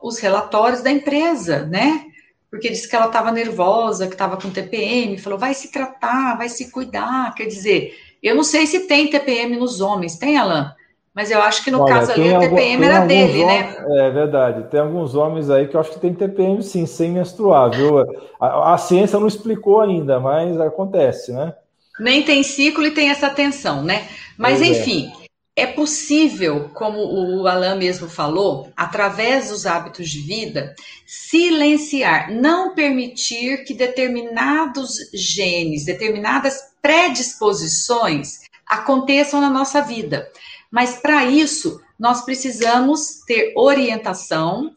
os 0.02 0.18
relatórios 0.18 0.82
da 0.82 0.92
empresa, 0.92 1.68
né? 1.68 2.08
Porque 2.54 2.70
disse 2.70 2.88
que 2.88 2.96
ela 2.96 3.08
estava 3.08 3.32
nervosa, 3.32 4.06
que 4.06 4.14
estava 4.14 4.38
com 4.38 4.52
TPM, 4.52 5.18
falou, 5.18 5.40
vai 5.40 5.56
se 5.56 5.72
tratar, 5.72 6.38
vai 6.38 6.48
se 6.48 6.70
cuidar. 6.70 7.34
Quer 7.34 7.48
dizer, 7.48 7.96
eu 8.22 8.36
não 8.36 8.44
sei 8.44 8.68
se 8.68 8.82
tem 8.82 9.10
TPM 9.10 9.56
nos 9.56 9.82
homens, 9.82 10.20
tem, 10.20 10.38
Alain? 10.38 10.68
Mas 11.16 11.32
eu 11.32 11.42
acho 11.42 11.64
que 11.64 11.72
no 11.72 11.82
Olha, 11.82 11.92
caso 11.96 12.12
ali 12.12 12.32
a 12.32 12.38
TPM 12.38 12.86
era 12.86 13.08
dele, 13.08 13.44
né? 13.44 13.74
homens, 13.74 13.90
né? 13.90 14.08
É 14.08 14.12
verdade. 14.12 14.70
Tem 14.70 14.80
alguns 14.80 15.16
homens 15.16 15.50
aí 15.50 15.68
que 15.68 15.76
eu 15.76 15.80
acho 15.80 15.94
que 15.94 16.00
tem 16.00 16.14
TPM 16.14 16.62
sim, 16.62 16.86
sem 16.86 17.10
menstruar, 17.10 17.72
viu? 17.72 18.06
A, 18.40 18.76
a 18.76 18.78
ciência 18.78 19.20
não 19.20 19.26
explicou 19.26 19.82
ainda, 19.82 20.20
mas 20.20 20.62
acontece, 20.62 21.32
né? 21.32 21.56
Nem 22.00 22.22
tem 22.22 22.44
ciclo 22.44 22.86
e 22.86 22.92
tem 22.92 23.10
essa 23.10 23.32
tensão, 23.32 23.82
né? 23.82 24.08
Mas 24.38 24.60
pois 24.60 24.70
é. 24.70 24.80
enfim, 24.80 25.12
é. 25.20 25.23
É 25.56 25.68
possível, 25.68 26.72
como 26.74 26.98
o 26.98 27.48
Alain 27.48 27.78
mesmo 27.78 28.10
falou, 28.10 28.72
através 28.76 29.50
dos 29.50 29.68
hábitos 29.68 30.10
de 30.10 30.20
vida, 30.20 30.74
silenciar, 31.06 32.32
não 32.32 32.74
permitir 32.74 33.64
que 33.64 33.76
determinados 33.76 34.96
genes, 35.14 35.86
determinadas 35.86 36.60
predisposições 36.82 38.40
aconteçam 38.66 39.40
na 39.40 39.50
nossa 39.50 39.80
vida. 39.80 40.28
Mas 40.72 40.96
para 40.96 41.26
isso, 41.26 41.80
nós 42.00 42.26
precisamos 42.26 43.20
ter 43.28 43.54
orientação, 43.56 44.76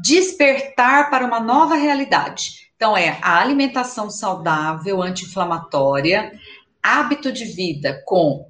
despertar 0.00 1.10
para 1.10 1.26
uma 1.26 1.40
nova 1.40 1.74
realidade. 1.74 2.70
Então, 2.76 2.96
é 2.96 3.18
a 3.20 3.40
alimentação 3.40 4.08
saudável, 4.08 5.02
anti-inflamatória, 5.02 6.32
hábito 6.80 7.32
de 7.32 7.44
vida 7.44 8.02
com 8.06 8.48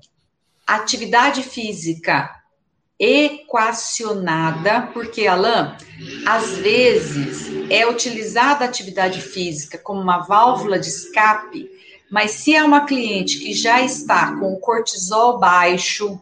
atividade 0.66 1.42
física 1.42 2.30
equacionada, 2.98 4.82
porque, 4.92 5.26
Alain, 5.26 5.76
às 6.24 6.56
vezes 6.58 7.50
é 7.68 7.84
utilizada 7.86 8.64
a 8.64 8.68
atividade 8.68 9.20
física 9.20 9.76
como 9.76 10.00
uma 10.00 10.18
válvula 10.18 10.78
de 10.78 10.88
escape, 10.88 11.68
mas 12.10 12.30
se 12.32 12.54
é 12.54 12.62
uma 12.62 12.84
cliente 12.84 13.40
que 13.40 13.52
já 13.54 13.82
está 13.82 14.36
com 14.36 14.52
o 14.52 14.60
cortisol 14.60 15.40
baixo, 15.40 16.20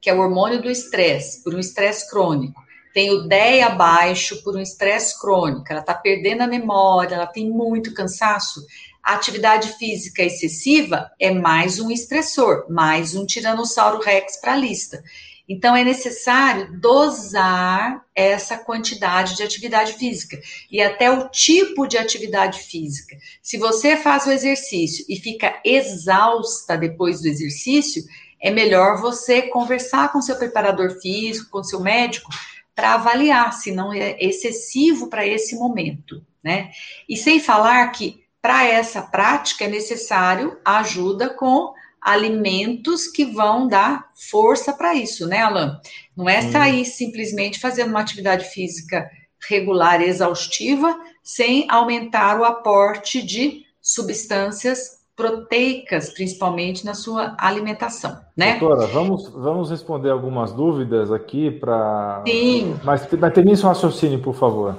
que 0.00 0.08
é 0.08 0.14
o 0.14 0.20
hormônio 0.20 0.62
do 0.62 0.70
estresse, 0.70 1.42
por 1.42 1.54
um 1.54 1.58
estresse 1.58 2.08
crônico, 2.10 2.62
tem 2.94 3.10
o 3.10 3.28
DEA 3.28 3.70
baixo 3.70 4.42
por 4.42 4.56
um 4.56 4.60
estresse 4.60 5.20
crônico, 5.20 5.66
ela 5.68 5.80
está 5.80 5.92
perdendo 5.92 6.42
a 6.42 6.46
memória, 6.46 7.16
ela 7.16 7.26
tem 7.26 7.50
muito 7.50 7.92
cansaço, 7.92 8.64
a 9.04 9.14
atividade 9.14 9.76
física 9.76 10.22
excessiva 10.22 11.10
é 11.20 11.30
mais 11.30 11.78
um 11.78 11.90
estressor, 11.90 12.64
mais 12.70 13.14
um 13.14 13.26
tiranossauro 13.26 14.00
rex 14.00 14.40
para 14.40 14.54
a 14.54 14.56
lista. 14.56 15.04
Então, 15.46 15.76
é 15.76 15.84
necessário 15.84 16.80
dosar 16.80 18.02
essa 18.14 18.56
quantidade 18.56 19.36
de 19.36 19.42
atividade 19.42 19.92
física 19.92 20.40
e 20.70 20.80
até 20.80 21.10
o 21.10 21.28
tipo 21.28 21.86
de 21.86 21.98
atividade 21.98 22.60
física. 22.60 23.14
Se 23.42 23.58
você 23.58 23.94
faz 23.94 24.24
o 24.24 24.32
exercício 24.32 25.04
e 25.06 25.16
fica 25.16 25.60
exausta 25.62 26.78
depois 26.78 27.20
do 27.20 27.28
exercício, 27.28 28.02
é 28.40 28.50
melhor 28.50 29.02
você 29.02 29.42
conversar 29.42 30.10
com 30.12 30.22
seu 30.22 30.36
preparador 30.36 30.98
físico, 31.02 31.50
com 31.50 31.62
seu 31.62 31.80
médico, 31.80 32.30
para 32.74 32.94
avaliar 32.94 33.52
se 33.52 33.70
não 33.70 33.92
é 33.92 34.16
excessivo 34.18 35.08
para 35.08 35.26
esse 35.26 35.56
momento, 35.56 36.24
né? 36.42 36.70
E 37.06 37.18
sem 37.18 37.38
falar 37.38 37.86
que 37.88 38.23
para 38.44 38.68
essa 38.68 39.00
prática 39.00 39.64
é 39.64 39.68
necessário 39.68 40.58
ajuda 40.62 41.30
com 41.30 41.72
alimentos 41.98 43.06
que 43.06 43.24
vão 43.24 43.66
dar 43.66 44.10
força 44.30 44.70
para 44.70 44.94
isso, 44.94 45.26
né, 45.26 45.40
Alan? 45.40 45.80
Não 46.14 46.28
é 46.28 46.42
sair 46.42 46.84
simplesmente 46.84 47.58
fazendo 47.58 47.88
uma 47.88 48.00
atividade 48.00 48.44
física 48.50 49.08
regular 49.48 50.02
e 50.02 50.10
exaustiva 50.10 50.94
sem 51.22 51.66
aumentar 51.70 52.38
o 52.38 52.44
aporte 52.44 53.22
de 53.22 53.62
substâncias 53.80 55.02
proteicas, 55.16 56.10
principalmente 56.10 56.84
na 56.84 56.92
sua 56.92 57.34
alimentação, 57.38 58.14
né? 58.36 58.58
Doutora, 58.58 58.86
vamos, 58.88 59.26
vamos 59.30 59.70
responder 59.70 60.10
algumas 60.10 60.52
dúvidas 60.52 61.10
aqui 61.10 61.50
para. 61.50 62.22
Sim. 62.26 62.78
Mas, 62.84 63.08
mas 63.10 63.32
termine 63.32 63.56
seu 63.56 63.70
raciocínio, 63.70 64.18
por 64.18 64.34
favor. 64.34 64.76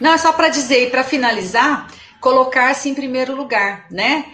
Não, 0.00 0.12
é 0.12 0.18
só 0.18 0.32
para 0.32 0.48
dizer, 0.48 0.92
para 0.92 1.02
finalizar, 1.02 1.88
colocar-se 2.20 2.88
em 2.88 2.94
primeiro 2.94 3.34
lugar, 3.34 3.86
né? 3.90 4.32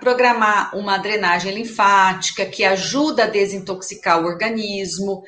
Programar 0.00 0.74
uma 0.74 0.96
drenagem 0.96 1.52
linfática 1.52 2.46
que 2.46 2.64
ajuda 2.64 3.24
a 3.24 3.28
desintoxicar 3.28 4.22
o 4.22 4.26
organismo, 4.26 5.22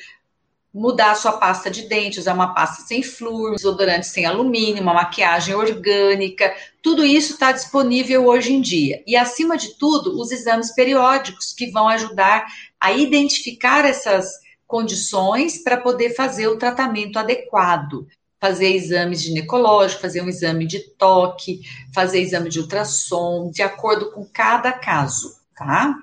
mudar 0.72 1.14
sua 1.14 1.32
pasta 1.32 1.70
de 1.70 1.82
dente, 1.82 2.18
usar 2.18 2.32
uma 2.32 2.54
pasta 2.54 2.82
sem 2.82 3.02
flúor, 3.02 3.56
desodorante 3.56 4.06
sem 4.06 4.24
alumínio, 4.24 4.82
uma 4.82 4.94
maquiagem 4.94 5.54
orgânica, 5.54 6.54
tudo 6.80 7.04
isso 7.04 7.34
está 7.34 7.52
disponível 7.52 8.26
hoje 8.26 8.54
em 8.54 8.60
dia. 8.60 9.02
E, 9.06 9.14
acima 9.14 9.58
de 9.58 9.76
tudo, 9.76 10.18
os 10.18 10.32
exames 10.32 10.74
periódicos 10.74 11.52
que 11.52 11.70
vão 11.70 11.88
ajudar 11.88 12.46
a 12.80 12.92
identificar 12.92 13.84
essas 13.84 14.40
condições 14.66 15.62
para 15.62 15.76
poder 15.76 16.14
fazer 16.14 16.48
o 16.48 16.56
tratamento 16.56 17.18
adequado 17.18 18.06
fazer 18.42 18.74
exames 18.74 19.22
ginecológicos, 19.22 20.02
fazer 20.02 20.20
um 20.20 20.28
exame 20.28 20.66
de 20.66 20.80
toque, 20.80 21.60
fazer 21.94 22.18
exame 22.18 22.50
de 22.50 22.58
ultrassom, 22.58 23.52
de 23.52 23.62
acordo 23.62 24.10
com 24.10 24.26
cada 24.34 24.72
caso, 24.72 25.36
tá? 25.56 25.96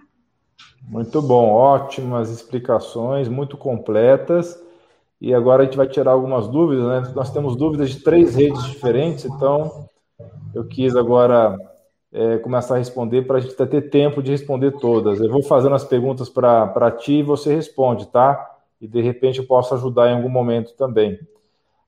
Muito 0.88 1.22
bom, 1.22 1.52
ótimas 1.52 2.30
explicações, 2.30 3.28
muito 3.28 3.58
completas. 3.58 4.58
E 5.20 5.34
agora 5.34 5.64
a 5.64 5.66
gente 5.66 5.76
vai 5.76 5.86
tirar 5.86 6.12
algumas 6.12 6.48
dúvidas, 6.48 6.86
né? 6.88 7.12
Nós 7.14 7.30
temos 7.30 7.58
dúvidas 7.58 7.90
de 7.90 8.00
três 8.00 8.36
redes 8.36 8.64
diferentes, 8.64 9.26
então 9.26 9.90
eu 10.56 10.66
quis 10.66 10.96
agora 10.96 11.58
é, 12.10 12.38
começar 12.38 12.76
a 12.76 12.78
responder 12.78 13.24
para 13.24 13.40
a 13.40 13.42
gente 13.42 13.54
ter 13.54 13.90
tempo 13.90 14.24
de 14.24 14.32
responder 14.32 14.72
todas. 14.80 15.20
Eu 15.20 15.30
vou 15.30 15.44
fazendo 15.44 15.76
as 15.76 15.84
perguntas 15.84 16.30
para 16.30 16.90
ti 16.92 17.16
e 17.16 17.24
você 17.24 17.54
responde, 17.54 18.08
tá? 18.08 18.50
E 18.80 18.88
de 18.88 19.02
repente 19.02 19.40
eu 19.40 19.46
posso 19.46 19.76
ajudar 19.76 20.10
em 20.10 20.16
algum 20.16 20.30
momento 20.30 20.74
também. 20.78 21.20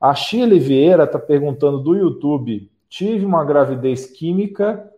A 0.02 0.16
Shirley 0.16 0.60
Vieira 0.60 1.04
está 1.04 1.20
perguntando 1.20 1.78
do 1.78 1.96
YouTube: 1.96 2.72
tive 2.90 3.24
uma 3.24 3.46
gravidez 3.46 4.08
química 4.08 4.92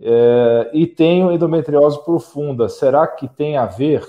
é, 0.00 0.70
e 0.72 0.86
tenho 0.86 1.32
endometriose 1.32 2.02
profunda. 2.04 2.68
Será 2.68 3.04
que 3.06 3.26
tem 3.26 3.56
a 3.56 3.66
ver? 3.66 4.06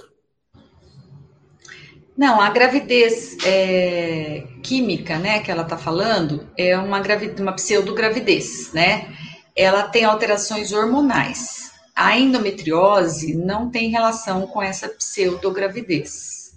Não, 2.16 2.39
a 2.39 2.50
gravidez 2.50 3.38
é, 3.46 4.48
química, 4.64 5.18
né, 5.18 5.39
que 5.39 5.52
ela 5.52 5.64
está 5.64 5.78
falando, 5.78 6.48
é 6.58 6.78
uma, 6.78 7.02
gravidez, 7.02 7.39
uma 7.39 7.52
pseudogravidez, 7.52 8.72
né? 8.72 9.14
Ela 9.56 9.84
tem 9.84 10.06
alterações 10.06 10.72
hormonais. 10.72 11.72
A 11.93 12.18
endometriose 12.18 13.36
não 13.36 13.70
tem 13.70 13.89
relação 13.89 14.48
com 14.48 14.62
essa 14.62 14.88
pseudogravidez. 14.88 16.56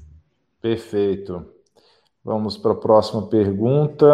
Perfeito. 0.61 1.58
Vamos 2.29 2.59
para 2.59 2.73
a 2.73 2.75
próxima 2.75 3.23
pergunta. 3.23 4.07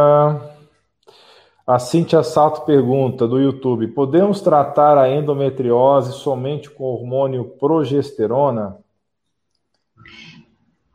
A 1.67 1.81
Cintia 1.81 2.23
Sato 2.23 2.61
pergunta 2.61 3.27
do 3.27 3.41
YouTube: 3.41 3.89
podemos 3.89 4.41
tratar 4.41 4.97
a 4.97 5.11
endometriose 5.11 6.13
somente 6.13 6.71
com 6.71 6.85
hormônio 6.85 7.45
progesterona? 7.59 8.79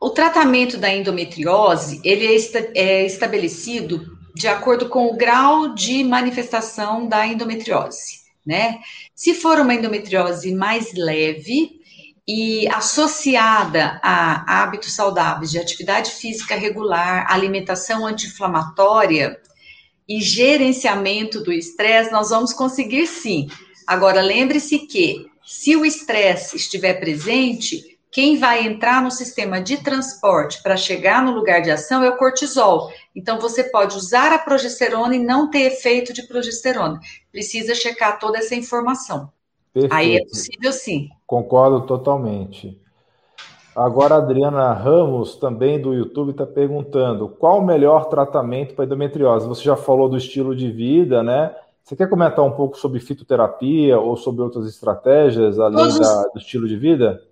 O 0.00 0.08
tratamento 0.08 0.78
da 0.78 0.90
endometriose 0.90 2.00
ele 2.02 2.24
é, 2.24 2.38
é 2.74 3.04
estabelecido 3.04 4.16
de 4.34 4.48
acordo 4.48 4.88
com 4.88 5.08
o 5.08 5.14
grau 5.14 5.74
de 5.74 6.02
manifestação 6.02 7.06
da 7.06 7.26
endometriose, 7.26 8.20
né? 8.46 8.78
Se 9.14 9.34
for 9.34 9.58
uma 9.58 9.74
endometriose 9.74 10.54
mais 10.54 10.94
leve 10.94 11.79
e 12.26 12.68
associada 12.68 14.00
a 14.02 14.62
hábitos 14.62 14.94
saudáveis 14.94 15.50
de 15.50 15.58
atividade 15.58 16.10
física 16.12 16.54
regular, 16.54 17.26
alimentação 17.28 18.06
anti-inflamatória 18.06 19.40
e 20.08 20.20
gerenciamento 20.20 21.40
do 21.40 21.52
estresse, 21.52 22.10
nós 22.10 22.30
vamos 22.30 22.52
conseguir 22.52 23.06
sim. 23.06 23.48
Agora, 23.86 24.20
lembre-se 24.20 24.80
que 24.80 25.26
se 25.44 25.76
o 25.76 25.84
estresse 25.84 26.56
estiver 26.56 26.94
presente, 26.94 27.98
quem 28.10 28.38
vai 28.38 28.66
entrar 28.66 29.02
no 29.02 29.10
sistema 29.10 29.60
de 29.60 29.78
transporte 29.78 30.62
para 30.62 30.76
chegar 30.76 31.22
no 31.24 31.30
lugar 31.30 31.62
de 31.62 31.70
ação 31.70 32.02
é 32.02 32.08
o 32.08 32.16
cortisol. 32.16 32.92
Então, 33.14 33.38
você 33.38 33.64
pode 33.64 33.96
usar 33.96 34.32
a 34.32 34.38
progesterona 34.38 35.14
e 35.14 35.18
não 35.18 35.48
ter 35.48 35.60
efeito 35.60 36.12
de 36.12 36.26
progesterona. 36.26 37.00
Precisa 37.30 37.74
checar 37.74 38.18
toda 38.18 38.38
essa 38.38 38.54
informação. 38.54 39.32
Perfeito. 39.72 39.94
Aí 39.94 40.16
é 40.16 40.24
possível 40.24 40.72
sim. 40.72 41.08
Concordo 41.26 41.86
totalmente. 41.86 42.80
Agora, 43.74 44.16
a 44.16 44.18
Adriana 44.18 44.72
Ramos, 44.72 45.36
também 45.36 45.80
do 45.80 45.94
YouTube, 45.94 46.32
está 46.32 46.44
perguntando 46.44 47.28
qual 47.28 47.60
o 47.60 47.64
melhor 47.64 48.06
tratamento 48.06 48.74
para 48.74 48.84
endometriose? 48.84 49.46
Você 49.46 49.62
já 49.62 49.76
falou 49.76 50.08
do 50.08 50.16
estilo 50.16 50.56
de 50.56 50.70
vida, 50.70 51.22
né? 51.22 51.54
Você 51.84 51.96
quer 51.96 52.08
comentar 52.08 52.44
um 52.44 52.50
pouco 52.50 52.76
sobre 52.76 53.00
fitoterapia 53.00 53.98
ou 53.98 54.16
sobre 54.16 54.42
outras 54.42 54.66
estratégias 54.66 55.58
além 55.58 55.98
da, 55.98 56.22
do 56.24 56.38
estilo 56.38 56.68
de 56.68 56.76
vida? 56.76 57.22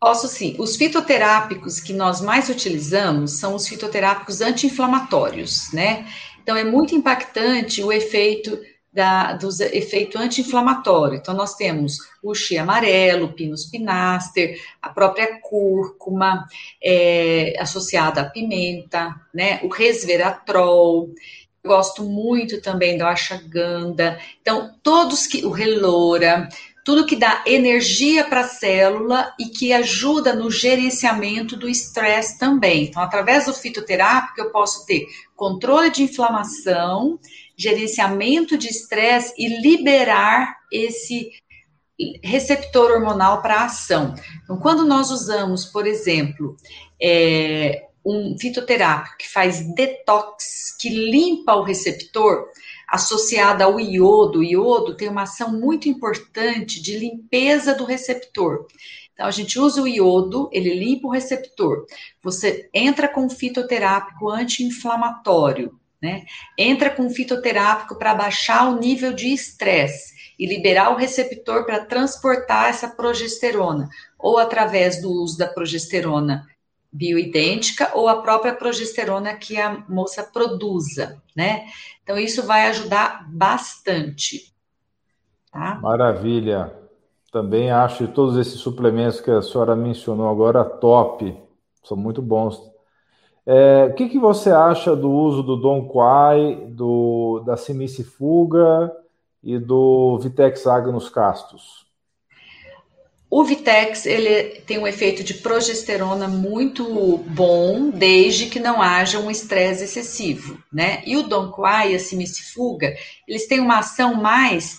Posso 0.00 0.28
sim. 0.28 0.54
Os 0.58 0.76
fitoterápicos 0.76 1.80
que 1.80 1.92
nós 1.92 2.20
mais 2.20 2.48
utilizamos 2.48 3.32
são 3.32 3.54
os 3.54 3.66
fitoterápicos 3.66 4.40
anti-inflamatórios, 4.40 5.72
né? 5.72 6.06
Então 6.42 6.56
é 6.56 6.64
muito 6.64 6.94
impactante 6.94 7.82
o 7.82 7.92
efeito 7.92 8.58
da, 8.92 9.34
do 9.34 9.48
efeito 9.72 10.18
anti-inflamatório. 10.18 11.18
Então 11.18 11.34
nós 11.34 11.54
temos 11.54 11.98
o 12.22 12.34
chia 12.34 12.62
amarelo, 12.62 13.32
pinus 13.32 13.66
pinaster, 13.66 14.60
a 14.80 14.88
própria 14.88 15.40
cúrcuma 15.40 16.46
é, 16.82 17.54
associada 17.58 18.22
à 18.22 18.24
pimenta, 18.24 19.14
né? 19.32 19.60
O 19.62 19.68
resveratrol. 19.68 21.10
gosto 21.64 22.02
muito 22.02 22.62
também 22.62 22.96
da 22.96 23.10
ashwagandha. 23.10 24.18
Então 24.40 24.74
todos 24.82 25.26
que 25.26 25.44
o 25.44 25.50
relora, 25.50 26.48
tudo 26.88 27.04
que 27.04 27.16
dá 27.16 27.44
energia 27.44 28.24
para 28.24 28.40
a 28.40 28.48
célula 28.48 29.34
e 29.38 29.44
que 29.44 29.74
ajuda 29.74 30.34
no 30.34 30.50
gerenciamento 30.50 31.54
do 31.54 31.68
estresse 31.68 32.38
também. 32.38 32.84
Então, 32.84 33.02
através 33.02 33.44
do 33.44 33.52
fitoterápico, 33.52 34.40
eu 34.40 34.50
posso 34.50 34.86
ter 34.86 35.06
controle 35.36 35.90
de 35.90 36.02
inflamação, 36.02 37.20
gerenciamento 37.58 38.56
de 38.56 38.68
estresse 38.68 39.34
e 39.36 39.60
liberar 39.60 40.56
esse 40.72 41.30
receptor 42.22 42.92
hormonal 42.92 43.42
para 43.42 43.64
ação. 43.64 44.14
Então, 44.44 44.58
quando 44.58 44.84
nós 44.86 45.10
usamos, 45.10 45.64
por 45.64 45.84
exemplo, 45.84 46.56
é, 47.02 47.88
um 48.04 48.38
fitoterápico 48.38 49.16
que 49.18 49.28
faz 49.28 49.60
detox, 49.74 50.76
que 50.78 50.88
limpa 50.88 51.54
o 51.56 51.64
receptor, 51.64 52.46
associada 52.88 53.64
ao 53.64 53.78
iodo. 53.78 54.38
O 54.38 54.44
iodo 54.44 54.96
tem 54.96 55.08
uma 55.08 55.22
ação 55.22 55.52
muito 55.52 55.88
importante 55.88 56.80
de 56.80 56.98
limpeza 56.98 57.74
do 57.74 57.84
receptor. 57.84 58.66
Então, 59.12 59.26
a 59.26 59.30
gente 59.30 59.58
usa 59.58 59.82
o 59.82 59.88
iodo, 59.88 60.48
ele 60.52 60.72
limpa 60.72 61.08
o 61.08 61.10
receptor. 61.10 61.84
Você 62.22 62.70
entra 62.72 63.08
com 63.08 63.26
um 63.26 63.30
fitoterápico 63.30 64.30
anti-inflamatório, 64.30 65.78
né? 66.00 66.24
Entra 66.56 66.90
com 66.90 67.10
fitoterápico 67.10 67.96
para 67.98 68.14
baixar 68.14 68.68
o 68.68 68.78
nível 68.78 69.12
de 69.12 69.32
estresse 69.32 70.16
e 70.38 70.46
liberar 70.46 70.90
o 70.90 70.96
receptor 70.96 71.66
para 71.66 71.84
transportar 71.84 72.68
essa 72.68 72.88
progesterona, 72.88 73.88
ou 74.18 74.38
através 74.38 75.02
do 75.02 75.10
uso 75.10 75.36
da 75.36 75.48
progesterona 75.48 76.46
bioidêntica 76.92 77.90
ou 77.94 78.08
a 78.08 78.22
própria 78.22 78.54
progesterona 78.54 79.34
que 79.34 79.60
a 79.60 79.84
moça 79.88 80.22
produza, 80.22 81.20
né? 81.36 81.66
Então, 82.02 82.16
isso 82.18 82.46
vai 82.46 82.68
ajudar 82.68 83.28
bastante. 83.30 84.54
Tá? 85.52 85.78
Maravilha. 85.82 86.72
Também 87.30 87.70
acho 87.70 88.08
todos 88.08 88.38
esses 88.38 88.58
suplementos 88.60 89.20
que 89.20 89.30
a 89.30 89.42
senhora 89.42 89.76
mencionou 89.76 90.28
agora 90.30 90.64
top. 90.64 91.36
São 91.84 91.96
muito 91.96 92.22
bons. 92.22 92.58
É, 93.50 93.86
o 93.86 93.94
que, 93.94 94.10
que 94.10 94.18
você 94.18 94.50
acha 94.50 94.94
do 94.94 95.10
uso 95.10 95.42
do 95.42 95.56
Don 95.56 95.88
Quai, 95.88 96.54
do, 96.68 97.42
da 97.46 97.56
Semicifuga 97.56 98.92
e 99.42 99.58
do 99.58 100.18
Vitex 100.18 100.64
nos 100.92 101.08
castos? 101.08 101.86
O 103.30 103.42
Vitex 103.44 104.04
ele 104.04 104.60
tem 104.66 104.76
um 104.76 104.86
efeito 104.86 105.24
de 105.24 105.32
progesterona 105.32 106.28
muito 106.28 107.16
bom, 107.26 107.88
desde 107.88 108.50
que 108.50 108.60
não 108.60 108.82
haja 108.82 109.18
um 109.18 109.30
estresse 109.30 109.84
excessivo, 109.84 110.62
né? 110.70 111.02
E 111.06 111.16
o 111.16 111.22
Donquai 111.22 111.92
e 111.92 111.96
a 111.96 111.98
Simicifuga, 111.98 112.94
eles 113.26 113.46
têm 113.46 113.60
uma 113.60 113.78
ação 113.78 114.14
mais 114.14 114.78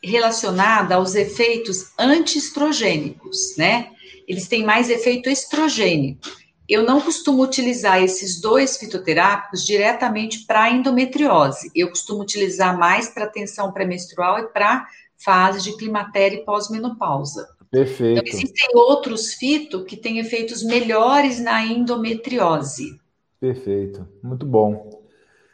relacionada 0.00 0.94
aos 0.94 1.16
efeitos 1.16 1.92
antiestrogênicos, 1.98 3.56
né? 3.58 3.88
Eles 4.28 4.46
têm 4.46 4.64
mais 4.64 4.88
efeito 4.88 5.28
estrogênico. 5.28 6.43
Eu 6.68 6.82
não 6.82 7.00
costumo 7.00 7.42
utilizar 7.42 8.02
esses 8.02 8.40
dois 8.40 8.76
fitoterápicos 8.76 9.64
diretamente 9.64 10.46
para 10.46 10.70
endometriose. 10.70 11.70
Eu 11.74 11.90
costumo 11.90 12.22
utilizar 12.22 12.78
mais 12.78 13.08
para 13.08 13.26
tensão 13.26 13.70
pré-menstrual 13.70 14.38
e 14.38 14.48
para 14.48 14.86
fase 15.22 15.62
de 15.62 15.76
climatério 15.76 16.38
e 16.38 16.44
pós-menopausa. 16.44 17.48
Perfeito. 17.70 18.20
Então, 18.20 18.38
existem 18.38 18.68
outros 18.74 19.34
fito 19.34 19.84
que 19.84 19.96
têm 19.96 20.18
efeitos 20.18 20.62
melhores 20.62 21.40
na 21.40 21.64
endometriose. 21.64 22.98
Perfeito, 23.40 24.08
muito 24.22 24.46
bom. 24.46 25.02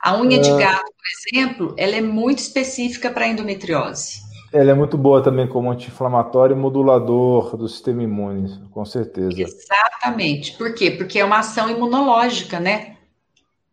A 0.03 0.21
unha 0.21 0.39
de 0.39 0.51
ah. 0.51 0.57
gato, 0.57 0.93
por 0.93 1.39
exemplo, 1.39 1.75
ela 1.77 1.97
é 1.97 2.01
muito 2.01 2.39
específica 2.39 3.11
para 3.11 3.27
endometriose. 3.27 4.30
Ela 4.53 4.73
é 4.73 4.75
muito 4.75 4.99
boa 4.99 5.23
também 5.23 5.47
como 5.47 5.71
anti-inflamatório 5.71 6.57
e 6.57 6.59
modulador 6.59 7.57
do 7.57 7.69
sistema 7.69 8.03
imune, 8.03 8.61
com 8.73 8.85
certeza. 8.85 9.41
Exatamente. 9.41 10.57
Por 10.59 10.75
quê? 10.75 10.91
Porque 10.91 11.21
é 11.21 11.25
uma 11.25 11.39
ação 11.39 11.71
imunológica, 11.71 12.59
né? 12.59 12.97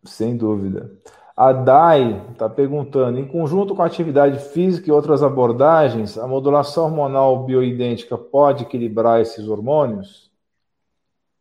Sem 0.04 0.36
dúvida. 0.36 0.92
A 1.36 1.52
DAI 1.52 2.22
está 2.32 2.48
perguntando: 2.48 3.18
em 3.18 3.26
conjunto 3.26 3.74
com 3.74 3.82
a 3.82 3.86
atividade 3.86 4.38
física 4.52 4.88
e 4.88 4.92
outras 4.92 5.22
abordagens, 5.22 6.16
a 6.16 6.26
modulação 6.26 6.84
hormonal 6.84 7.44
bioidêntica 7.44 8.16
pode 8.16 8.62
equilibrar 8.62 9.20
esses 9.20 9.48
hormônios? 9.48 10.30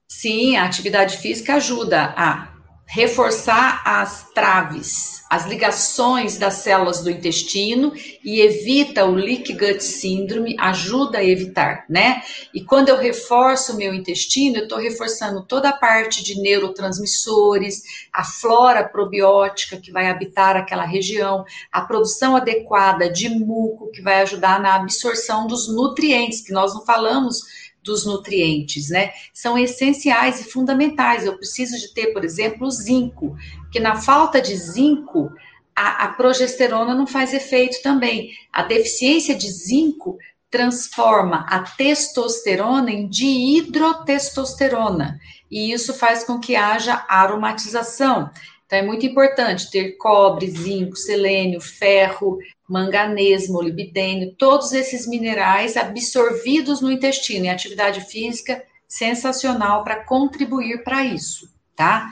Sim, 0.08 0.56
a 0.56 0.66
atividade 0.66 1.18
física 1.18 1.56
ajuda 1.56 2.14
a 2.16 2.57
reforçar 2.88 3.82
as 3.86 4.32
traves, 4.34 5.22
as 5.30 5.46
ligações 5.46 6.38
das 6.38 6.54
células 6.56 7.04
do 7.04 7.12
intestino 7.12 7.92
e 8.24 8.40
evita 8.40 9.06
o 9.06 9.14
leak 9.14 9.52
gut 9.54 9.84
síndrome, 9.84 10.56
ajuda 10.58 11.18
a 11.18 11.24
evitar, 11.24 11.84
né? 11.90 12.24
E 12.54 12.64
quando 12.64 12.88
eu 12.88 12.98
reforço 12.98 13.74
o 13.74 13.76
meu 13.76 13.94
intestino, 13.94 14.56
eu 14.56 14.64
estou 14.64 14.78
reforçando 14.78 15.44
toda 15.44 15.68
a 15.68 15.78
parte 15.78 16.24
de 16.24 16.42
neurotransmissores, 16.42 18.08
a 18.14 18.24
flora 18.24 18.88
probiótica 18.88 19.76
que 19.76 19.92
vai 19.92 20.08
habitar 20.10 20.56
aquela 20.56 20.86
região, 20.86 21.44
a 21.70 21.82
produção 21.82 22.38
adequada 22.38 23.10
de 23.10 23.28
muco 23.28 23.92
que 23.92 24.02
vai 24.02 24.22
ajudar 24.22 24.62
na 24.62 24.76
absorção 24.76 25.46
dos 25.46 25.68
nutrientes, 25.68 26.40
que 26.40 26.54
nós 26.54 26.74
não 26.74 26.86
falamos 26.86 27.67
dos 27.88 28.06
nutrientes, 28.06 28.90
né? 28.90 29.12
São 29.34 29.58
essenciais 29.58 30.42
e 30.42 30.52
fundamentais. 30.52 31.26
Eu 31.26 31.38
preciso 31.38 31.80
de 31.80 31.92
ter, 31.94 32.14
por 32.14 32.24
exemplo, 32.24 32.70
zinco, 32.70 33.36
que 33.72 33.80
na 33.80 33.96
falta 33.96 34.40
de 34.40 34.56
zinco, 34.56 35.32
a, 35.76 36.06
a 36.06 36.08
progesterona 36.10 36.94
não 36.94 37.08
faz 37.08 37.34
efeito 37.34 37.82
também. 37.82 38.32
A 38.54 38.62
deficiência 38.62 39.34
de 39.34 39.50
zinco 39.50 40.20
transforma 40.50 41.46
a 41.50 41.60
testosterona 41.62 42.92
em 42.92 43.08
dihidrotestosterona, 43.08 45.20
e 45.52 45.72
isso 45.72 45.94
faz 45.94 46.24
com 46.24 46.40
que 46.40 46.56
haja 46.56 47.06
aromatização. 47.08 48.32
Então 48.66 48.80
é 48.80 48.82
muito 48.82 49.06
importante 49.06 49.70
ter 49.72 49.98
cobre, 49.98 50.50
zinco, 50.50 50.96
selênio, 50.96 51.62
ferro, 51.62 52.40
manganês, 52.68 53.50
molibdênio, 53.50 54.36
todos 54.36 54.74
esses 54.74 55.08
minerais 55.08 55.78
absorvidos 55.78 56.82
no 56.82 56.92
intestino 56.92 57.46
em 57.46 57.50
atividade 57.50 58.02
física 58.02 58.62
sensacional 58.88 59.84
para 59.84 60.04
contribuir 60.04 60.84
para 60.84 61.04
isso, 61.04 61.50
tá? 61.76 62.10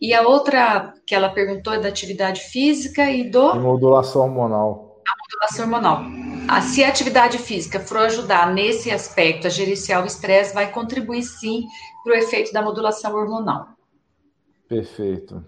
E 0.00 0.14
a 0.14 0.22
outra 0.22 0.94
que 1.06 1.14
ela 1.14 1.28
perguntou 1.28 1.72
é 1.72 1.78
da 1.78 1.88
atividade 1.88 2.40
física 2.42 3.10
e 3.10 3.28
do 3.30 3.54
e 3.54 3.58
modulação 3.58 4.22
hormonal. 4.22 5.02
A 5.06 5.14
modulação 5.22 5.64
hormonal. 5.64 6.02
Ah, 6.48 6.62
se 6.62 6.82
a 6.82 6.88
atividade 6.88 7.38
física 7.38 7.80
for 7.80 7.98
ajudar 7.98 8.52
nesse 8.52 8.90
aspecto 8.90 9.46
a 9.46 9.50
gerenciar 9.50 10.02
o 10.02 10.06
estresse, 10.06 10.54
vai 10.54 10.70
contribuir 10.70 11.22
sim 11.22 11.66
para 12.02 12.14
o 12.14 12.16
efeito 12.16 12.52
da 12.52 12.62
modulação 12.62 13.14
hormonal. 13.14 13.68
Perfeito. 14.66 15.44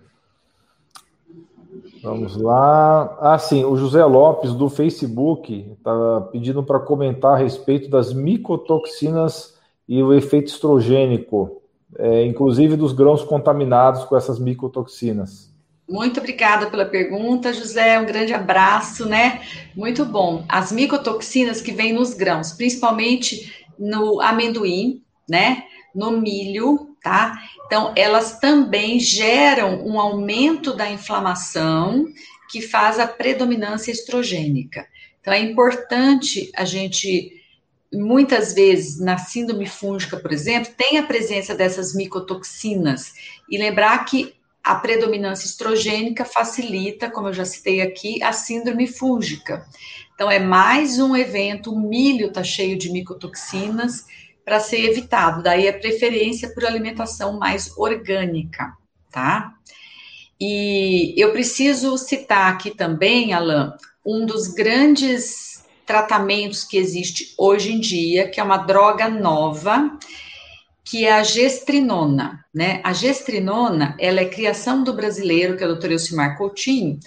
Vamos 2.03 2.37
lá. 2.37 3.17
Ah, 3.21 3.39
sim, 3.39 3.65
o 3.65 3.77
José 3.77 4.05
Lopes 4.05 4.55
do 4.55 4.71
Facebook 4.71 5.75
está 5.77 6.29
pedindo 6.33 6.63
para 6.63 6.81
comentar 6.81 7.35
a 7.35 7.37
respeito 7.37 7.91
das 7.91 8.13
micotoxinas 8.13 9.55
e 9.89 10.03
o 10.03 10.15
efeito 10.15 10.49
estrogênico, 10.49 11.61
é, 11.99 12.25
inclusive 12.25 12.77
dos 12.77 12.93
grãos 12.93 13.23
contaminados 13.23 14.05
com 14.05 14.17
essas 14.17 14.39
micotoxinas. 14.39 15.51
Muito 15.89 16.21
obrigada 16.21 16.71
pela 16.71 16.85
pergunta, 16.85 17.53
José. 17.53 17.99
Um 17.99 18.07
grande 18.07 18.33
abraço, 18.33 19.07
né? 19.07 19.41
Muito 19.75 20.05
bom. 20.05 20.45
As 20.49 20.71
micotoxinas 20.71 21.61
que 21.61 21.73
vêm 21.73 21.93
nos 21.93 22.15
grãos, 22.15 22.53
principalmente 22.53 23.65
no 23.77 24.21
amendoim, 24.21 25.03
né? 25.29 25.65
No 25.93 26.13
milho, 26.13 26.90
tá? 27.03 27.39
Então, 27.67 27.93
elas 27.97 28.39
também 28.39 28.99
geram 29.01 29.87
um 29.87 29.99
aumento 29.99 30.75
da 30.75 30.91
inflamação 30.91 32.07
que 32.51 32.61
faz 32.61 32.99
a 32.99 33.07
predominância 33.07 33.93
estrogênica. 33.93 34.87
Então, 35.21 35.33
é 35.33 35.41
importante 35.41 36.51
a 36.57 36.65
gente, 36.65 37.33
muitas 37.93 38.53
vezes, 38.53 38.99
na 38.99 39.19
síndrome 39.19 39.67
fúngica, 39.67 40.17
por 40.17 40.33
exemplo, 40.33 40.73
tem 40.77 40.99
a 40.99 41.03
presença 41.03 41.55
dessas 41.55 41.95
micotoxinas 41.95 43.13
e 43.49 43.57
lembrar 43.59 44.05
que 44.05 44.35
a 44.63 44.75
predominância 44.75 45.47
estrogênica 45.47 46.25
facilita, 46.25 47.11
como 47.11 47.29
eu 47.29 47.33
já 47.33 47.45
citei 47.45 47.81
aqui, 47.81 48.23
a 48.23 48.33
síndrome 48.33 48.87
fúngica. 48.87 49.67
Então, 50.15 50.31
é 50.31 50.39
mais 50.39 50.99
um 50.99 51.17
evento, 51.17 51.73
o 51.73 51.81
milho 51.81 52.29
está 52.29 52.45
cheio 52.45 52.77
de 52.77 52.91
micotoxinas, 52.91 54.05
para 54.45 54.61
ser 54.61 54.85
evitado. 54.85 55.43
Daí 55.43 55.69
a 55.69 55.79
preferência 55.79 56.53
por 56.55 56.65
alimentação 56.65 57.39
mais 57.39 57.77
orgânica, 57.77 58.73
tá? 59.11 59.55
E 60.41 61.15
eu 61.17 61.33
preciso 61.33 61.99
citar 61.99 62.53
aqui 62.53 62.71
também, 62.71 63.33
Alan, 63.33 63.77
um 64.05 64.25
dos 64.25 64.49
grandes 64.49 65.65
tratamentos 65.85 66.65
que 66.65 66.79
existe 66.79 67.35
hoje 67.37 67.73
em 67.73 67.81
dia, 67.81 68.29
que 68.29 68.41
é 68.41 68.43
uma 68.43 68.57
droga 68.57 69.09
nova, 69.09 69.99
que 70.85 71.05
é 71.05 71.13
a 71.13 71.23
gestrinona, 71.23 72.45
né? 72.55 72.81
A 72.83 72.93
gestrinona, 72.93 73.97
ela 73.99 74.21
é 74.21 74.25
criação 74.25 74.83
do 74.83 74.95
brasileiro, 74.95 75.57
que 75.57 75.65
é 75.65 75.67
o 75.67 75.77
Dr. 75.77 75.93
Elcimar 75.93 76.39
Coutinho, 76.39 76.99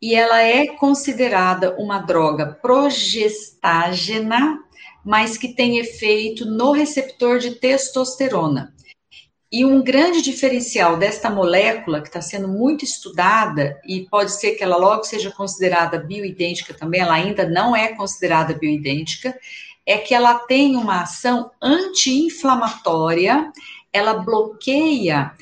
e 0.00 0.14
ela 0.14 0.40
é 0.40 0.68
considerada 0.68 1.76
uma 1.78 1.98
droga 1.98 2.58
progestágena 2.62 4.58
mas 5.04 5.36
que 5.36 5.54
tem 5.54 5.78
efeito 5.78 6.44
no 6.44 6.72
receptor 6.72 7.38
de 7.38 7.52
testosterona. 7.52 8.74
E 9.52 9.64
um 9.64 9.82
grande 9.82 10.22
diferencial 10.22 10.96
desta 10.96 11.28
molécula, 11.28 12.00
que 12.00 12.06
está 12.06 12.22
sendo 12.22 12.46
muito 12.46 12.84
estudada, 12.84 13.80
e 13.84 14.06
pode 14.08 14.30
ser 14.32 14.52
que 14.52 14.62
ela 14.62 14.76
logo 14.76 15.02
seja 15.02 15.32
considerada 15.32 15.98
bioidêntica 15.98 16.72
também, 16.72 17.00
ela 17.00 17.14
ainda 17.14 17.48
não 17.48 17.74
é 17.74 17.88
considerada 17.88 18.54
bioidêntica, 18.54 19.36
é 19.84 19.98
que 19.98 20.14
ela 20.14 20.34
tem 20.34 20.76
uma 20.76 21.02
ação 21.02 21.50
anti-inflamatória, 21.60 23.50
ela 23.92 24.14
bloqueia 24.14 25.32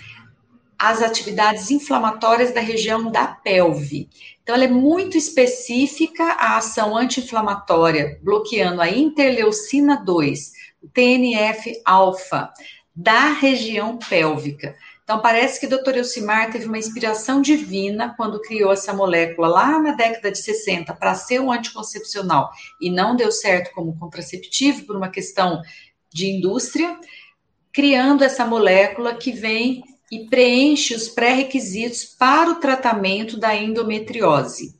as 0.79 1.03
atividades 1.03 1.71
inflamatórias 1.71 2.55
da 2.55 2.61
região 2.61 3.11
da 3.11 3.27
pelve. 3.27 4.09
Então, 4.49 4.57
ela 4.57 4.65
é 4.65 4.69
muito 4.69 5.19
específica 5.19 6.25
a 6.25 6.57
ação 6.57 6.97
anti-inflamatória, 6.97 8.19
bloqueando 8.23 8.81
a 8.81 8.89
interleucina 8.89 10.03
2, 10.03 10.53
o 10.83 10.89
TNF-alfa, 10.89 12.51
da 12.97 13.35
região 13.35 13.99
pélvica. 13.99 14.75
Então, 15.05 15.21
parece 15.21 15.61
que 15.61 15.67
o 15.67 15.69
Dr. 15.69 15.99
Elcimar 15.99 16.51
teve 16.51 16.65
uma 16.65 16.79
inspiração 16.79 17.43
divina 17.43 18.15
quando 18.17 18.41
criou 18.41 18.73
essa 18.73 18.95
molécula 18.95 19.49
lá 19.49 19.79
na 19.83 19.93
década 19.93 20.33
de 20.33 20.39
60 20.39 20.95
para 20.95 21.15
ser 21.15 21.43
um 21.43 21.53
anticoncepcional 21.53 22.51
e 22.81 22.91
não 22.91 23.15
deu 23.15 23.31
certo 23.31 23.75
como 23.75 23.99
contraceptivo 23.99 24.87
por 24.87 24.97
uma 24.97 25.11
questão 25.11 25.61
de 26.11 26.27
indústria, 26.27 26.99
criando 27.71 28.25
essa 28.25 28.47
molécula 28.47 29.15
que 29.15 29.31
vem 29.31 29.83
e 30.11 30.27
preenche 30.27 30.95
os 30.95 31.09
pré-requisitos 31.09 32.05
para 32.05 32.51
o 32.51 32.55
tratamento 32.57 33.39
da 33.39 33.55
endometriose. 33.55 34.75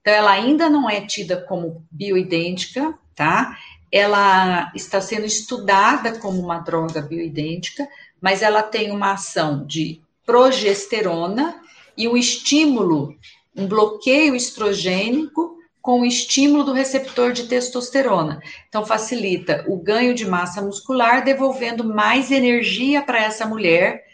Então, 0.00 0.14
ela 0.14 0.30
ainda 0.30 0.68
não 0.68 0.88
é 0.88 1.00
tida 1.02 1.36
como 1.36 1.84
bioidêntica, 1.90 2.94
tá? 3.14 3.56
Ela 3.92 4.72
está 4.74 5.00
sendo 5.00 5.26
estudada 5.26 6.18
como 6.18 6.40
uma 6.40 6.60
droga 6.60 7.02
bioidêntica, 7.02 7.86
mas 8.20 8.40
ela 8.40 8.62
tem 8.62 8.90
uma 8.90 9.12
ação 9.12 9.66
de 9.66 10.00
progesterona 10.24 11.60
e 11.96 12.08
um 12.08 12.16
estímulo, 12.16 13.14
um 13.54 13.66
bloqueio 13.66 14.34
estrogênico 14.34 15.58
com 15.82 16.02
o 16.02 16.06
estímulo 16.06 16.64
do 16.64 16.72
receptor 16.72 17.32
de 17.32 17.46
testosterona. 17.46 18.40
Então, 18.68 18.86
facilita 18.86 19.64
o 19.68 19.76
ganho 19.76 20.14
de 20.14 20.26
massa 20.26 20.62
muscular, 20.62 21.24
devolvendo 21.24 21.84
mais 21.84 22.30
energia 22.30 23.02
para 23.02 23.22
essa 23.22 23.46
mulher 23.46 24.04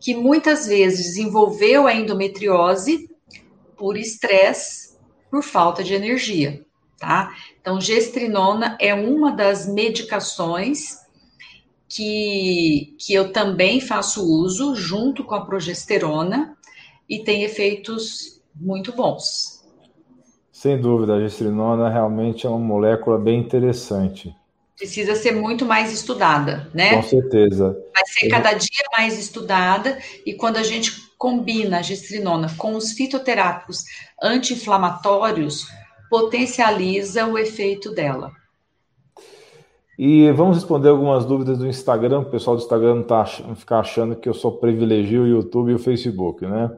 que 0.00 0.14
muitas 0.14 0.66
vezes 0.66 1.06
desenvolveu 1.06 1.86
a 1.86 1.94
endometriose 1.94 3.08
por 3.76 3.96
estresse, 3.96 4.96
por 5.30 5.42
falta 5.42 5.82
de 5.82 5.94
energia, 5.94 6.64
tá? 6.98 7.34
Então, 7.60 7.80
gestrinona 7.80 8.76
é 8.80 8.94
uma 8.94 9.32
das 9.32 9.66
medicações 9.66 10.98
que, 11.88 12.94
que 12.98 13.12
eu 13.12 13.32
também 13.32 13.80
faço 13.80 14.24
uso 14.24 14.74
junto 14.74 15.24
com 15.24 15.34
a 15.34 15.44
progesterona 15.44 16.56
e 17.08 17.20
tem 17.20 17.42
efeitos 17.42 18.40
muito 18.54 18.92
bons. 18.92 19.64
Sem 20.50 20.80
dúvida, 20.80 21.14
a 21.14 21.20
gestrinona 21.20 21.88
realmente 21.88 22.46
é 22.46 22.48
uma 22.48 22.58
molécula 22.58 23.18
bem 23.18 23.40
interessante 23.40 24.34
precisa 24.76 25.14
ser 25.14 25.32
muito 25.32 25.64
mais 25.64 25.92
estudada, 25.92 26.68
né? 26.74 26.96
Com 26.96 27.02
certeza. 27.02 27.76
Vai 27.94 28.06
ser 28.06 28.28
cada 28.28 28.52
dia 28.52 28.84
mais 28.92 29.18
estudada 29.18 29.98
e 30.24 30.34
quando 30.34 30.58
a 30.58 30.62
gente 30.62 30.92
combina 31.16 31.78
a 31.78 31.82
gestrinona 31.82 32.48
com 32.58 32.76
os 32.76 32.92
fitoterápicos 32.92 33.84
anti-inflamatórios, 34.22 35.66
potencializa 36.10 37.26
o 37.26 37.38
efeito 37.38 37.90
dela. 37.90 38.30
E 39.98 40.30
vamos 40.32 40.58
responder 40.58 40.90
algumas 40.90 41.24
dúvidas 41.24 41.56
do 41.56 41.66
Instagram, 41.66 42.20
o 42.20 42.30
pessoal 42.30 42.54
do 42.54 42.62
Instagram 42.62 42.96
não 42.96 43.02
tá 43.02 43.24
ficar 43.24 43.78
achando 43.78 44.14
que 44.14 44.28
eu 44.28 44.34
só 44.34 44.50
privilegio 44.50 45.22
o 45.22 45.26
YouTube 45.26 45.72
e 45.72 45.74
o 45.74 45.78
Facebook, 45.78 46.44
né? 46.46 46.70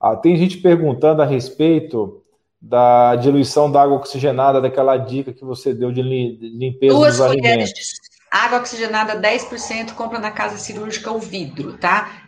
Ah, 0.00 0.16
tem 0.16 0.36
gente 0.36 0.56
perguntando 0.58 1.20
a 1.20 1.26
respeito 1.26 2.22
da 2.60 3.16
diluição 3.16 3.70
da 3.70 3.82
água 3.82 3.96
oxigenada, 3.96 4.60
daquela 4.60 4.96
dica 4.96 5.32
que 5.32 5.44
você 5.44 5.74
deu 5.74 5.92
de 5.92 6.02
limpeza 6.02 6.94
Duas 6.94 7.18
dos 7.18 7.26
colheres 7.26 7.70
de 7.70 7.82
água 8.30 8.58
oxigenada 8.58 9.20
10%, 9.20 9.94
compra 9.94 10.18
na 10.18 10.30
casa 10.30 10.58
cirúrgica 10.58 11.10
o 11.10 11.18
vidro, 11.18 11.78
tá? 11.78 12.26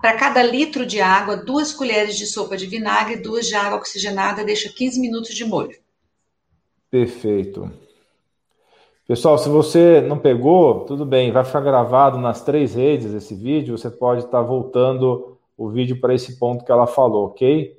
para 0.00 0.16
cada 0.16 0.42
litro 0.42 0.84
de 0.84 1.00
água, 1.00 1.36
duas 1.36 1.72
colheres 1.72 2.16
de 2.16 2.26
sopa 2.26 2.56
de 2.56 2.66
vinagre, 2.66 3.16
duas 3.16 3.46
de 3.46 3.54
água 3.54 3.78
oxigenada, 3.78 4.44
deixa 4.44 4.68
15 4.68 5.00
minutos 5.00 5.34
de 5.34 5.44
molho. 5.44 5.76
Perfeito. 6.90 7.70
Pessoal, 9.06 9.38
se 9.38 9.48
você 9.48 10.02
não 10.02 10.18
pegou, 10.18 10.80
tudo 10.80 11.06
bem, 11.06 11.32
vai 11.32 11.44
ficar 11.44 11.62
gravado 11.62 12.18
nas 12.18 12.42
três 12.42 12.74
redes 12.74 13.14
esse 13.14 13.34
vídeo, 13.34 13.76
você 13.76 13.90
pode 13.90 14.24
estar 14.24 14.42
voltando 14.42 15.38
o 15.56 15.70
vídeo 15.70 15.98
para 15.98 16.14
esse 16.14 16.38
ponto 16.38 16.64
que 16.64 16.70
ela 16.70 16.86
falou, 16.86 17.28
ok? 17.28 17.77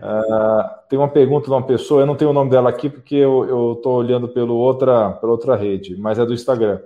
Uh, 0.00 0.88
tem 0.88 0.98
uma 0.98 1.08
pergunta 1.08 1.44
de 1.46 1.52
uma 1.52 1.62
pessoa, 1.62 2.00
eu 2.00 2.06
não 2.06 2.16
tenho 2.16 2.30
o 2.30 2.34
nome 2.34 2.50
dela 2.50 2.70
aqui 2.70 2.88
porque 2.88 3.16
eu 3.16 3.74
estou 3.74 3.96
olhando 3.96 4.28
pelo 4.28 4.54
outra, 4.54 5.10
pela 5.12 5.32
outra 5.32 5.54
rede, 5.54 5.94
mas 5.96 6.18
é 6.18 6.24
do 6.24 6.32
Instagram. 6.32 6.80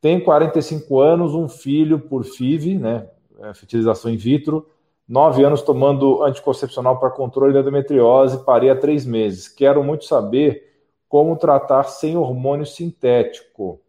Tenho 0.00 0.22
45 0.22 1.00
anos, 1.00 1.34
um 1.34 1.48
filho 1.48 1.98
por 1.98 2.24
FIV, 2.24 2.78
né? 2.78 3.08
É, 3.40 3.54
fertilização 3.54 4.10
in 4.10 4.16
vitro, 4.16 4.66
nove 5.08 5.42
anos 5.42 5.62
tomando 5.62 6.22
anticoncepcional 6.22 6.98
para 7.00 7.10
controle 7.10 7.54
da 7.54 7.60
endometriose, 7.60 8.44
parei 8.44 8.68
há 8.68 8.76
três 8.76 9.06
meses. 9.06 9.48
Quero 9.48 9.82
muito 9.82 10.04
saber 10.04 10.70
como 11.08 11.36
tratar 11.36 11.84
sem 11.84 12.16
hormônio 12.16 12.66
sintético. 12.66 13.80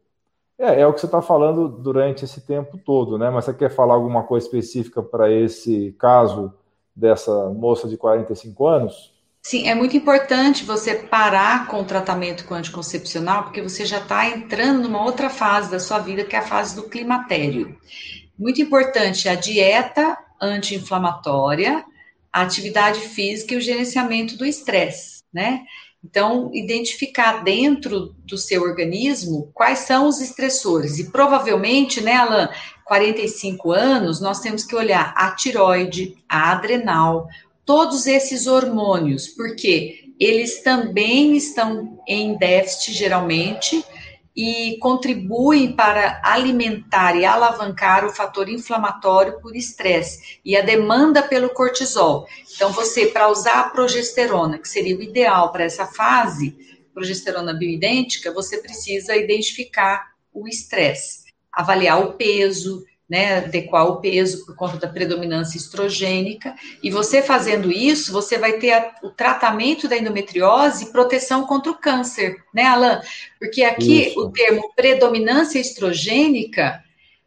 É, 0.58 0.82
é 0.82 0.88
o 0.88 0.94
que 0.94 1.00
você 1.02 1.08
está 1.08 1.22
falando 1.22 1.68
durante 1.68 2.24
esse 2.24 2.42
tempo 2.42 2.78
todo, 2.78 3.18
né? 3.18 3.30
Mas 3.30 3.46
você 3.46 3.54
quer 3.54 3.70
falar 3.70 3.96
alguma 3.96 4.24
coisa 4.24 4.46
específica 4.46 5.04
para 5.04 5.30
esse 5.30 5.92
caso 6.00 6.54
dessa 7.02 7.50
moça 7.50 7.88
de 7.88 7.98
45 7.98 8.68
anos? 8.68 9.12
Sim, 9.44 9.68
é 9.68 9.74
muito 9.74 9.98
importante 9.98 10.64
você 10.64 10.94
parar 10.94 11.68
com 11.68 11.82
o 11.82 11.84
tratamento 11.84 12.46
com 12.46 12.54
anticoncepcional, 12.54 13.44
porque 13.44 13.62
você 13.62 13.86
já 13.86 13.98
está 13.98 14.30
entrando 14.30 14.84
numa 14.84 15.04
outra 15.04 15.32
fase 15.32 15.72
da 15.72 15.80
sua 15.80 15.98
vida, 15.98 16.24
que 16.24 16.36
é 16.36 16.40
a 16.40 16.44
fase 16.44 16.76
do 16.76 16.88
climatério. 16.88 17.76
Muito 18.38 18.62
importante 18.62 19.28
a 19.28 19.34
dieta 19.34 20.16
anti-inflamatória, 20.40 21.84
a 22.32 22.42
atividade 22.44 23.00
física 23.00 23.56
e 23.56 23.58
o 23.58 23.62
gerenciamento 23.62 24.38
do 24.38 24.46
estresse, 24.46 25.24
né? 25.34 25.64
Então, 26.04 26.50
identificar 26.54 27.44
dentro 27.44 28.16
do 28.26 28.38
seu 28.38 28.64
organismo 28.64 29.52
quais 29.54 29.80
são 29.80 30.08
os 30.08 30.20
estressores. 30.20 30.98
E 30.98 31.12
provavelmente, 31.12 32.02
né, 32.02 32.16
Alan, 32.16 32.50
45 32.86 33.72
anos, 33.72 34.20
nós 34.20 34.40
temos 34.40 34.64
que 34.64 34.76
olhar 34.76 35.14
a 35.16 35.32
tiroide, 35.32 36.18
a 36.28 36.52
adrenal, 36.52 37.28
todos 37.66 38.08
esses 38.08 38.48
hormônios, 38.48 39.28
porque 39.28 40.12
eles 40.20 40.62
também 40.62 41.36
estão 41.36 42.00
em 42.08 42.38
déficit, 42.38 42.94
geralmente, 42.94 43.84
e 44.36 44.78
contribuem 44.80 45.74
para 45.74 46.22
alimentar 46.24 47.16
e 47.16 47.26
alavancar 47.26 48.06
o 48.06 48.10
fator 48.10 48.48
inflamatório 48.48 49.40
por 49.42 49.56
estresse 49.56 50.40
e 50.44 50.56
a 50.56 50.62
demanda 50.62 51.22
pelo 51.22 51.50
cortisol. 51.50 52.28
Então, 52.56 52.72
você, 52.72 53.08
para 53.08 53.30
usar 53.30 53.60
a 53.60 53.70
progesterona, 53.70 54.58
que 54.58 54.70
seria 54.70 54.98
o 54.98 55.02
ideal 55.02 55.52
para 55.52 55.66
essa 55.66 55.86
fase, 55.86 56.56
progesterona 56.94 57.54
bioidêntica, 57.54 58.34
você 58.34 58.58
precisa 58.58 59.16
identificar 59.16 60.12
o 60.34 60.48
estresse, 60.48 61.26
avaliar 61.52 62.02
o 62.02 62.14
peso, 62.14 62.86
né, 63.12 63.40
adequar 63.40 63.86
o 63.88 64.00
peso 64.00 64.46
por 64.46 64.56
conta 64.56 64.78
da 64.78 64.88
predominância 64.88 65.58
estrogênica. 65.58 66.56
E 66.82 66.90
você 66.90 67.22
fazendo 67.22 67.70
isso, 67.70 68.14
você 68.14 68.38
vai 68.38 68.54
ter 68.54 68.72
a, 68.72 68.96
o 69.04 69.10
tratamento 69.10 69.86
da 69.86 69.98
endometriose 69.98 70.86
e 70.86 70.92
proteção 70.94 71.46
contra 71.46 71.74
o 71.74 71.78
câncer, 71.78 72.42
né, 72.54 72.64
Alan? 72.64 73.02
Porque 73.38 73.66
aqui 73.66 74.08
isso. 74.08 74.20
o 74.22 74.32
termo 74.32 74.72
predominância 74.78 75.60
estrogênica, 75.60 76.82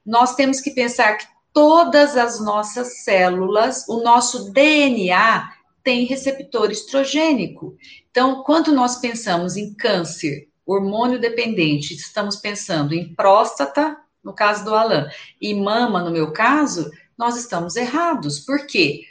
nós 0.06 0.34
temos 0.34 0.58
que 0.58 0.70
pensar 0.70 1.18
que 1.18 1.26
todas 1.52 2.16
as 2.16 2.40
nossas 2.40 3.02
células, 3.04 3.86
o 3.86 4.02
nosso 4.02 4.52
DNA 4.52 5.52
tem 5.82 6.06
receptor 6.06 6.70
estrogênico. 6.70 7.76
Então, 8.10 8.42
quando 8.42 8.72
nós 8.72 8.96
pensamos 8.96 9.54
em 9.54 9.74
câncer 9.74 10.48
hormônio 10.66 11.20
dependente, 11.20 11.92
estamos 11.92 12.36
pensando 12.36 12.94
em 12.94 13.14
próstata, 13.14 13.98
no 14.24 14.32
caso 14.32 14.64
do 14.64 14.74
Alan, 14.74 15.08
e 15.40 15.54
mama, 15.54 16.02
no 16.02 16.10
meu 16.10 16.32
caso, 16.32 16.90
nós 17.16 17.36
estamos 17.36 17.76
errados. 17.76 18.40
Por 18.40 18.66
quê? 18.66 19.02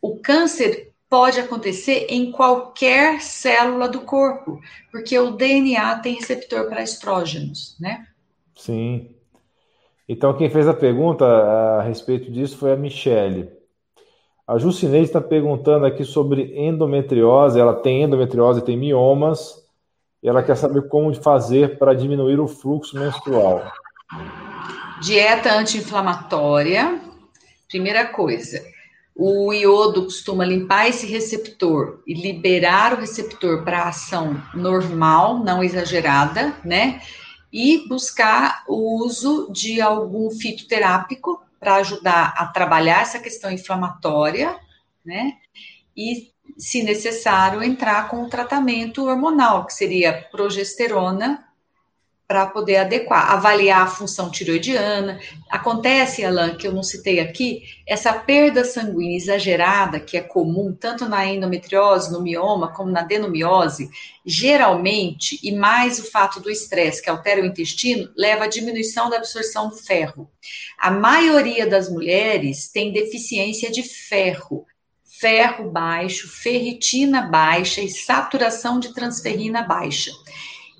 O 0.00 0.16
câncer 0.16 0.92
pode 1.08 1.38
acontecer 1.38 2.06
em 2.08 2.32
qualquer 2.32 3.20
célula 3.20 3.88
do 3.88 4.00
corpo, 4.00 4.58
porque 4.90 5.18
o 5.18 5.32
DNA 5.32 5.98
tem 5.98 6.14
receptor 6.14 6.68
para 6.68 6.82
estrógenos, 6.82 7.76
né? 7.78 8.06
Sim. 8.56 9.14
Então, 10.08 10.36
quem 10.36 10.50
fez 10.50 10.66
a 10.66 10.74
pergunta 10.74 11.24
a 11.24 11.82
respeito 11.82 12.30
disso 12.30 12.56
foi 12.56 12.72
a 12.72 12.76
Michele. 12.76 13.50
A 14.46 14.58
Jucineide 14.58 15.06
está 15.06 15.20
perguntando 15.20 15.86
aqui 15.86 16.04
sobre 16.04 16.58
endometriose. 16.58 17.60
Ela 17.60 17.74
tem 17.74 18.02
endometriose, 18.02 18.64
tem 18.64 18.76
miomas, 18.76 19.62
e 20.22 20.28
ela 20.28 20.42
quer 20.42 20.56
saber 20.56 20.88
como 20.88 21.14
fazer 21.14 21.78
para 21.78 21.94
diminuir 21.94 22.40
o 22.40 22.48
fluxo 22.48 22.98
menstrual. 22.98 23.62
Dieta 25.02 25.52
anti-inflamatória. 25.52 27.00
Primeira 27.68 28.06
coisa, 28.06 28.64
o 29.16 29.52
iodo 29.52 30.04
costuma 30.04 30.44
limpar 30.44 30.88
esse 30.88 31.08
receptor 31.08 32.04
e 32.06 32.14
liberar 32.14 32.92
o 32.92 33.00
receptor 33.00 33.64
para 33.64 33.88
ação 33.88 34.40
normal, 34.54 35.40
não 35.40 35.60
exagerada, 35.60 36.54
né? 36.64 37.02
E 37.52 37.88
buscar 37.88 38.62
o 38.68 39.04
uso 39.04 39.50
de 39.50 39.80
algum 39.80 40.30
fitoterápico 40.30 41.42
para 41.58 41.76
ajudar 41.76 42.32
a 42.36 42.46
trabalhar 42.46 43.02
essa 43.02 43.18
questão 43.18 43.50
inflamatória, 43.50 44.56
né? 45.04 45.32
E, 45.96 46.30
se 46.56 46.80
necessário, 46.84 47.60
entrar 47.60 48.08
com 48.08 48.22
o 48.22 48.28
tratamento 48.28 49.06
hormonal, 49.06 49.66
que 49.66 49.74
seria 49.74 50.28
progesterona 50.30 51.44
para 52.32 52.46
poder 52.46 52.76
adequar, 52.76 53.30
avaliar 53.30 53.82
a 53.82 53.86
função 53.86 54.30
tiroidiana. 54.30 55.20
Acontece, 55.50 56.24
Alan, 56.24 56.54
que 56.54 56.66
eu 56.66 56.72
não 56.72 56.82
citei 56.82 57.20
aqui, 57.20 57.62
essa 57.86 58.10
perda 58.10 58.64
sanguínea 58.64 59.18
exagerada, 59.18 60.00
que 60.00 60.16
é 60.16 60.22
comum 60.22 60.72
tanto 60.72 61.06
na 61.06 61.26
endometriose, 61.26 62.10
no 62.10 62.22
mioma, 62.22 62.72
como 62.72 62.90
na 62.90 63.00
adenomiose, 63.00 63.90
geralmente, 64.24 65.38
e 65.42 65.52
mais 65.52 65.98
o 65.98 66.10
fato 66.10 66.40
do 66.40 66.50
estresse 66.50 67.02
que 67.02 67.10
altera 67.10 67.42
o 67.42 67.44
intestino, 67.44 68.08
leva 68.16 68.44
à 68.44 68.48
diminuição 68.48 69.10
da 69.10 69.18
absorção 69.18 69.68
do 69.68 69.76
ferro. 69.76 70.26
A 70.78 70.90
maioria 70.90 71.66
das 71.66 71.90
mulheres 71.90 72.66
tem 72.66 72.94
deficiência 72.94 73.70
de 73.70 73.82
ferro, 73.82 74.64
ferro 75.20 75.70
baixo, 75.70 76.26
ferritina 76.30 77.20
baixa 77.20 77.82
e 77.82 77.90
saturação 77.90 78.80
de 78.80 78.94
transferrina 78.94 79.60
baixa. 79.60 80.10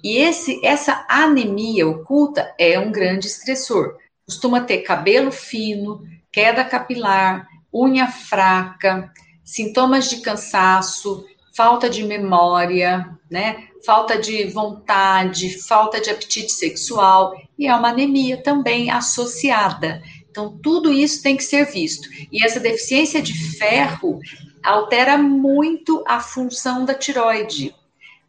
E 0.02 0.18
esse, 0.18 0.60
essa 0.64 1.04
anemia 1.08 1.86
oculta 1.86 2.52
é 2.58 2.78
um 2.78 2.90
grande 2.90 3.26
estressor. 3.26 3.96
Costuma 4.26 4.60
ter 4.60 4.78
cabelo 4.78 5.30
fino, 5.30 6.02
queda 6.30 6.64
capilar, 6.64 7.46
unha 7.72 8.08
fraca, 8.08 9.12
sintomas 9.44 10.10
de 10.10 10.20
cansaço, 10.20 11.24
falta 11.54 11.88
de 11.88 12.02
memória, 12.02 13.08
né? 13.30 13.68
Falta 13.84 14.18
de 14.18 14.44
vontade, 14.44 15.60
falta 15.62 16.00
de 16.00 16.10
apetite 16.10 16.52
sexual 16.52 17.34
e 17.58 17.66
é 17.66 17.74
uma 17.74 17.90
anemia 17.90 18.42
também 18.42 18.90
associada. 18.90 20.02
Então, 20.30 20.58
tudo 20.62 20.92
isso 20.92 21.22
tem 21.22 21.36
que 21.36 21.44
ser 21.44 21.66
visto. 21.66 22.08
E 22.32 22.44
essa 22.44 22.58
deficiência 22.58 23.20
de 23.20 23.34
ferro 23.58 24.18
altera 24.62 25.18
muito 25.18 26.02
a 26.06 26.20
função 26.20 26.84
da 26.84 26.94
tiroide. 26.94 27.74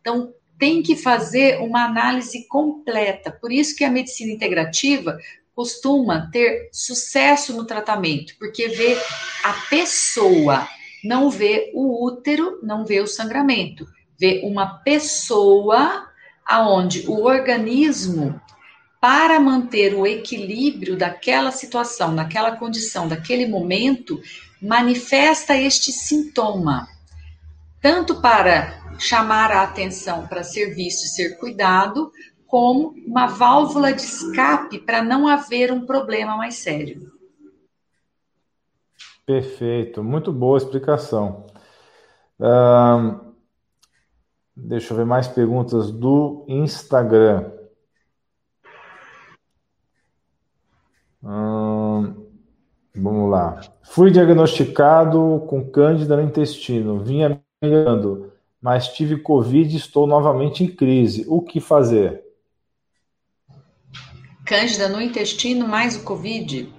Então, 0.01 0.34
tem 0.57 0.81
que 0.81 0.95
fazer 0.95 1.59
uma 1.61 1.85
análise 1.85 2.47
completa. 2.47 3.31
Por 3.31 3.51
isso 3.51 3.75
que 3.75 3.83
a 3.83 3.91
medicina 3.91 4.31
integrativa 4.31 5.17
costuma 5.55 6.29
ter 6.31 6.69
sucesso 6.71 7.53
no 7.53 7.65
tratamento, 7.65 8.33
porque 8.39 8.69
vê 8.69 8.97
a 9.43 9.53
pessoa, 9.69 10.67
não 11.03 11.29
vê 11.29 11.71
o 11.73 12.05
útero, 12.05 12.59
não 12.63 12.85
vê 12.85 13.01
o 13.01 13.07
sangramento, 13.07 13.85
vê 14.19 14.41
uma 14.43 14.79
pessoa 14.79 16.07
aonde 16.45 17.07
o 17.07 17.23
organismo 17.23 18.39
para 18.99 19.39
manter 19.39 19.93
o 19.93 20.07
equilíbrio 20.07 20.95
daquela 20.95 21.51
situação, 21.51 22.13
naquela 22.13 22.55
condição, 22.55 23.07
daquele 23.07 23.45
momento, 23.45 24.21
manifesta 24.61 25.57
este 25.57 25.91
sintoma. 25.91 26.87
Tanto 27.84 28.21
para 28.21 28.81
chamar 28.97 29.51
a 29.51 29.63
atenção 29.63 30.25
para 30.25 30.41
ser 30.41 30.73
visto 30.73 31.03
e 31.03 31.09
ser 31.09 31.38
cuidado, 31.38 32.09
como 32.47 32.93
uma 33.05 33.27
válvula 33.27 33.91
de 33.91 34.01
escape 34.01 34.79
para 34.79 35.03
não 35.03 35.27
haver 35.27 35.69
um 35.69 35.86
problema 35.86 36.38
mais 36.38 36.55
sério. 36.55 37.11
Perfeito, 39.25 40.01
muito 40.01 40.31
boa 40.31 40.57
explicação. 40.57 41.45
Um, 42.39 43.34
deixa 44.55 44.93
eu 44.93 44.97
ver 44.97 45.05
mais 45.05 45.27
perguntas 45.27 45.91
do 45.91 46.45
Instagram. 46.47 47.51
Vamos 52.95 53.29
lá. 53.29 53.59
Fui 53.81 54.11
diagnosticado 54.11 55.43
com 55.49 55.69
cândida 55.69 56.15
no 56.15 56.21
intestino, 56.21 57.03
vinha 57.03 57.43
melhorando, 57.64 58.34
mas 58.61 58.89
tive 58.89 59.18
Covid 59.18 59.74
e 59.74 59.78
estou 59.78 60.05
novamente 60.05 60.64
em 60.64 60.68
crise. 60.68 61.26
O 61.28 61.41
que 61.41 61.61
fazer? 61.61 62.22
Cândida 64.45 64.89
no 64.89 65.01
intestino 65.01 65.66
mais 65.68 65.95
o 65.95 66.03
Covid? 66.03 66.70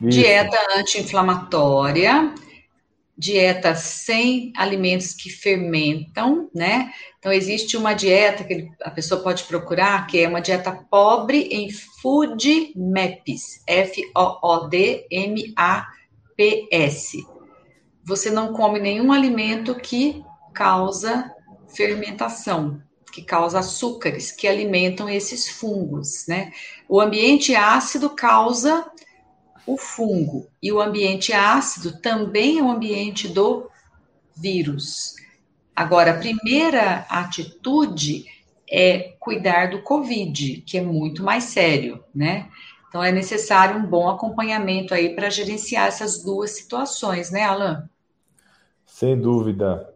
Isso. 0.00 0.18
Dieta 0.20 0.58
anti-inflamatória, 0.76 2.34
dieta 3.16 3.74
sem 3.74 4.52
alimentos 4.56 5.14
que 5.14 5.30
fermentam, 5.30 6.50
né? 6.54 6.92
Então, 7.18 7.32
existe 7.32 7.76
uma 7.76 7.94
dieta 7.94 8.44
que 8.44 8.68
a 8.82 8.90
pessoa 8.90 9.22
pode 9.22 9.44
procurar, 9.44 10.06
que 10.06 10.20
é 10.20 10.28
uma 10.28 10.42
dieta 10.42 10.70
pobre 10.90 11.48
em 11.50 11.70
food 11.70 12.74
maps, 12.76 13.62
F-O-O-D-M-A-P-S. 13.66 14.14
Você 18.06 18.30
não 18.30 18.52
come 18.52 18.78
nenhum 18.78 19.10
alimento 19.10 19.74
que 19.74 20.22
causa 20.54 21.30
fermentação, 21.68 22.80
que 23.12 23.22
causa 23.22 23.58
açúcares, 23.58 24.32
que 24.32 24.48
alimentam 24.48 25.08
esses 25.08 25.48
fungos, 25.48 26.26
né? 26.26 26.52
O 26.88 27.00
ambiente 27.00 27.54
ácido 27.54 28.10
causa 28.10 28.90
o 29.66 29.76
fungo. 29.76 30.46
E 30.62 30.72
o 30.72 30.80
ambiente 30.80 31.32
ácido 31.32 32.00
também 32.00 32.58
é 32.58 32.62
um 32.62 32.70
ambiente 32.70 33.28
do 33.28 33.68
vírus. 34.36 35.14
Agora, 35.74 36.12
a 36.12 36.18
primeira 36.18 37.06
atitude 37.08 38.24
é 38.70 39.14
cuidar 39.18 39.70
do 39.70 39.82
Covid, 39.82 40.62
que 40.62 40.78
é 40.78 40.82
muito 40.82 41.22
mais 41.22 41.44
sério, 41.44 42.02
né? 42.14 42.48
Então 42.88 43.02
é 43.02 43.10
necessário 43.10 43.76
um 43.76 43.86
bom 43.86 44.08
acompanhamento 44.08 44.94
aí 44.94 45.14
para 45.14 45.28
gerenciar 45.28 45.88
essas 45.88 46.22
duas 46.22 46.52
situações, 46.52 47.30
né, 47.30 47.42
Alan? 47.42 47.88
Sem 48.86 49.20
dúvida. 49.20 49.93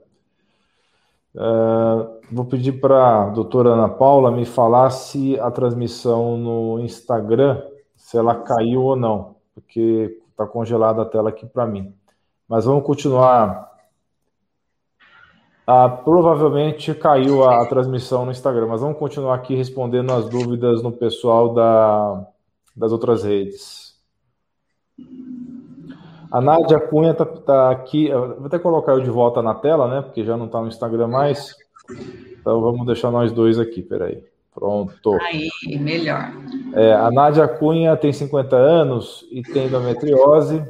Uh, 1.39 2.19
vou 2.33 2.45
pedir 2.45 2.73
para 2.81 3.23
a 3.23 3.29
doutora 3.31 3.71
Ana 3.71 3.89
Paula 3.89 4.31
me 4.31 4.45
falar 4.45 4.91
se 4.91 5.39
a 5.39 5.51
transmissão 5.51 6.37
no 6.37 6.81
Instagram, 6.81 7.63
se 7.97 8.19
ela 8.19 8.35
caiu 8.35 8.83
ou 8.83 8.97
não 8.97 9.39
porque 9.59 10.21
está 10.31 10.47
congelada 10.47 11.03
a 11.03 11.05
tela 11.05 11.31
aqui 11.31 11.45
para 11.45 11.67
mim. 11.67 11.93
Mas 12.49 12.65
vamos 12.65 12.85
continuar. 12.85 13.69
Ah, 15.67 15.89
provavelmente 15.89 16.95
caiu 16.95 17.45
a, 17.45 17.63
a, 17.63 17.67
transmissão 17.67 18.25
no 18.25 18.31
Instagram, 18.31 18.69
mas 18.69 18.81
vamos 18.81 18.99
continuar 18.99 19.35
aqui 19.35 19.55
respondendo 19.55 20.13
as 20.13 20.29
dúvidas 20.31 20.83
no 20.83 20.91
pessoal 20.91 21.53
da, 21.53 22.27
das 22.75 22.91
outras 22.91 23.25
redes. 23.25 23.88
A 26.31 26.41
Nádia 26.41 26.79
Cunha 26.79 27.13
está 27.13 27.25
tá 27.25 27.71
aqui. 27.71 28.11
Vou 28.11 28.47
até 28.47 28.59
colocar 28.59 28.93
eu 28.93 29.01
de 29.01 29.11
volta 29.11 29.41
na 29.43 29.55
tela, 29.55 29.89
né? 29.89 30.03
Porque 30.03 30.25
já 30.25 30.37
não 30.37 30.47
está 30.47 30.61
no 30.61 30.69
Instagram 30.69 31.09
mais. 31.09 31.57
Então 32.41 32.61
vamos 32.61 32.87
deixar 32.87 33.11
nós 33.11 33.33
dois 33.33 33.59
aqui, 33.59 33.83
peraí. 33.83 34.23
Pronto. 34.55 35.13
Aí, 35.23 35.49
melhor. 35.79 36.33
É, 36.75 36.93
a 36.93 37.11
Nádia 37.11 37.47
Cunha 37.47 37.97
tem 37.97 38.13
50 38.13 38.57
anos 38.57 39.25
e 39.31 39.43
tem 39.43 39.67
endometriose. 39.67 40.65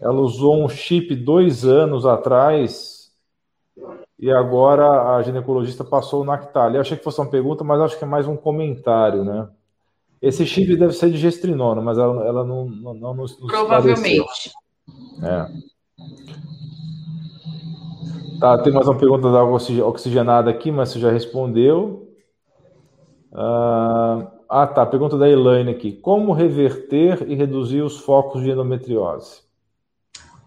Ela 0.00 0.20
usou 0.20 0.62
um 0.62 0.68
chip 0.68 1.14
dois 1.16 1.64
anos 1.64 2.06
atrás 2.06 3.10
e 4.18 4.30
agora 4.30 5.16
a 5.16 5.22
ginecologista 5.22 5.84
passou 5.84 6.22
o 6.22 6.24
Nactal. 6.24 6.72
Eu 6.74 6.80
achei 6.80 6.96
que 6.96 7.04
fosse 7.04 7.20
uma 7.20 7.30
pergunta, 7.30 7.64
mas 7.64 7.80
acho 7.80 7.98
que 7.98 8.04
é 8.04 8.06
mais 8.06 8.26
um 8.26 8.36
comentário, 8.36 9.24
né? 9.24 9.48
Esse 10.20 10.44
chip 10.44 10.76
deve 10.76 10.92
ser 10.92 11.10
de 11.10 11.16
gestrinona, 11.16 11.80
mas 11.80 11.96
ela, 11.96 12.26
ela 12.26 12.44
não, 12.44 12.66
não, 12.66 12.94
não 12.94 13.26
Provavelmente. 13.46 14.52
É. 15.22 15.68
Tá, 18.40 18.56
tem 18.58 18.72
mais 18.72 18.86
uma 18.86 18.96
pergunta 18.96 19.32
da 19.32 19.42
oxigenada 19.42 20.48
aqui, 20.48 20.70
mas 20.70 20.90
você 20.90 21.00
já 21.00 21.10
respondeu. 21.10 22.08
Ah, 23.32 24.30
ah, 24.48 24.66
tá. 24.66 24.86
Pergunta 24.86 25.18
da 25.18 25.28
Elaine 25.28 25.70
aqui. 25.70 25.92
Como 25.92 26.32
reverter 26.32 27.26
e 27.28 27.34
reduzir 27.34 27.82
os 27.82 27.98
focos 27.98 28.42
de 28.42 28.50
endometriose? 28.50 29.40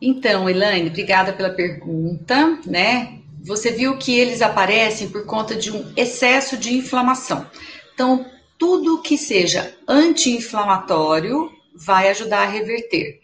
Então, 0.02 0.50
Elaine, 0.50 0.90
obrigada 0.90 1.32
pela 1.32 1.52
pergunta, 1.52 2.60
né? 2.66 3.20
Você 3.44 3.72
viu 3.72 3.98
que 3.98 4.18
eles 4.18 4.42
aparecem 4.42 5.10
por 5.10 5.26
conta 5.26 5.56
de 5.56 5.72
um 5.72 5.94
excesso 5.96 6.58
de 6.58 6.74
inflamação. 6.74 7.46
Então, 7.94 8.26
tudo 8.58 9.02
que 9.02 9.18
seja 9.18 9.76
anti-inflamatório 9.88 11.52
vai 11.76 12.10
ajudar 12.10 12.44
a 12.44 12.50
reverter. 12.50 13.21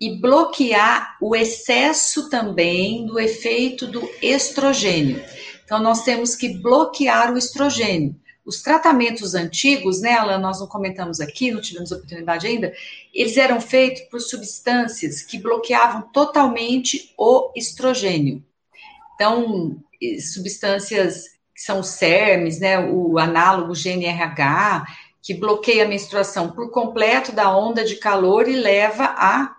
E 0.00 0.20
bloquear 0.20 1.16
o 1.20 1.34
excesso 1.34 2.28
também 2.28 3.06
do 3.06 3.18
efeito 3.18 3.86
do 3.86 4.08
estrogênio. 4.20 5.22
Então, 5.64 5.78
nós 5.80 6.04
temos 6.04 6.34
que 6.34 6.58
bloquear 6.58 7.32
o 7.32 7.38
estrogênio. 7.38 8.14
Os 8.44 8.62
tratamentos 8.62 9.34
antigos, 9.34 10.00
né, 10.00 10.12
Alan, 10.12 10.38
nós 10.38 10.60
não 10.60 10.68
comentamos 10.68 11.20
aqui, 11.20 11.50
não 11.50 11.60
tivemos 11.60 11.90
oportunidade 11.90 12.46
ainda, 12.46 12.72
eles 13.12 13.36
eram 13.36 13.60
feitos 13.60 14.02
por 14.02 14.20
substâncias 14.20 15.22
que 15.22 15.36
bloqueavam 15.36 16.02
totalmente 16.12 17.12
o 17.18 17.50
estrogênio. 17.56 18.44
Então, 19.16 19.76
substâncias 20.32 21.24
que 21.52 21.62
são 21.62 21.80
os 21.80 21.88
CERMs, 21.88 22.60
né, 22.60 22.78
o 22.78 23.18
análogo 23.18 23.72
GNRH, 23.72 24.84
que 25.22 25.34
bloqueia 25.34 25.84
a 25.84 25.88
menstruação 25.88 26.52
por 26.52 26.70
completo 26.70 27.32
da 27.32 27.56
onda 27.56 27.82
de 27.82 27.96
calor 27.96 28.46
e 28.46 28.54
leva 28.54 29.06
à 29.06 29.55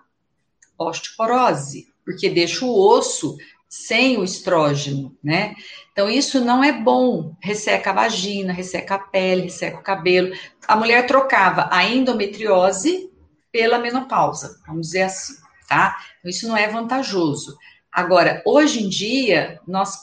osteoporose, 0.78 1.88
porque 2.04 2.30
deixa 2.30 2.64
o 2.64 2.78
osso 2.78 3.36
sem 3.68 4.16
o 4.16 4.24
estrógeno, 4.24 5.14
né? 5.22 5.54
Então, 5.92 6.08
isso 6.08 6.40
não 6.42 6.62
é 6.64 6.72
bom. 6.72 7.36
Resseca 7.42 7.90
a 7.90 7.94
vagina, 7.94 8.52
resseca 8.52 8.94
a 8.94 8.98
pele, 8.98 9.42
resseca 9.42 9.78
o 9.78 9.82
cabelo. 9.82 10.34
A 10.66 10.76
mulher 10.76 11.06
trocava 11.06 11.68
a 11.70 11.84
endometriose 11.84 13.10
pela 13.52 13.78
menopausa, 13.78 14.60
vamos 14.66 14.88
dizer 14.88 15.02
assim, 15.02 15.34
tá? 15.68 15.98
Então, 16.18 16.30
isso 16.30 16.48
não 16.48 16.56
é 16.56 16.68
vantajoso. 16.68 17.56
Agora, 17.92 18.42
hoje 18.46 18.82
em 18.82 18.88
dia, 18.88 19.60
nós, 19.66 19.98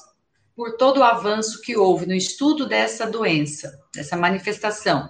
por 0.55 0.75
todo 0.77 0.97
o 0.97 1.03
avanço 1.03 1.61
que 1.61 1.77
houve 1.77 2.05
no 2.05 2.13
estudo 2.13 2.67
dessa 2.67 3.07
doença, 3.07 3.71
dessa 3.93 4.17
manifestação, 4.17 5.07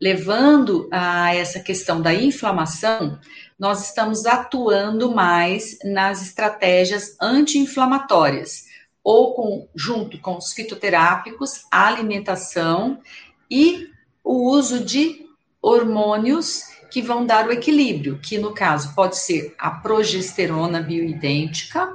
levando 0.00 0.88
a 0.92 1.34
essa 1.34 1.60
questão 1.60 2.02
da 2.02 2.12
inflamação, 2.12 3.18
nós 3.58 3.88
estamos 3.88 4.26
atuando 4.26 5.14
mais 5.14 5.78
nas 5.84 6.22
estratégias 6.22 7.16
anti-inflamatórias 7.20 8.64
ou 9.02 9.34
com, 9.34 9.68
junto 9.74 10.18
com 10.20 10.36
os 10.36 10.52
fitoterápicos, 10.52 11.64
a 11.70 11.86
alimentação 11.86 13.00
e 13.50 13.88
o 14.22 14.50
uso 14.50 14.84
de 14.84 15.26
hormônios 15.62 16.64
que 16.90 17.00
vão 17.00 17.24
dar 17.24 17.46
o 17.46 17.52
equilíbrio, 17.52 18.18
que 18.18 18.38
no 18.38 18.52
caso 18.52 18.94
pode 18.94 19.18
ser 19.18 19.54
a 19.58 19.70
progesterona 19.70 20.80
bioidêntica, 20.80 21.92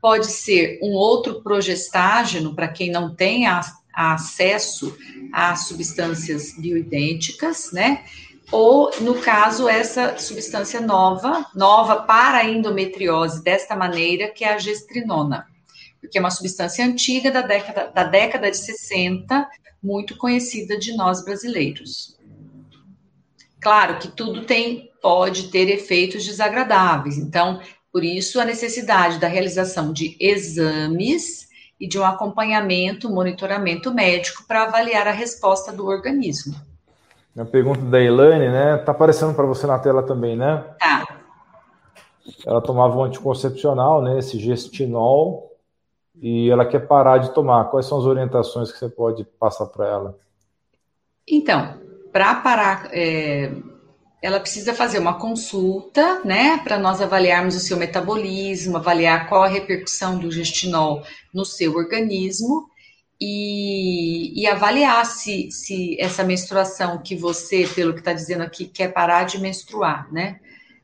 pode 0.00 0.26
ser 0.26 0.78
um 0.82 0.92
outro 0.92 1.42
progestágeno 1.42 2.54
para 2.54 2.68
quem 2.68 2.90
não 2.90 3.14
tem 3.14 3.46
a, 3.46 3.60
a 3.92 4.14
acesso 4.14 4.96
a 5.32 5.56
substâncias 5.56 6.54
bioidênticas, 6.56 7.72
né? 7.72 8.04
Ou, 8.52 8.90
no 9.00 9.20
caso, 9.20 9.68
essa 9.68 10.18
substância 10.18 10.80
nova, 10.80 11.46
nova 11.54 12.02
para 12.02 12.38
a 12.38 12.44
endometriose, 12.44 13.42
desta 13.42 13.74
maneira, 13.74 14.28
que 14.28 14.44
é 14.44 14.54
a 14.54 14.58
gestrinona 14.58 15.46
porque 16.06 16.18
é 16.18 16.20
uma 16.20 16.30
substância 16.30 16.84
antiga 16.84 17.30
da 17.30 17.42
década, 17.42 17.90
da 17.92 18.04
década 18.04 18.50
de 18.50 18.56
60, 18.56 19.48
muito 19.82 20.16
conhecida 20.16 20.78
de 20.78 20.96
nós 20.96 21.24
brasileiros. 21.24 22.16
Claro 23.60 23.98
que 23.98 24.08
tudo 24.08 24.44
tem 24.44 24.92
pode 25.02 25.48
ter 25.48 25.68
efeitos 25.68 26.24
desagradáveis, 26.24 27.18
então, 27.18 27.60
por 27.92 28.04
isso 28.04 28.40
a 28.40 28.44
necessidade 28.44 29.18
da 29.18 29.26
realização 29.26 29.92
de 29.92 30.16
exames 30.20 31.46
e 31.78 31.88
de 31.88 31.98
um 31.98 32.04
acompanhamento, 32.04 33.10
monitoramento 33.10 33.92
médico 33.92 34.44
para 34.46 34.62
avaliar 34.62 35.08
a 35.08 35.12
resposta 35.12 35.72
do 35.72 35.86
organismo. 35.86 36.54
A 37.38 37.44
pergunta 37.44 37.80
da 37.82 38.00
Elaine, 38.00 38.48
né? 38.48 38.78
Tá 38.78 38.92
aparecendo 38.92 39.34
para 39.34 39.44
você 39.44 39.66
na 39.66 39.78
tela 39.78 40.02
também, 40.02 40.36
né? 40.36 40.64
Tá. 40.78 41.06
Ela 42.46 42.62
tomava 42.62 42.96
um 42.96 43.04
anticoncepcional, 43.04 44.02
né? 44.02 44.18
Esse 44.18 44.38
gestinol, 44.38 45.52
e 46.20 46.50
ela 46.50 46.64
quer 46.64 46.86
parar 46.86 47.18
de 47.18 47.32
tomar. 47.34 47.66
Quais 47.66 47.86
são 47.86 47.98
as 47.98 48.04
orientações 48.04 48.72
que 48.72 48.78
você 48.78 48.88
pode 48.88 49.24
passar 49.38 49.66
para 49.66 49.86
ela? 49.86 50.18
Então, 51.28 51.74
para 52.12 52.36
parar, 52.36 52.88
é, 52.92 53.52
ela 54.22 54.40
precisa 54.40 54.72
fazer 54.72 54.98
uma 54.98 55.18
consulta, 55.18 56.22
né, 56.24 56.58
para 56.58 56.78
nós 56.78 57.02
avaliarmos 57.02 57.54
o 57.56 57.60
seu 57.60 57.76
metabolismo, 57.76 58.76
avaliar 58.76 59.28
qual 59.28 59.42
a 59.42 59.48
repercussão 59.48 60.18
do 60.18 60.30
gestinol 60.30 61.02
no 61.34 61.44
seu 61.44 61.74
organismo 61.74 62.68
e, 63.20 64.40
e 64.40 64.46
avaliar 64.46 65.04
se, 65.06 65.50
se 65.50 65.96
essa 66.00 66.22
menstruação 66.22 66.98
que 66.98 67.16
você, 67.16 67.66
pelo 67.74 67.92
que 67.92 68.00
está 68.00 68.12
dizendo 68.12 68.42
aqui, 68.42 68.66
quer 68.66 68.92
parar 68.92 69.24
de 69.24 69.40
menstruar, 69.40 70.12
né? 70.12 70.40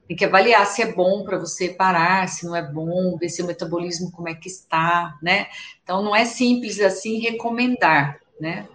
Tem 0.09 0.16
que 0.16 0.24
avaliar 0.24 0.66
se 0.66 0.83
é 0.83 0.93
bom 0.93 1.24
para 1.24 1.39
você 1.39 1.68
parar, 1.68 2.28
se 2.28 2.45
não 2.45 2.57
é 2.57 2.62
bom, 2.62 3.16
ver 3.16 3.28
se 3.28 3.43
o 3.43 3.47
metabolismo 3.47 4.11
como 4.11 4.28
é 4.28 4.35
que 4.35 4.49
está, 4.49 5.16
né? 5.22 5.47
Então 5.83 6.03
não 6.03 6.14
é 6.14 6.24
simples 6.24 6.80
assim 6.80 7.18
recomendar, 7.18 8.18
né? 8.41 8.66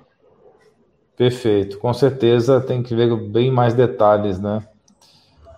Perfeito. 1.15 1.79
Com 1.79 1.93
certeza 1.93 2.61
tem 2.61 2.83
que 2.83 2.95
ver 2.95 3.15
bem 3.15 3.51
mais 3.51 3.73
detalhes, 3.73 4.39
né? 4.39 4.63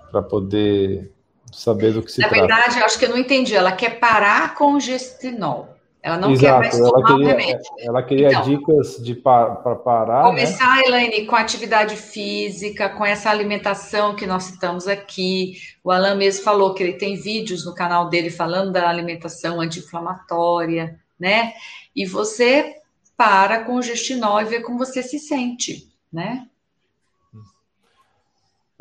Para 0.09 0.21
poder 0.21 1.11
saber 1.51 1.93
do 1.93 2.01
que 2.01 2.11
se 2.11 2.21
Na 2.21 2.29
trata. 2.29 2.47
Na 2.47 2.55
verdade, 2.55 2.79
eu 2.79 2.85
acho 2.85 2.97
que 2.97 3.05
eu 3.05 3.09
não 3.09 3.17
entendi. 3.17 3.55
Ela 3.55 3.73
quer 3.73 3.99
parar 3.99 4.55
com 4.55 4.75
o 4.75 4.79
gestinol. 4.79 5.68
Ela 6.01 6.17
não 6.17 6.31
Exato, 6.31 6.45
quer 6.45 6.59
mais 6.59 6.77
tomar 6.77 6.87
ela 6.87 7.07
queria, 7.07 7.27
remédio. 7.27 7.71
Ela 7.79 8.03
queria 8.03 8.27
então, 8.29 8.41
dicas 8.43 9.03
de 9.03 9.15
para 9.15 9.75
parar. 9.75 10.23
Né? 10.23 10.29
Começar, 10.29 10.75
né? 10.77 10.83
Elaine, 10.85 11.25
com 11.25 11.35
atividade 11.35 11.95
física, 11.97 12.87
com 12.89 13.05
essa 13.05 13.29
alimentação 13.29 14.15
que 14.15 14.25
nós 14.25 14.43
citamos 14.43 14.87
aqui. 14.87 15.55
O 15.83 15.91
Alan 15.91 16.15
mesmo 16.15 16.43
falou 16.43 16.73
que 16.73 16.81
ele 16.81 16.93
tem 16.93 17.15
vídeos 17.15 17.65
no 17.65 17.75
canal 17.75 18.09
dele 18.09 18.29
falando 18.29 18.71
da 18.71 18.87
alimentação 18.87 19.59
anti-inflamatória, 19.59 20.97
né? 21.19 21.51
E 21.93 22.05
você 22.05 22.75
para 23.17 23.65
com 23.65 23.75
o 23.75 23.81
gestinol 23.81 24.39
e 24.39 24.45
vê 24.45 24.61
como 24.61 24.77
você 24.77 25.03
se 25.03 25.19
sente, 25.19 25.91
né? 26.11 26.47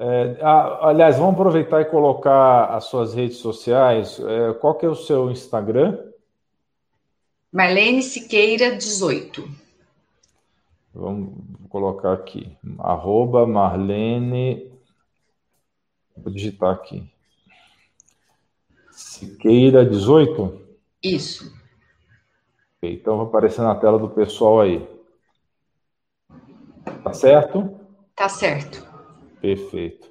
É, 0.00 0.36
aliás, 0.80 1.18
vamos 1.18 1.34
aproveitar 1.34 1.80
e 1.80 1.86
colocar 1.86 2.66
as 2.66 2.84
suas 2.84 3.12
redes 3.12 3.38
sociais. 3.38 4.20
É, 4.20 4.52
qual 4.52 4.76
que 4.76 4.86
é 4.86 4.88
o 4.88 4.94
seu 4.94 5.28
Instagram? 5.28 5.98
Marlene 7.52 8.02
Siqueira 8.02 8.76
18. 8.76 9.48
Vamos 10.94 11.32
colocar 11.70 12.12
aqui. 12.12 12.56
Arroba 12.78 13.46
Marlene. 13.46 14.70
Vou 16.16 16.32
digitar 16.32 16.74
aqui. 16.74 17.08
Siqueira 18.90 19.84
18? 19.84 20.60
Isso. 21.02 21.56
Okay, 22.76 22.94
então 22.94 23.16
vai 23.16 23.26
aparecer 23.26 23.62
na 23.62 23.74
tela 23.74 23.98
do 23.98 24.10
pessoal 24.10 24.60
aí. 24.60 24.86
Tá 27.02 27.12
certo? 27.12 27.80
Tá 28.14 28.28
certo. 28.28 28.86
Perfeito. 29.40 30.08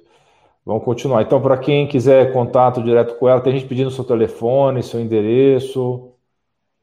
Vamos 0.64 0.84
continuar. 0.84 1.22
Então, 1.22 1.40
para 1.40 1.56
quem 1.56 1.86
quiser 1.86 2.32
contato 2.32 2.82
direto 2.82 3.14
com 3.16 3.28
ela, 3.28 3.40
tem 3.40 3.52
gente 3.52 3.68
pedindo 3.68 3.90
seu 3.90 4.04
telefone, 4.04 4.82
seu 4.82 5.00
endereço. 5.00 6.07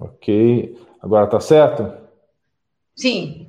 Ok. 0.00 0.78
Agora 1.02 1.26
tá 1.26 1.38
certo? 1.38 1.92
Sim. 2.96 3.46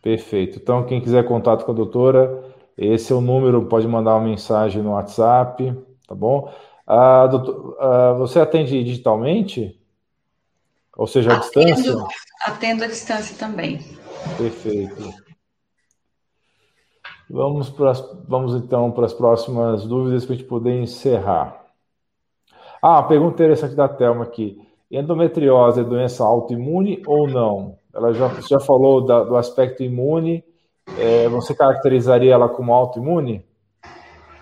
Perfeito. 0.00 0.58
Então, 0.58 0.86
quem 0.86 1.00
quiser 1.00 1.26
contato 1.26 1.64
com 1.64 1.72
a 1.72 1.74
doutora, 1.74 2.44
esse 2.78 3.12
é 3.12 3.16
o 3.16 3.20
número, 3.20 3.66
pode 3.66 3.88
mandar 3.88 4.14
uma 4.14 4.28
mensagem 4.28 4.80
no 4.82 4.92
WhatsApp, 4.92 5.74
tá 6.06 6.14
bom? 6.14 6.52
Ah, 6.86 7.26
doutor, 7.26 7.76
ah, 7.80 8.12
você 8.12 8.38
atende 8.38 8.84
digitalmente? 8.84 9.80
Ou 10.96 11.06
seja, 11.06 11.32
atendo, 11.32 11.74
distância? 11.74 12.06
Atendo 12.46 12.84
à 12.84 12.86
distância 12.86 13.36
também. 13.36 13.78
Perfeito. 14.36 15.12
Vamos, 17.28 17.70
para 17.70 17.92
vamos 18.28 18.54
então 18.54 18.92
para 18.92 19.06
as 19.06 19.12
próximas 19.12 19.84
dúvidas 19.84 20.24
para 20.24 20.34
a 20.34 20.36
gente 20.36 20.48
poder 20.48 20.80
encerrar. 20.80 21.64
Ah, 22.80 23.02
pergunta 23.02 23.34
interessante 23.34 23.74
da 23.74 23.88
Thelma 23.88 24.24
aqui. 24.24 24.60
Endometriose 24.90 25.80
é 25.80 25.84
doença 25.84 26.22
autoimune 26.22 27.02
ou 27.06 27.26
não? 27.26 27.78
Ela 27.92 28.12
já, 28.12 28.28
já 28.48 28.60
falou 28.60 29.04
da, 29.04 29.24
do 29.24 29.36
aspecto 29.36 29.82
imune. 29.82 30.44
É, 30.98 31.28
você 31.28 31.54
caracterizaria 31.54 32.34
ela 32.34 32.48
como 32.48 32.72
autoimune? 32.72 33.44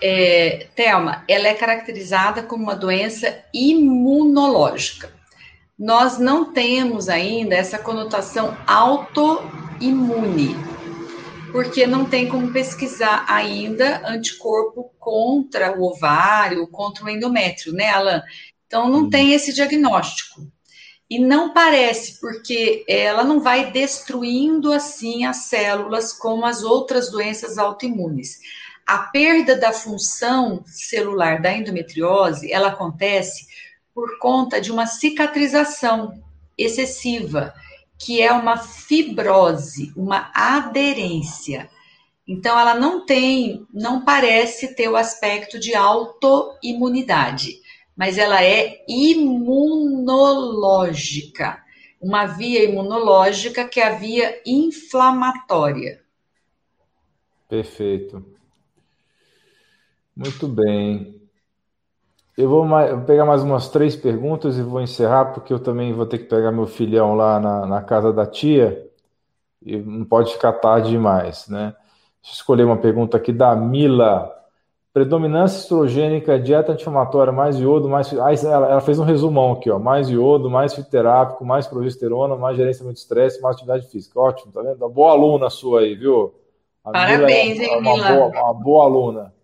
É, 0.03 0.66
Thelma, 0.74 1.24
ela 1.28 1.46
é 1.46 1.55
caracterizada 1.55 2.42
como 2.42 2.64
uma 2.64 2.74
doença 2.74 3.44
imunológica 3.55 5.22
nós 5.83 6.16
não 6.16 6.53
temos 6.53 7.09
ainda 7.09 7.57
essa 7.57 7.76
conotação 7.76 8.57
autoimune, 8.68 10.55
porque 11.51 11.89
não 11.89 12.05
tem 12.05 12.28
como 12.28 12.53
pesquisar 12.53 13.26
ainda 13.28 14.01
anticorpo 14.09 14.93
contra 14.97 15.76
o 15.76 15.83
ovário, 15.83 16.68
contra 16.68 17.05
o 17.05 17.11
endométrio, 17.11 17.72
né, 17.72 17.89
Alan? 17.89 18.22
Então 18.64 18.89
não 18.89 19.11
tem 19.11 19.33
esse 19.33 19.53
diagnóstico. 19.53 20.47
E 21.11 21.18
não 21.18 21.53
parece, 21.53 22.20
porque 22.20 22.85
ela 22.89 23.24
não 23.24 23.41
vai 23.41 23.72
destruindo 23.72 24.72
assim 24.72 25.24
as 25.24 25.49
células 25.49 26.12
como 26.12 26.47
as 26.47 26.62
outras 26.62 27.11
doenças 27.11 27.59
autoimunes. 27.59 28.39
A 28.87 28.99
perda 28.99 29.57
da 29.57 29.72
função 29.72 30.62
celular 30.64 31.43
da 31.43 31.53
endometriose, 31.53 32.53
ela 32.53 32.68
acontece 32.68 33.47
por 33.95 34.18
conta 34.18 34.61
de 34.61 34.72
uma 34.72 34.86
cicatrização 34.86 36.20
excessiva, 36.57 37.53
que 37.99 38.20
é 38.20 38.30
uma 38.32 38.57
fibrose, 38.57 39.93
uma 39.97 40.30
aderência. 40.34 41.70
Então, 42.26 42.59
ela 42.59 42.74
não 42.74 43.07
tem, 43.07 43.64
não 43.72 44.05
parece 44.05 44.74
ter 44.74 44.88
o 44.88 44.97
aspecto 44.97 45.57
de 45.59 45.74
autoimunidade, 45.74 47.61
mas 47.97 48.18
ela 48.18 48.43
é 48.43 48.84
imunológica, 48.88 51.62
uma 52.01 52.26
via 52.26 52.64
imunológica 52.64 53.68
que 53.68 53.80
é 53.80 53.88
a 53.88 53.95
via 53.95 54.43
inflamatória. 54.47 56.03
Perfeito. 57.49 58.25
Muito 60.17 60.49
bem. 60.49 61.21
Eu 62.37 62.49
vou, 62.49 62.67
pegar 63.07 63.26
mais 63.26 63.42
umas 63.42 63.68
três 63.68 63.95
perguntas 63.95 64.57
e 64.57 64.63
vou 64.63 64.80
encerrar, 64.80 65.26
porque 65.26 65.53
eu 65.53 65.59
também 65.59 65.92
vou 65.92 66.07
ter 66.07 66.18
que 66.18 66.25
pegar 66.25 66.50
meu 66.50 66.67
filhão 66.67 67.14
lá 67.14 67.38
na, 67.38 67.67
na 67.67 67.83
casa 67.83 68.13
da 68.13 68.25
tia 68.25 68.88
e 69.64 69.76
não 69.76 70.04
pode 70.04 70.33
ficar 70.33 70.53
tarde 70.54 70.91
demais, 70.91 71.46
né? 71.49 71.75
Deixa 72.22 72.34
eu 72.34 72.41
escolher 72.41 72.64
uma 72.64 72.76
pergunta 72.76 73.17
aqui 73.17 73.33
da 73.33 73.54
Mila. 73.54 74.33
Predominância 74.92 75.59
estrogênica, 75.59 76.38
dieta 76.38 76.72
anti-inflamatória, 76.72 77.33
mais 77.33 77.59
iodo, 77.59 77.88
mais. 77.88 78.13
Ah, 78.13 78.33
ela, 78.33 78.71
ela, 78.71 78.80
fez 78.80 78.99
um 78.99 79.04
resumão 79.04 79.53
aqui, 79.53 79.71
ó. 79.71 79.79
Mais 79.79 80.11
iodo, 80.11 80.50
mais 80.50 80.75
fitoterápico, 80.75 81.45
mais 81.45 81.67
progesterona, 81.67 82.37
mais 82.37 82.57
gerenciamento 82.57 82.95
de 82.95 83.00
estresse, 83.00 83.41
mais 83.41 83.57
atividade 83.57 83.88
física. 83.88 84.21
Ótimo, 84.21 84.53
tá 84.53 84.61
vendo? 84.61 84.76
Uma 84.76 84.91
boa 84.91 85.13
aluna 85.13 85.49
sua 85.49 85.80
aí, 85.80 85.95
viu? 85.95 86.34
A 86.84 86.92
Parabéns, 86.92 87.59
Mila 87.59 87.72
é 87.72 87.76
uma, 87.76 87.91
hein, 87.91 87.96
Mila? 87.96 88.13
Boa, 88.13 88.42
uma 88.42 88.54
boa 88.54 88.84
aluna. 88.84 89.34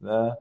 Né? 0.00 0.36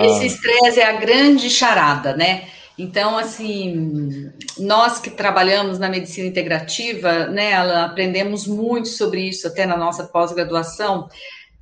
Esse 0.00 0.26
estresse 0.26 0.80
é 0.80 0.86
a 0.86 0.98
grande 0.98 1.50
charada, 1.50 2.16
né? 2.16 2.48
Então, 2.78 3.18
assim, 3.18 4.32
nós 4.58 4.98
que 4.98 5.10
trabalhamos 5.10 5.78
na 5.78 5.88
medicina 5.88 6.26
integrativa, 6.26 7.26
né, 7.26 7.54
aprendemos 7.54 8.46
muito 8.46 8.88
sobre 8.88 9.28
isso 9.28 9.46
até 9.46 9.66
na 9.66 9.76
nossa 9.76 10.04
pós-graduação, 10.04 11.06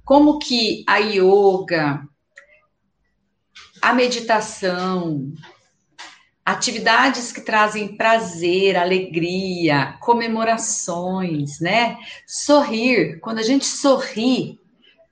como 0.05 0.39
que 0.39 0.85
a 0.87 0.99
yoga, 0.99 2.01
a 3.83 3.93
meditação, 3.93 5.33
atividades 6.45 7.33
que 7.33 7.41
trazem 7.41 7.97
prazer, 7.97 8.77
alegria, 8.77 9.97
comemorações, 10.01 11.59
né? 11.61 11.97
Sorrir, 12.27 13.19
quando 13.21 13.39
a 13.39 13.43
gente 13.43 13.65
sorri, 13.65 14.60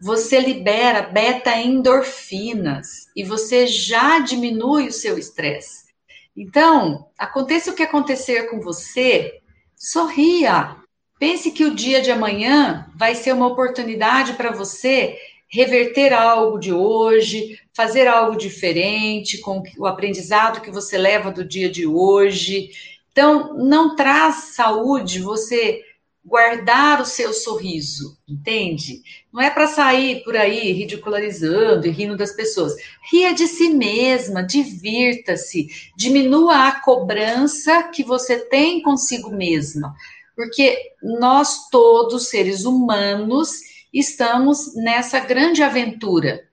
você 0.00 0.38
libera 0.38 1.02
beta-endorfinas 1.02 3.08
e 3.16 3.24
você 3.24 3.66
já 3.66 4.20
diminui 4.20 4.88
o 4.88 4.92
seu 4.92 5.18
estresse. 5.18 5.88
Então, 6.36 7.08
aconteça 7.18 7.72
o 7.72 7.74
que 7.74 7.82
acontecer 7.82 8.48
com 8.48 8.60
você, 8.60 9.40
sorria. 9.74 10.76
Pense 11.18 11.50
que 11.50 11.64
o 11.64 11.74
dia 11.74 12.00
de 12.00 12.12
amanhã 12.12 12.88
vai 12.94 13.16
ser 13.16 13.32
uma 13.32 13.48
oportunidade 13.48 14.34
para 14.34 14.52
você 14.52 15.18
reverter 15.48 16.12
algo 16.12 16.58
de 16.58 16.72
hoje, 16.72 17.58
fazer 17.74 18.06
algo 18.06 18.36
diferente 18.36 19.38
com 19.38 19.62
o 19.78 19.86
aprendizado 19.86 20.60
que 20.60 20.70
você 20.70 20.96
leva 20.96 21.32
do 21.32 21.44
dia 21.44 21.68
de 21.68 21.86
hoje. 21.86 22.70
Então, 23.10 23.54
não 23.54 23.96
traz 23.96 24.54
saúde 24.54 25.20
você 25.20 25.82
guardar 26.28 27.00
o 27.00 27.06
seu 27.06 27.32
sorriso, 27.32 28.18
entende? 28.28 29.02
Não 29.32 29.40
é 29.40 29.48
para 29.48 29.66
sair 29.66 30.22
por 30.22 30.36
aí 30.36 30.72
ridicularizando 30.72 31.86
e 31.86 31.90
rindo 31.90 32.16
das 32.16 32.32
pessoas. 32.32 32.74
Ria 33.10 33.32
de 33.32 33.48
si 33.48 33.70
mesma, 33.70 34.42
divirta-se, 34.42 35.68
diminua 35.96 36.68
a 36.68 36.80
cobrança 36.80 37.84
que 37.84 38.04
você 38.04 38.38
tem 38.38 38.82
consigo 38.82 39.30
mesma, 39.30 39.94
porque 40.36 40.78
nós 41.02 41.68
todos, 41.70 42.28
seres 42.28 42.64
humanos, 42.64 43.52
estamos 43.92 44.74
nessa 44.76 45.18
grande 45.18 45.62
aventura, 45.62 46.44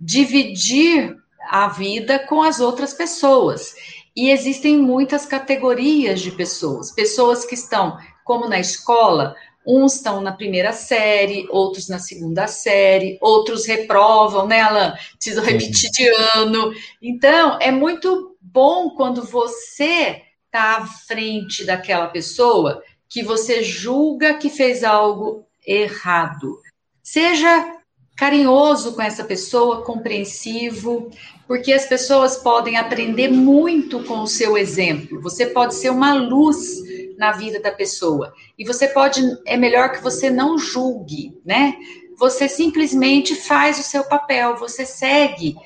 dividir 0.00 1.16
a 1.50 1.68
vida 1.68 2.18
com 2.20 2.42
as 2.42 2.60
outras 2.60 2.94
pessoas. 2.94 3.74
E 4.14 4.30
existem 4.30 4.78
muitas 4.78 5.26
categorias 5.26 6.20
de 6.20 6.30
pessoas, 6.30 6.90
pessoas 6.90 7.44
que 7.44 7.54
estão 7.54 7.98
como 8.26 8.48
na 8.48 8.58
escola, 8.58 9.36
uns 9.64 9.94
estão 9.94 10.20
na 10.20 10.32
primeira 10.32 10.72
série, 10.72 11.46
outros 11.48 11.88
na 11.88 12.00
segunda 12.00 12.48
série, 12.48 13.16
outros 13.20 13.64
reprovam, 13.64 14.48
né, 14.48 14.60
Alan? 14.60 14.94
Precisam 15.14 15.44
repetir 15.44 15.90
de 15.92 16.08
ano. 16.34 16.74
Então, 17.00 17.56
é 17.60 17.70
muito 17.70 18.36
bom 18.40 18.90
quando 18.90 19.22
você 19.22 20.22
está 20.44 20.78
à 20.78 20.86
frente 20.86 21.64
daquela 21.64 22.08
pessoa 22.08 22.82
que 23.08 23.22
você 23.22 23.62
julga 23.62 24.34
que 24.34 24.50
fez 24.50 24.82
algo 24.82 25.46
errado. 25.64 26.58
Seja 27.00 27.76
carinhoso 28.16 28.94
com 28.94 29.02
essa 29.02 29.22
pessoa, 29.22 29.82
compreensivo, 29.82 31.10
porque 31.46 31.72
as 31.72 31.86
pessoas 31.86 32.38
podem 32.38 32.76
aprender 32.76 33.28
muito 33.28 34.02
com 34.02 34.22
o 34.22 34.26
seu 34.26 34.58
exemplo. 34.58 35.20
Você 35.20 35.46
pode 35.46 35.76
ser 35.76 35.90
uma 35.90 36.14
luz 36.14 37.05
na 37.16 37.32
vida 37.32 37.60
da 37.60 37.70
pessoa. 37.70 38.32
E 38.58 38.64
você 38.64 38.88
pode, 38.88 39.20
é 39.46 39.56
melhor 39.56 39.92
que 39.92 40.02
você 40.02 40.30
não 40.30 40.58
julgue, 40.58 41.38
né? 41.44 41.74
Você 42.18 42.48
simplesmente 42.48 43.34
faz 43.34 43.78
o 43.78 43.82
seu 43.82 44.04
papel, 44.04 44.56
você 44.56 44.86
segue 44.86 45.56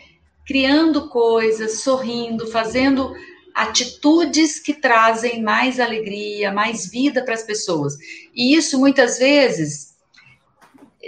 criando 0.47 1.09
coisas, 1.09 1.81
sorrindo, 1.81 2.51
fazendo 2.51 3.13
atitudes 3.55 4.59
que 4.59 4.75
trazem 4.75 5.43
mais 5.43 5.79
alegria, 5.79 6.53
mais 6.53 6.91
vida 6.91 7.25
para 7.25 7.35
as 7.35 7.43
pessoas. 7.43 7.97
E 8.35 8.55
isso 8.57 8.79
muitas 8.79 9.19
vezes 9.19 9.90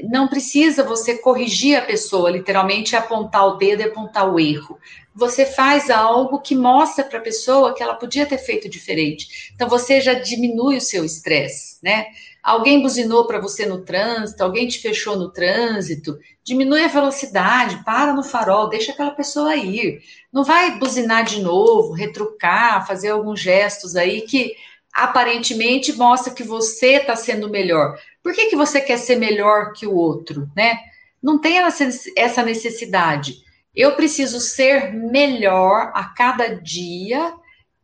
não 0.05 0.29
precisa 0.29 0.83
você 0.83 1.19
corrigir 1.19 1.77
a 1.77 1.83
pessoa, 1.83 2.31
literalmente 2.31 2.97
apontar 2.97 3.47
o 3.47 3.57
dedo 3.57 3.81
e 3.81 3.85
apontar 3.85 4.33
o 4.33 4.41
erro 4.41 4.79
você 5.15 5.45
faz 5.45 5.91
algo 5.91 6.41
que 6.41 6.55
mostra 6.55 7.05
para 7.05 7.19
a 7.19 7.23
pessoa 7.23 7.75
que 7.75 7.83
ela 7.83 7.95
podia 7.95 8.27
ter 8.27 8.39
feito 8.39 8.69
diferente. 8.69 9.53
Então 9.55 9.69
você 9.69 10.01
já 10.01 10.15
diminui 10.15 10.77
o 10.77 10.81
seu 10.81 11.05
estresse, 11.05 11.77
né? 11.83 12.07
Alguém 12.43 12.83
buzinou 12.83 13.27
para 13.27 13.39
você 13.39 13.67
no 13.67 13.85
trânsito, 13.85 14.43
alguém 14.43 14.67
te 14.67 14.81
fechou 14.81 15.17
no 15.17 15.31
trânsito, 15.31 16.19
diminui 16.43 16.83
a 16.83 16.89
velocidade, 16.89 17.85
para 17.85 18.15
no 18.15 18.25
farol, 18.25 18.69
deixa 18.69 18.91
aquela 18.91 19.13
pessoa 19.13 19.55
ir. 19.55 20.03
Não 20.33 20.43
vai 20.43 20.77
buzinar 20.79 21.25
de 21.25 21.41
novo, 21.41 21.93
retrucar, 21.93 22.85
fazer 22.87 23.11
alguns 23.11 23.39
gestos 23.39 23.95
aí 23.95 24.23
que 24.23 24.55
aparentemente 24.93 25.93
mostra 25.93 26.35
que 26.35 26.43
você 26.43 26.97
está 26.97 27.15
sendo 27.15 27.49
melhor. 27.49 27.97
Por 28.23 28.33
que, 28.33 28.47
que 28.47 28.57
você 28.57 28.81
quer 28.81 28.99
ser 28.99 29.17
melhor 29.17 29.73
que 29.73 29.87
o 29.87 29.95
outro, 29.95 30.49
né? 30.57 30.79
Não 31.23 31.39
tem 31.39 31.59
essa 32.17 32.43
necessidade. 32.43 33.37
Eu 33.75 33.97
preciso 33.97 34.41
ser 34.41 34.93
melhor 34.93 35.91
a 35.95 36.05
cada 36.05 36.55
dia 36.55 37.35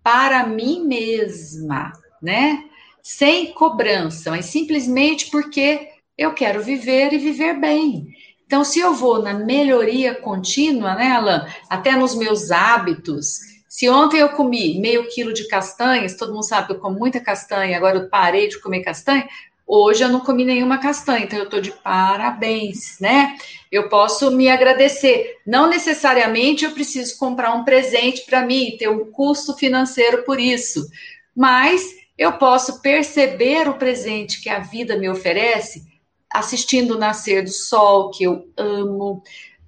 para 0.03 0.47
mim 0.47 0.85
mesma, 0.87 1.93
né? 2.23 2.65
Sem 3.03 3.53
cobrança, 3.53 4.31
mas 4.31 4.47
simplesmente 4.47 5.31
porque 5.31 5.89
eu 6.17 6.35
quero 6.35 6.63
viver 6.63 7.13
e 7.13 7.19
viver 7.19 7.55
bem. 7.55 8.09
Então, 8.45 8.65
se 8.65 8.81
eu 8.81 8.95
vou 8.95 9.23
na 9.23 9.35
melhoria 9.35 10.15
contínua, 10.15 10.95
né, 10.95 11.13
Alan? 11.13 11.47
Até 11.69 11.95
nos 11.95 12.15
meus 12.15 12.51
hábitos. 12.51 13.39
Se 13.69 13.89
ontem 13.89 14.19
eu 14.19 14.31
comi 14.31 14.81
meio 14.81 15.07
quilo 15.09 15.33
de 15.33 15.47
castanhas, 15.47 16.17
todo 16.17 16.33
mundo 16.33 16.49
sabe 16.49 16.67
que 16.67 16.73
eu 16.73 16.81
como 16.81 16.99
muita 16.99 17.21
castanha, 17.21 17.77
agora 17.77 17.99
eu 17.99 18.09
parei 18.09 18.49
de 18.49 18.61
comer 18.61 18.81
castanha, 18.81 19.29
Hoje 19.71 20.03
eu 20.03 20.09
não 20.09 20.21
comi 20.21 20.47
nenhuma 20.47 20.79
castanha, 20.79 21.25
então 21.25 21.39
eu 21.39 21.45
estou 21.45 21.61
de 21.61 21.71
parabéns, 21.71 22.99
né? 22.99 23.37
Eu 23.71 23.91
posso 23.91 24.31
me 24.31 24.49
agradecer. 24.49 25.37
Não 25.47 25.69
necessariamente 25.69 26.65
eu 26.65 26.71
preciso 26.71 27.19
comprar 27.19 27.55
um 27.55 27.65
presente 27.65 28.25
para 28.25 28.47
mim, 28.47 28.77
ter 28.79 28.89
um 28.89 29.13
custo 29.13 29.55
financeiro 29.55 30.25
por 30.25 30.41
isso, 30.41 30.89
mas 31.37 31.83
eu 32.17 32.33
posso 32.33 32.81
perceber 32.81 33.69
o 33.69 33.75
presente 33.75 34.41
que 34.41 34.49
a 34.49 34.59
vida 34.59 34.97
me 34.97 35.09
oferece 35.09 35.87
assistindo 36.31 36.95
o 36.95 36.99
nascer 36.99 37.45
do 37.45 37.51
sol, 37.51 38.11
que 38.11 38.25
eu 38.25 38.49
amo, 38.57 39.23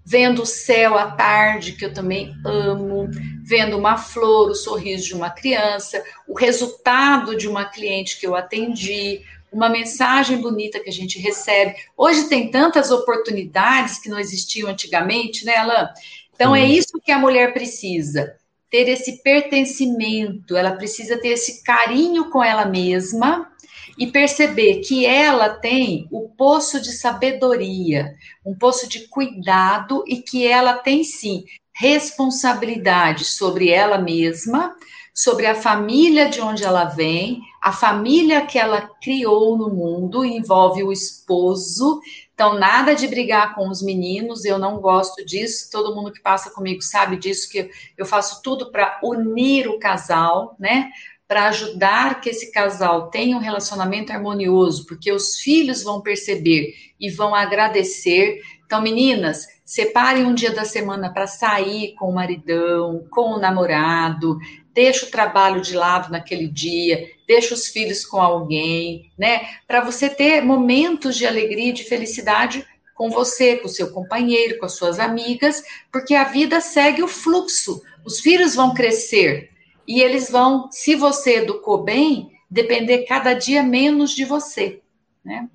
vendo 0.05 0.43
o 0.43 0.47
céu 0.47 0.97
à 0.97 1.11
tarde, 1.11 1.73
que 1.73 1.85
eu 1.85 1.93
também 1.93 2.35
amo, 2.45 3.09
vendo 3.45 3.77
uma 3.77 3.97
flor, 3.97 4.51
o 4.51 4.55
sorriso 4.55 5.07
de 5.07 5.15
uma 5.15 5.31
criança, 5.31 6.03
o 6.27 6.35
resultado 6.35 7.37
de 7.37 7.47
uma 7.47 7.67
cliente 7.67 8.19
que 8.19 8.27
eu 8.27 8.35
atendi, 8.35 9.23
uma 9.53 9.69
mensagem 9.69 10.39
bonita 10.39 10.81
que 10.81 10.89
a 10.89 10.93
gente 10.93 11.19
recebe. 11.19 11.75
Hoje 11.97 12.29
tem 12.29 12.51
tantas 12.51 12.91
oportunidades 12.91 13.99
que 13.99 14.09
não 14.09 14.19
existiam 14.19 14.69
antigamente, 14.69 15.45
né, 15.45 15.57
Alain? 15.57 15.89
Então, 16.35 16.57
é 16.57 16.65
isso 16.65 17.01
que 17.05 17.13
a 17.13 17.19
mulher 17.19 17.53
precisa. 17.53 18.35
Ter 18.71 18.89
esse 18.89 19.23
pertencimento, 19.23 20.57
ela 20.57 20.73
precisa 20.73 21.19
ter 21.19 21.31
esse 21.31 21.63
carinho 21.63 22.31
com 22.31 22.43
ela 22.43 22.65
mesma 22.65 23.51
e 23.99 24.07
perceber 24.07 24.81
que 24.81 25.05
ela 25.05 25.51
tem 25.51 26.09
o 26.11 26.31
poço 26.31 26.81
de 26.81 26.93
sabedoria, 26.93 28.15
um 28.47 28.55
poço 28.55 28.89
de 28.89 29.09
cuidado 29.09 30.03
e 30.07 30.23
que 30.23 30.47
ela 30.47 30.75
tem 30.75 31.05
sim 31.05 31.45
responsabilidade 31.75 33.25
sobre 33.25 33.69
ela 33.69 33.99
mesma, 33.99 34.75
sobre 35.15 35.47
a 35.47 35.55
família 35.55 36.29
de 36.31 36.41
onde 36.41 36.65
ela 36.65 36.85
vem, 36.85 37.41
a 37.61 37.73
família 37.73 38.47
que 38.47 38.59
ela 38.59 38.91
criou 39.03 39.57
no 39.57 39.69
mundo, 39.69 40.25
envolve 40.25 40.83
o 40.83 40.91
esposo. 40.91 42.01
Então, 42.33 42.59
nada 42.59 42.95
de 42.95 43.07
brigar 43.07 43.55
com 43.55 43.69
os 43.69 43.83
meninos, 43.83 44.47
eu 44.47 44.59
não 44.59 44.81
gosto 44.81 45.25
disso. 45.27 45.69
Todo 45.71 45.95
mundo 45.95 46.11
que 46.11 46.23
passa 46.23 46.51
comigo 46.51 46.81
sabe 46.81 47.19
disso, 47.19 47.51
que 47.51 47.71
eu 47.99 48.07
faço 48.07 48.41
tudo 48.43 48.71
para 48.73 48.99
unir 49.03 49.69
o 49.69 49.79
casal, 49.79 50.57
né? 50.59 50.91
Para 51.29 51.49
ajudar 51.49 52.23
que 52.23 52.31
esse 52.31 52.51
casal 52.51 53.11
tenha 53.11 53.37
um 53.37 53.41
relacionamento 53.41 54.11
harmonioso, 54.11 54.87
porque 54.87 55.13
os 55.13 55.37
filhos 55.37 55.83
vão 55.83 56.01
perceber 56.01 56.75
e 56.99 57.11
vão 57.11 57.35
agradecer. 57.35 58.41
Então, 58.71 58.81
meninas, 58.81 59.49
separem 59.65 60.25
um 60.25 60.33
dia 60.33 60.53
da 60.53 60.65
semana 60.65 61.13
para 61.13 61.27
sair 61.27 61.93
com 61.97 62.09
o 62.09 62.15
maridão, 62.15 63.05
com 63.11 63.33
o 63.33 63.39
namorado, 63.41 64.39
deixa 64.73 65.07
o 65.07 65.11
trabalho 65.11 65.61
de 65.61 65.75
lado 65.75 66.09
naquele 66.13 66.47
dia, 66.47 67.05
deixa 67.27 67.53
os 67.53 67.67
filhos 67.67 68.07
com 68.07 68.19
alguém, 68.23 69.11
né? 69.19 69.41
Para 69.67 69.81
você 69.81 70.09
ter 70.09 70.41
momentos 70.43 71.17
de 71.17 71.27
alegria 71.27 71.71
e 71.71 71.73
de 71.73 71.83
felicidade 71.83 72.65
com 72.95 73.11
você, 73.11 73.57
com 73.57 73.67
o 73.67 73.69
seu 73.69 73.91
companheiro, 73.91 74.57
com 74.61 74.67
as 74.67 74.77
suas 74.77 75.01
amigas, 75.01 75.65
porque 75.91 76.15
a 76.15 76.23
vida 76.23 76.61
segue 76.61 77.03
o 77.03 77.09
fluxo. 77.09 77.83
Os 78.05 78.21
filhos 78.21 78.55
vão 78.55 78.73
crescer 78.73 79.51
e 79.85 80.01
eles 80.01 80.31
vão, 80.31 80.71
se 80.71 80.95
você 80.95 81.39
educou 81.39 81.83
bem, 81.83 82.31
depender 82.49 82.99
cada 82.99 83.35
dia 83.35 83.65
menos 83.65 84.13
de 84.13 84.25
você, 84.25 84.81
né? 85.25 85.49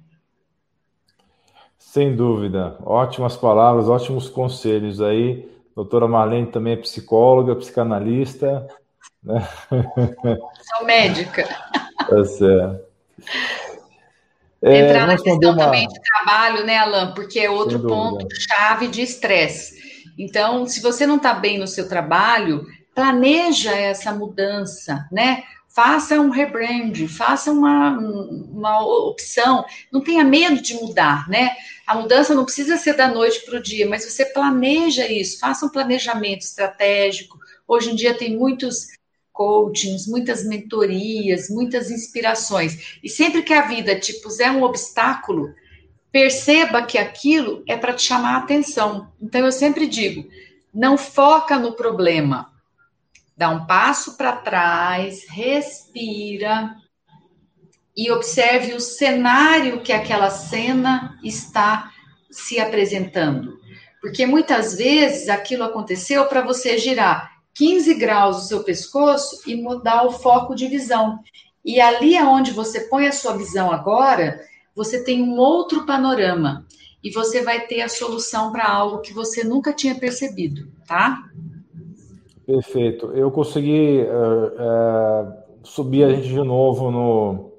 Sem 1.95 2.13
dúvida. 2.13 2.75
Ótimas 2.83 3.37
palavras, 3.37 3.87
ótimos 3.87 4.27
conselhos 4.27 4.99
aí. 4.99 5.49
Doutora 5.73 6.09
Marlene 6.09 6.47
também 6.47 6.73
é 6.73 6.75
psicóloga, 6.75 7.55
psicanalista, 7.55 8.67
né? 9.23 9.47
Sou 9.71 10.85
médica. 10.85 11.47
Tá 11.97 12.25
certo. 12.25 12.81
É, 14.61 14.89
Entrar 14.89 15.07
na 15.07 15.15
questão 15.17 15.51
uma... 15.51 15.57
também 15.57 15.87
de 15.87 16.01
trabalho, 16.01 16.65
né, 16.65 16.79
Alan? 16.79 17.13
Porque 17.13 17.39
é 17.39 17.49
outro 17.49 17.79
ponto 17.79 18.27
chave 18.29 18.89
de 18.89 19.01
estresse. 19.01 20.03
Então, 20.19 20.67
se 20.67 20.81
você 20.81 21.07
não 21.07 21.15
está 21.15 21.33
bem 21.33 21.57
no 21.57 21.65
seu 21.65 21.87
trabalho, 21.87 22.65
planeja 22.93 23.73
essa 23.73 24.11
mudança, 24.11 25.07
né? 25.09 25.43
Faça 25.75 26.21
um 26.21 26.29
rebrand, 26.29 27.05
faça 27.09 27.51
uma, 27.51 27.97
uma 27.99 28.79
opção, 29.09 29.65
não 29.91 30.01
tenha 30.01 30.23
medo 30.23 30.61
de 30.61 30.73
mudar, 30.75 31.27
né? 31.27 31.51
A 31.85 31.95
mudança 31.95 32.33
não 32.33 32.45
precisa 32.45 32.77
ser 32.77 32.93
da 32.93 33.09
noite 33.09 33.45
para 33.45 33.59
o 33.59 33.61
dia, 33.61 33.85
mas 33.85 34.05
você 34.05 34.25
planeja 34.25 35.05
isso, 35.11 35.37
faça 35.37 35.65
um 35.65 35.69
planejamento 35.69 36.43
estratégico. 36.43 37.37
Hoje 37.67 37.91
em 37.91 37.95
dia 37.95 38.17
tem 38.17 38.37
muitos 38.37 38.87
coachings, 39.33 40.07
muitas 40.07 40.45
mentorias, 40.45 41.49
muitas 41.49 41.91
inspirações. 41.91 42.97
E 43.03 43.09
sempre 43.09 43.43
que 43.43 43.53
a 43.53 43.67
vida 43.67 43.99
te 43.99 44.13
puser 44.21 44.49
um 44.51 44.63
obstáculo, 44.63 45.53
perceba 46.09 46.83
que 46.83 46.97
aquilo 46.97 47.65
é 47.67 47.75
para 47.75 47.93
te 47.93 48.03
chamar 48.03 48.35
a 48.35 48.37
atenção. 48.37 49.11
Então 49.21 49.45
eu 49.45 49.51
sempre 49.51 49.87
digo, 49.87 50.25
não 50.73 50.97
foca 50.97 51.59
no 51.59 51.73
problema. 51.73 52.54
Dá 53.37 53.49
um 53.49 53.65
passo 53.65 54.15
para 54.15 54.37
trás, 54.37 55.25
respira 55.29 56.75
e 57.95 58.11
observe 58.11 58.73
o 58.73 58.79
cenário 58.79 59.81
que 59.81 59.91
aquela 59.91 60.29
cena 60.29 61.17
está 61.23 61.91
se 62.29 62.59
apresentando. 62.59 63.57
Porque 64.01 64.25
muitas 64.25 64.75
vezes 64.75 65.29
aquilo 65.29 65.63
aconteceu 65.63 66.25
para 66.25 66.41
você 66.41 66.77
girar 66.77 67.35
15 67.53 67.93
graus 67.95 68.37
o 68.37 68.47
seu 68.47 68.63
pescoço 68.63 69.41
e 69.47 69.55
mudar 69.55 70.03
o 70.03 70.11
foco 70.11 70.53
de 70.53 70.67
visão. 70.67 71.19
E 71.63 71.79
ali 71.79 72.17
aonde 72.17 72.51
você 72.51 72.81
põe 72.81 73.07
a 73.07 73.11
sua 73.11 73.37
visão 73.37 73.71
agora, 73.71 74.39
você 74.75 75.03
tem 75.03 75.23
um 75.23 75.37
outro 75.37 75.85
panorama 75.85 76.65
e 77.03 77.09
você 77.09 77.41
vai 77.41 77.65
ter 77.65 77.81
a 77.81 77.89
solução 77.89 78.51
para 78.51 78.67
algo 78.67 79.01
que 79.01 79.13
você 79.13 79.43
nunca 79.43 79.71
tinha 79.71 79.95
percebido, 79.95 80.71
tá? 80.85 81.23
Perfeito. 82.45 83.07
Eu 83.13 83.31
consegui 83.31 84.01
uh, 84.03 85.27
uh, 85.27 85.33
subir 85.63 86.03
a 86.03 86.09
gente 86.09 86.27
de 86.27 86.43
novo 86.43 86.91
no, 86.91 87.53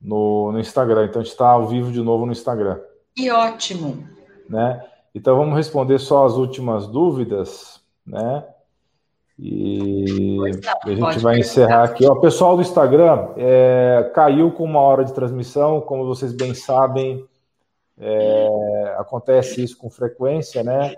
no, 0.00 0.52
no 0.52 0.60
Instagram. 0.60 1.06
Então, 1.06 1.20
a 1.20 1.24
gente 1.24 1.32
está 1.32 1.48
ao 1.48 1.66
vivo 1.66 1.90
de 1.90 2.00
novo 2.00 2.24
no 2.24 2.32
Instagram. 2.32 2.80
Que 3.14 3.30
ótimo. 3.30 4.06
Né? 4.48 4.84
Então, 5.14 5.36
vamos 5.36 5.56
responder 5.56 5.98
só 5.98 6.24
as 6.24 6.34
últimas 6.34 6.86
dúvidas, 6.86 7.80
né? 8.06 8.44
E 9.38 10.36
a 10.84 10.88
gente 10.88 11.18
vai 11.20 11.38
encerrar 11.38 11.84
aqui. 11.84 12.04
O 12.04 12.20
pessoal 12.20 12.56
do 12.56 12.62
Instagram 12.62 13.28
é, 13.36 14.10
caiu 14.12 14.50
com 14.50 14.64
uma 14.64 14.80
hora 14.80 15.04
de 15.04 15.12
transmissão, 15.12 15.80
como 15.80 16.04
vocês 16.04 16.32
bem 16.32 16.54
sabem, 16.54 17.24
é, 18.00 18.96
acontece 18.98 19.62
isso 19.62 19.76
com 19.76 19.88
frequência, 19.88 20.64
né? 20.64 20.94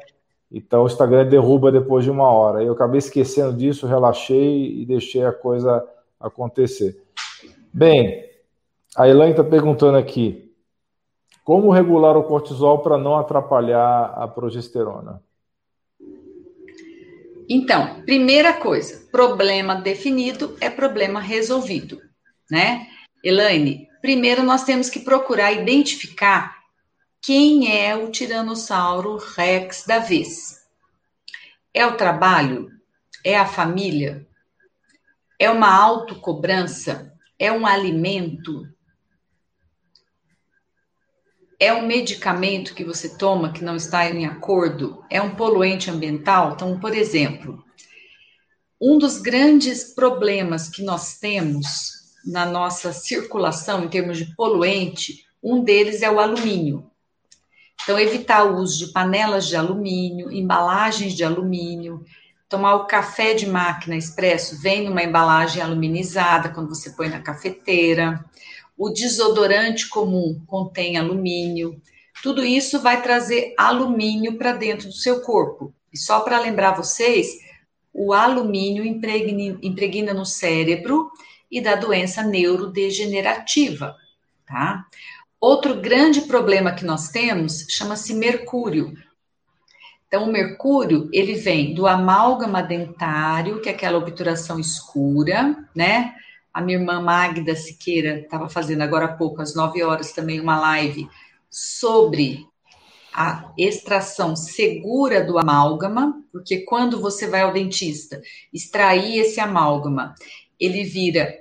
Então 0.50 0.82
o 0.82 0.86
Instagram 0.86 1.28
derruba 1.28 1.70
depois 1.70 2.04
de 2.04 2.10
uma 2.10 2.28
hora. 2.30 2.62
Eu 2.62 2.72
acabei 2.72 2.98
esquecendo 2.98 3.56
disso, 3.56 3.86
relaxei 3.86 4.80
e 4.80 4.84
deixei 4.84 5.24
a 5.24 5.32
coisa 5.32 5.86
acontecer. 6.18 7.00
Bem, 7.72 8.24
a 8.96 9.08
Elaine 9.08 9.32
está 9.32 9.44
perguntando 9.44 9.96
aqui: 9.96 10.52
como 11.44 11.70
regular 11.70 12.16
o 12.16 12.24
cortisol 12.24 12.80
para 12.80 12.98
não 12.98 13.16
atrapalhar 13.16 14.12
a 14.16 14.26
progesterona? 14.26 15.22
Então, 17.48 18.02
primeira 18.02 18.52
coisa, 18.52 19.08
problema 19.10 19.74
definido 19.74 20.56
é 20.60 20.70
problema 20.70 21.20
resolvido, 21.20 22.00
né? 22.48 22.86
Elaine, 23.24 23.88
primeiro 24.00 24.42
nós 24.44 24.62
temos 24.62 24.88
que 24.88 25.00
procurar 25.00 25.52
identificar 25.52 26.59
quem 27.22 27.70
é 27.70 27.94
o 27.94 28.10
Tiranossauro 28.10 29.16
Rex 29.16 29.84
da 29.86 29.98
vez. 29.98 30.66
É 31.72 31.86
o 31.86 31.96
trabalho? 31.96 32.70
É 33.22 33.38
a 33.38 33.44
família? 33.44 34.26
É 35.38 35.50
uma 35.50 35.70
autocobrança? 35.70 37.12
É 37.38 37.52
um 37.52 37.66
alimento? 37.66 38.66
É 41.58 41.74
um 41.74 41.86
medicamento 41.86 42.74
que 42.74 42.84
você 42.84 43.18
toma 43.18 43.52
que 43.52 43.62
não 43.62 43.76
está 43.76 44.08
em 44.08 44.24
acordo? 44.24 45.04
É 45.10 45.20
um 45.20 45.34
poluente 45.34 45.90
ambiental? 45.90 46.52
Então, 46.52 46.80
por 46.80 46.94
exemplo, 46.94 47.62
um 48.80 48.96
dos 48.96 49.18
grandes 49.18 49.92
problemas 49.92 50.70
que 50.70 50.82
nós 50.82 51.18
temos 51.18 52.16
na 52.24 52.46
nossa 52.46 52.94
circulação 52.94 53.84
em 53.84 53.88
termos 53.88 54.16
de 54.16 54.34
poluente, 54.34 55.26
um 55.42 55.62
deles 55.62 56.00
é 56.00 56.10
o 56.10 56.18
alumínio. 56.18 56.89
Então, 57.82 57.98
evitar 57.98 58.44
o 58.44 58.56
uso 58.56 58.86
de 58.86 58.92
panelas 58.92 59.46
de 59.46 59.56
alumínio, 59.56 60.30
embalagens 60.30 61.14
de 61.14 61.24
alumínio, 61.24 62.04
tomar 62.48 62.74
o 62.74 62.86
café 62.86 63.32
de 63.34 63.46
máquina 63.46 63.96
expresso, 63.96 64.60
vem 64.60 64.84
numa 64.84 65.02
embalagem 65.02 65.62
aluminizada 65.62 66.48
quando 66.48 66.68
você 66.68 66.90
põe 66.90 67.08
na 67.08 67.20
cafeteira 67.20 68.24
o 68.80 68.88
desodorante 68.88 69.86
comum 69.90 70.40
contém 70.46 70.96
alumínio. 70.96 71.78
Tudo 72.22 72.42
isso 72.42 72.80
vai 72.80 73.02
trazer 73.02 73.54
alumínio 73.58 74.38
para 74.38 74.52
dentro 74.52 74.88
do 74.88 74.94
seu 74.94 75.20
corpo. 75.20 75.74
E 75.92 75.98
só 75.98 76.20
para 76.20 76.40
lembrar 76.40 76.74
vocês, 76.74 77.28
o 77.92 78.14
alumínio 78.14 78.82
impregna, 78.82 79.58
impregna 79.60 80.14
no 80.14 80.24
cérebro 80.24 81.10
e 81.50 81.60
dá 81.60 81.74
doença 81.74 82.22
neurodegenerativa, 82.22 83.94
tá? 84.46 84.86
Outro 85.40 85.80
grande 85.80 86.22
problema 86.22 86.72
que 86.72 86.84
nós 86.84 87.08
temos 87.08 87.66
chama-se 87.68 88.12
mercúrio. 88.12 88.92
Então, 90.06 90.24
o 90.24 90.32
mercúrio, 90.32 91.08
ele 91.12 91.34
vem 91.34 91.72
do 91.72 91.86
amálgama 91.86 92.62
dentário, 92.62 93.60
que 93.60 93.68
é 93.68 93.72
aquela 93.72 93.96
obturação 93.96 94.58
escura, 94.58 95.56
né? 95.74 96.14
A 96.52 96.60
minha 96.60 96.78
irmã 96.78 97.00
Magda 97.00 97.54
Siqueira 97.54 98.18
estava 98.18 98.48
fazendo 98.48 98.82
agora 98.82 99.06
há 99.06 99.16
pouco, 99.16 99.40
às 99.40 99.54
9 99.54 99.82
horas, 99.82 100.12
também 100.12 100.40
uma 100.40 100.58
live 100.58 101.08
sobre 101.48 102.46
a 103.14 103.52
extração 103.56 104.36
segura 104.36 105.24
do 105.24 105.38
amálgama, 105.38 106.22
porque 106.32 106.58
quando 106.64 107.00
você 107.00 107.26
vai 107.26 107.42
ao 107.42 107.52
dentista 107.52 108.20
extrair 108.52 109.18
esse 109.18 109.40
amálgama, 109.40 110.14
ele 110.58 110.84
vira 110.84 111.38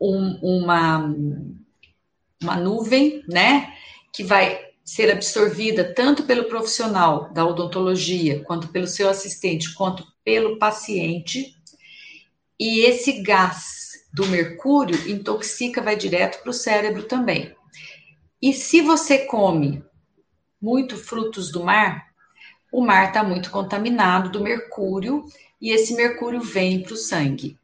um, 0.00 0.38
uma, 0.42 1.14
uma 2.42 2.56
nuvem, 2.56 3.22
né? 3.28 3.74
Que 4.12 4.24
vai 4.24 4.60
ser 4.84 5.10
absorvida 5.10 5.94
tanto 5.94 6.24
pelo 6.24 6.44
profissional 6.44 7.32
da 7.32 7.46
odontologia, 7.46 8.42
quanto 8.44 8.68
pelo 8.68 8.86
seu 8.86 9.08
assistente, 9.08 9.74
quanto 9.74 10.04
pelo 10.24 10.58
paciente. 10.58 11.54
E 12.58 12.80
esse 12.80 13.22
gás 13.22 13.80
do 14.12 14.26
mercúrio 14.26 15.08
intoxica, 15.08 15.80
vai 15.80 15.96
direto 15.96 16.42
para 16.42 16.50
o 16.50 16.54
cérebro 16.54 17.04
também. 17.04 17.54
E 18.42 18.52
se 18.52 18.80
você 18.80 19.26
come 19.26 19.84
muito 20.60 20.96
frutos 20.96 21.52
do 21.52 21.62
mar, 21.62 22.10
o 22.72 22.80
mar 22.84 23.08
está 23.08 23.22
muito 23.22 23.50
contaminado 23.50 24.30
do 24.30 24.40
mercúrio 24.40 25.24
e 25.60 25.70
esse 25.70 25.94
mercúrio 25.94 26.40
vem 26.40 26.82
para 26.82 26.94
o 26.94 26.96
sangue. 26.96 27.58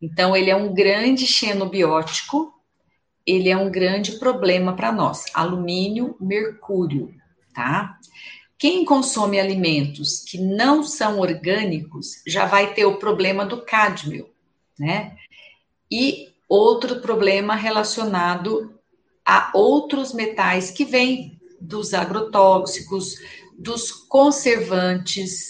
Então, 0.00 0.36
ele 0.36 0.50
é 0.50 0.56
um 0.56 0.74
grande 0.74 1.26
xenobiótico, 1.26 2.51
ele 3.26 3.48
é 3.48 3.56
um 3.56 3.70
grande 3.70 4.18
problema 4.18 4.74
para 4.74 4.92
nós. 4.92 5.24
Alumínio, 5.34 6.16
mercúrio, 6.20 7.14
tá? 7.54 7.98
Quem 8.58 8.84
consome 8.84 9.40
alimentos 9.40 10.20
que 10.20 10.38
não 10.38 10.82
são 10.82 11.18
orgânicos 11.18 12.22
já 12.26 12.46
vai 12.46 12.74
ter 12.74 12.84
o 12.84 12.96
problema 12.96 13.44
do 13.44 13.64
cádmio, 13.64 14.30
né? 14.78 15.16
e 15.92 16.30
outro 16.48 17.02
problema 17.02 17.54
relacionado 17.54 18.80
a 19.26 19.50
outros 19.52 20.14
metais 20.14 20.70
que 20.70 20.86
vêm 20.86 21.38
dos 21.60 21.92
agrotóxicos, 21.92 23.16
dos 23.58 23.92
conservantes, 23.92 25.48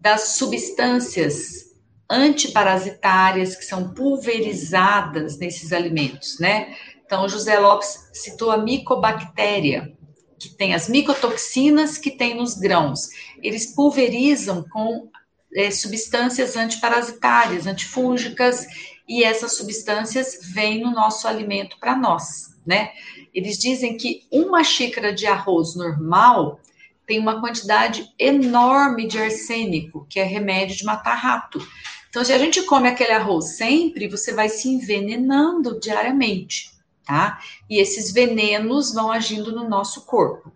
das 0.00 0.36
substâncias 0.36 1.74
antiparasitárias 2.08 3.56
que 3.56 3.64
são 3.64 3.92
pulverizadas 3.92 5.38
nesses 5.38 5.72
alimentos, 5.72 6.38
né? 6.38 6.76
Então, 7.10 7.28
José 7.28 7.58
Lopes 7.58 8.08
citou 8.12 8.52
a 8.52 8.56
micobactéria, 8.56 9.92
que 10.38 10.48
tem 10.48 10.74
as 10.74 10.88
micotoxinas 10.88 11.98
que 11.98 12.08
tem 12.08 12.36
nos 12.36 12.54
grãos. 12.54 13.08
Eles 13.42 13.74
pulverizam 13.74 14.64
com 14.70 15.10
é, 15.52 15.72
substâncias 15.72 16.54
antiparasitárias, 16.54 17.66
antifúngicas 17.66 18.64
e 19.08 19.24
essas 19.24 19.56
substâncias 19.56 20.38
vêm 20.54 20.82
no 20.84 20.92
nosso 20.92 21.26
alimento 21.26 21.80
para 21.80 21.96
nós, 21.96 22.56
né? 22.64 22.90
Eles 23.34 23.58
dizem 23.58 23.96
que 23.96 24.28
uma 24.30 24.62
xícara 24.62 25.12
de 25.12 25.26
arroz 25.26 25.74
normal 25.74 26.60
tem 27.08 27.18
uma 27.18 27.40
quantidade 27.40 28.08
enorme 28.16 29.08
de 29.08 29.18
arsênico, 29.18 30.06
que 30.08 30.20
é 30.20 30.22
remédio 30.22 30.76
de 30.76 30.84
matar 30.84 31.16
rato. 31.16 31.60
Então, 32.08 32.24
se 32.24 32.32
a 32.32 32.38
gente 32.38 32.62
come 32.62 32.88
aquele 32.88 33.12
arroz 33.12 33.56
sempre, 33.56 34.06
você 34.06 34.32
vai 34.32 34.48
se 34.48 34.68
envenenando 34.68 35.80
diariamente, 35.80 36.69
tá? 37.10 37.40
E 37.68 37.78
esses 37.80 38.12
venenos 38.12 38.94
vão 38.94 39.10
agindo 39.10 39.50
no 39.50 39.68
nosso 39.68 40.06
corpo. 40.06 40.52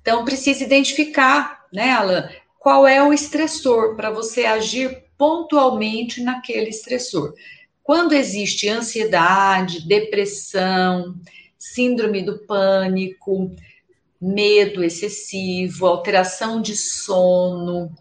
Então, 0.00 0.24
precisa 0.24 0.64
identificar, 0.64 1.66
né, 1.72 1.92
Alan, 1.92 2.28
qual 2.58 2.84
é 2.84 3.00
o 3.00 3.12
estressor 3.12 3.94
para 3.94 4.10
você 4.10 4.44
agir 4.44 5.04
pontualmente 5.16 6.20
naquele 6.20 6.68
estressor. 6.68 7.32
Quando 7.84 8.12
existe 8.12 8.68
ansiedade, 8.68 9.86
depressão, 9.86 11.14
síndrome 11.56 12.22
do 12.22 12.38
pânico, 12.40 13.54
medo 14.20 14.82
excessivo, 14.82 15.86
alteração 15.86 16.60
de 16.60 16.74
sono, 16.74 17.92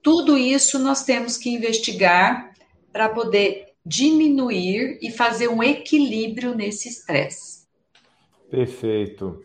tudo 0.00 0.38
isso 0.38 0.78
nós 0.78 1.02
temos 1.02 1.36
que 1.36 1.50
investigar 1.50 2.52
para 2.92 3.08
poder 3.08 3.69
diminuir 3.84 4.98
e 5.00 5.10
fazer 5.10 5.48
um 5.48 5.62
equilíbrio 5.62 6.54
nesse 6.54 6.88
estresse. 6.88 7.66
Perfeito. 8.50 9.44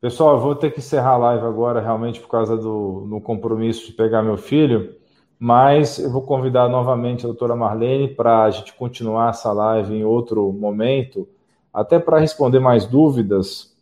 Pessoal, 0.00 0.36
eu 0.36 0.40
vou 0.40 0.54
ter 0.54 0.72
que 0.72 0.78
encerrar 0.78 1.12
a 1.12 1.18
live 1.18 1.44
agora, 1.46 1.80
realmente, 1.80 2.20
por 2.20 2.28
causa 2.28 2.56
do, 2.56 3.06
do 3.08 3.20
compromisso 3.20 3.86
de 3.86 3.92
pegar 3.92 4.22
meu 4.22 4.36
filho, 4.36 4.94
mas 5.38 5.98
eu 5.98 6.10
vou 6.10 6.22
convidar 6.22 6.68
novamente 6.68 7.24
a 7.24 7.28
doutora 7.28 7.56
Marlene 7.56 8.08
para 8.08 8.44
a 8.44 8.50
gente 8.50 8.74
continuar 8.74 9.30
essa 9.30 9.52
live 9.52 9.94
em 9.94 10.04
outro 10.04 10.52
momento, 10.52 11.28
até 11.72 11.98
para 11.98 12.18
responder 12.18 12.60
mais 12.60 12.86
dúvidas 12.86 13.76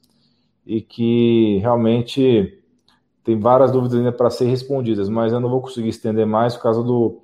e 0.67 0.81
que 0.81 1.59
realmente 1.59 2.59
tem 3.23 3.39
várias 3.39 3.71
dúvidas 3.71 3.97
ainda 3.97 4.13
para 4.13 4.31
ser 4.31 4.47
respondidas, 4.47 5.09
mas 5.09 5.33
eu 5.33 5.41
não 5.41 5.49
vou 5.49 5.61
conseguir 5.61 5.89
estender 5.89 6.27
mais 6.27 6.57
por 6.57 6.63
causa 6.63 6.83
do, 6.83 7.23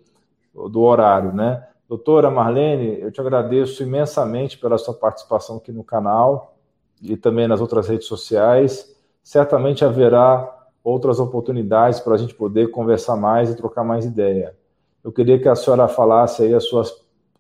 do 0.54 0.80
horário, 0.80 1.32
né? 1.32 1.66
Doutora 1.90 2.30
Marlene, 2.30 3.00
eu 3.00 3.10
te 3.10 3.20
agradeço 3.20 3.82
imensamente 3.82 4.56
pela 4.56 4.78
sua 4.78 4.94
participação 4.94 5.56
aqui 5.56 5.72
no 5.72 5.82
canal 5.82 6.54
e 7.02 7.16
também 7.16 7.48
nas 7.48 7.60
outras 7.60 7.88
redes 7.88 8.06
sociais. 8.06 8.94
Certamente 9.24 9.84
haverá 9.84 10.68
outras 10.84 11.18
oportunidades 11.18 11.98
para 11.98 12.14
a 12.14 12.16
gente 12.16 12.32
poder 12.32 12.70
conversar 12.70 13.16
mais 13.16 13.50
e 13.50 13.56
trocar 13.56 13.82
mais 13.82 14.04
ideia. 14.04 14.54
Eu 15.02 15.10
queria 15.10 15.36
que 15.40 15.48
a 15.48 15.56
senhora 15.56 15.88
falasse 15.88 16.44
aí 16.44 16.54
as 16.54 16.62
suas. 16.62 16.94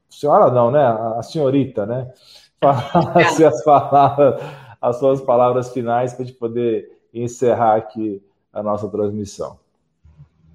Senhora 0.08 0.50
não, 0.50 0.72
né? 0.72 0.84
A 0.84 1.22
senhorita, 1.22 1.86
né? 1.86 2.12
Falasse 2.60 3.44
as 3.44 3.62
palavras, 3.62 4.42
as 4.82 4.96
suas 4.96 5.20
palavras 5.20 5.72
finais 5.72 6.12
para 6.12 6.24
a 6.24 6.26
gente 6.26 6.36
poder 6.36 6.90
encerrar 7.14 7.76
aqui 7.76 8.20
a 8.52 8.64
nossa 8.64 8.88
transmissão. 8.88 9.59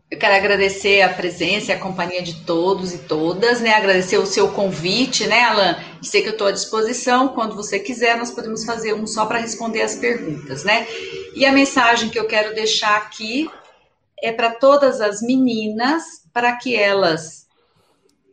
Eu 0.10 0.19
quero 0.19 0.36
agradecer 0.36 1.02
a 1.02 1.10
presença 1.10 1.72
e 1.72 1.76
a 1.76 1.80
companhia 1.80 2.22
de 2.22 2.45
todos 2.45 2.94
e 2.94 2.99
todas, 2.99 3.60
né? 3.60 3.73
Agradecer 3.73 4.19
o 4.19 4.26
seu 4.26 4.49
convite, 4.52 5.26
né, 5.26 5.41
Alan? 5.41 5.77
Sei 5.99 6.22
que 6.22 6.27
eu 6.27 6.34
estou 6.34 6.45
à 6.45 6.52
disposição. 6.52 7.30
Quando 7.30 7.56
você 7.56 7.80
quiser, 7.80 8.15
nós 8.15 8.30
podemos 8.30 8.64
fazer 8.64 8.94
um 8.94 9.07
só 9.07 9.26
para 9.26 9.40
responder 9.40 9.82
as 9.82 9.95
perguntas, 9.95 10.64
né? 10.64 10.86
E 11.36 11.44
a 11.44 11.52
mensagem 11.52 12.10
que 12.10 12.19
eu 12.19 12.27
quero 12.27 12.53
deixar 12.53 12.95
aqui 12.98 13.49
é 14.22 14.32
para 14.32 14.52
todas 14.52 15.02
as 15.02 15.23
meninas, 15.23 16.03
para 16.32 16.56
que 16.56 16.76
elas 16.76 17.48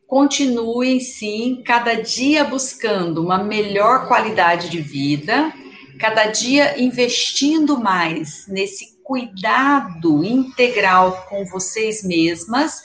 continuem, 0.06 1.00
sim, 1.00 1.62
cada 1.64 1.94
dia 1.94 2.44
buscando 2.44 3.22
uma 3.22 3.42
melhor 3.42 4.08
qualidade 4.08 4.68
de 4.68 4.78
vida, 4.78 5.50
cada 5.98 6.26
dia 6.26 6.78
investindo 6.78 7.80
mais 7.80 8.46
nesse 8.46 8.91
cuidado 9.02 10.24
integral 10.24 11.26
com 11.28 11.44
vocês 11.44 12.02
mesmas, 12.02 12.82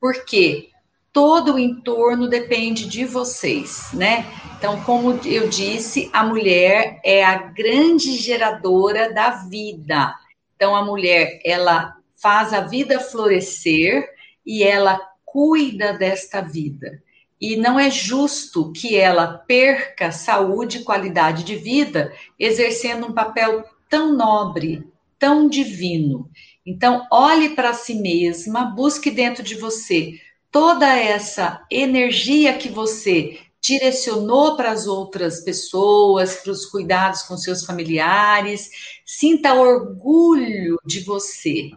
porque 0.00 0.70
todo 1.12 1.54
o 1.54 1.58
entorno 1.58 2.28
depende 2.28 2.86
de 2.86 3.04
vocês, 3.04 3.88
né? 3.92 4.26
Então, 4.58 4.80
como 4.82 5.18
eu 5.24 5.48
disse, 5.48 6.10
a 6.12 6.24
mulher 6.24 7.00
é 7.04 7.24
a 7.24 7.36
grande 7.36 8.16
geradora 8.16 9.12
da 9.12 9.30
vida. 9.30 10.14
Então, 10.56 10.74
a 10.74 10.84
mulher, 10.84 11.40
ela 11.44 11.96
faz 12.20 12.52
a 12.52 12.60
vida 12.60 12.98
florescer 13.00 14.08
e 14.44 14.62
ela 14.62 15.00
cuida 15.24 15.92
desta 15.92 16.40
vida. 16.40 17.02
E 17.40 17.56
não 17.56 17.78
é 17.78 17.90
justo 17.90 18.72
que 18.72 18.96
ela 18.96 19.26
perca 19.26 20.10
saúde 20.10 20.78
e 20.78 20.84
qualidade 20.84 21.44
de 21.44 21.54
vida 21.54 22.12
exercendo 22.38 23.06
um 23.06 23.12
papel 23.12 23.64
tão 23.88 24.12
nobre, 24.12 24.84
tão 25.18 25.48
divino. 25.48 26.30
Então, 26.64 27.06
olhe 27.10 27.50
para 27.50 27.72
si 27.72 27.94
mesma, 27.94 28.64
busque 28.64 29.10
dentro 29.10 29.42
de 29.42 29.54
você 29.54 30.20
toda 30.50 30.86
essa 30.86 31.64
energia 31.70 32.56
que 32.56 32.68
você 32.68 33.38
direcionou 33.60 34.56
para 34.56 34.70
as 34.70 34.86
outras 34.86 35.40
pessoas, 35.40 36.36
para 36.36 36.52
os 36.52 36.66
cuidados 36.66 37.22
com 37.22 37.36
seus 37.36 37.64
familiares. 37.64 38.70
Sinta 39.04 39.54
orgulho 39.54 40.78
de 40.84 41.00
você. 41.00 41.70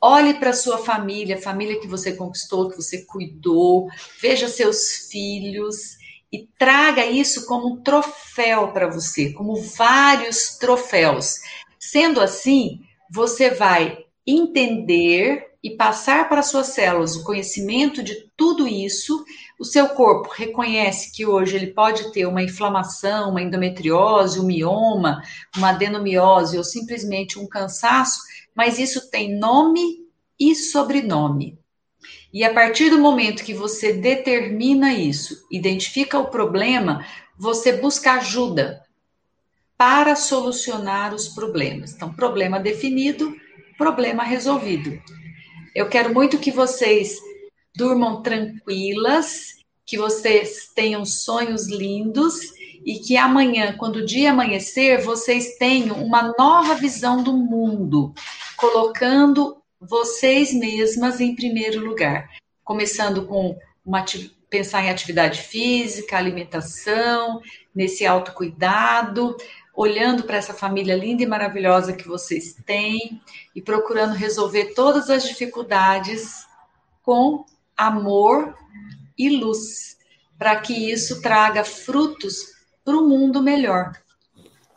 Olhe 0.00 0.34
para 0.34 0.52
sua 0.52 0.78
família, 0.78 1.40
família 1.40 1.80
que 1.80 1.88
você 1.88 2.12
conquistou, 2.12 2.70
que 2.70 2.76
você 2.76 3.04
cuidou, 3.06 3.88
veja 4.20 4.48
seus 4.48 5.08
filhos 5.10 5.96
e 6.30 6.46
traga 6.58 7.06
isso 7.06 7.46
como 7.46 7.74
um 7.74 7.82
troféu 7.82 8.68
para 8.72 8.90
você, 8.90 9.32
como 9.32 9.56
vários 9.56 10.56
troféus. 10.58 11.36
Sendo 11.78 12.20
assim, 12.20 12.80
você 13.14 13.50
vai 13.50 13.98
entender 14.26 15.46
e 15.62 15.70
passar 15.76 16.28
para 16.28 16.42
suas 16.42 16.66
células 16.66 17.14
o 17.14 17.22
conhecimento 17.22 18.02
de 18.02 18.28
tudo 18.36 18.66
isso. 18.66 19.24
O 19.56 19.64
seu 19.64 19.90
corpo 19.90 20.30
reconhece 20.34 21.12
que 21.12 21.24
hoje 21.24 21.54
ele 21.54 21.68
pode 21.68 22.10
ter 22.10 22.26
uma 22.26 22.42
inflamação, 22.42 23.30
uma 23.30 23.40
endometriose, 23.40 24.40
um 24.40 24.46
mioma, 24.46 25.22
uma 25.56 25.68
adenomiose 25.70 26.58
ou 26.58 26.64
simplesmente 26.64 27.38
um 27.38 27.46
cansaço, 27.46 28.18
mas 28.52 28.80
isso 28.80 29.08
tem 29.08 29.38
nome 29.38 30.00
e 30.38 30.56
sobrenome. 30.56 31.56
E 32.32 32.42
a 32.42 32.52
partir 32.52 32.90
do 32.90 32.98
momento 32.98 33.44
que 33.44 33.54
você 33.54 33.92
determina 33.92 34.92
isso, 34.92 35.46
identifica 35.52 36.18
o 36.18 36.30
problema, 36.30 37.06
você 37.38 37.74
busca 37.74 38.14
ajuda 38.14 38.83
para 39.76 40.16
solucionar 40.16 41.14
os 41.14 41.28
problemas. 41.28 41.92
Então, 41.92 42.12
problema 42.12 42.60
definido, 42.60 43.34
problema 43.76 44.22
resolvido. 44.22 45.00
Eu 45.74 45.88
quero 45.88 46.14
muito 46.14 46.38
que 46.38 46.50
vocês 46.50 47.18
durmam 47.76 48.22
tranquilas, 48.22 49.54
que 49.84 49.98
vocês 49.98 50.70
tenham 50.74 51.04
sonhos 51.04 51.66
lindos 51.68 52.40
e 52.84 52.98
que 52.98 53.16
amanhã, 53.16 53.76
quando 53.76 53.96
o 53.96 54.06
dia 54.06 54.30
amanhecer, 54.30 55.02
vocês 55.02 55.56
tenham 55.56 56.04
uma 56.04 56.34
nova 56.38 56.74
visão 56.74 57.22
do 57.22 57.32
mundo, 57.32 58.14
colocando 58.56 59.56
vocês 59.80 60.52
mesmas 60.54 61.20
em 61.20 61.34
primeiro 61.34 61.84
lugar, 61.84 62.30
começando 62.62 63.26
com 63.26 63.58
uma 63.84 64.04
pensar 64.48 64.84
em 64.84 64.90
atividade 64.90 65.42
física, 65.42 66.16
alimentação, 66.16 67.40
nesse 67.74 68.06
autocuidado, 68.06 69.36
olhando 69.74 70.22
para 70.22 70.36
essa 70.36 70.54
família 70.54 70.96
linda 70.96 71.22
e 71.22 71.26
maravilhosa 71.26 71.92
que 71.92 72.06
vocês 72.06 72.54
têm 72.64 73.20
e 73.54 73.60
procurando 73.60 74.12
resolver 74.12 74.74
todas 74.74 75.10
as 75.10 75.24
dificuldades 75.24 76.46
com 77.02 77.44
amor 77.76 78.54
e 79.18 79.36
luz, 79.36 79.98
para 80.38 80.56
que 80.56 80.90
isso 80.90 81.20
traga 81.20 81.64
frutos 81.64 82.54
para 82.84 82.96
um 82.96 83.08
mundo 83.08 83.42
melhor. 83.42 83.92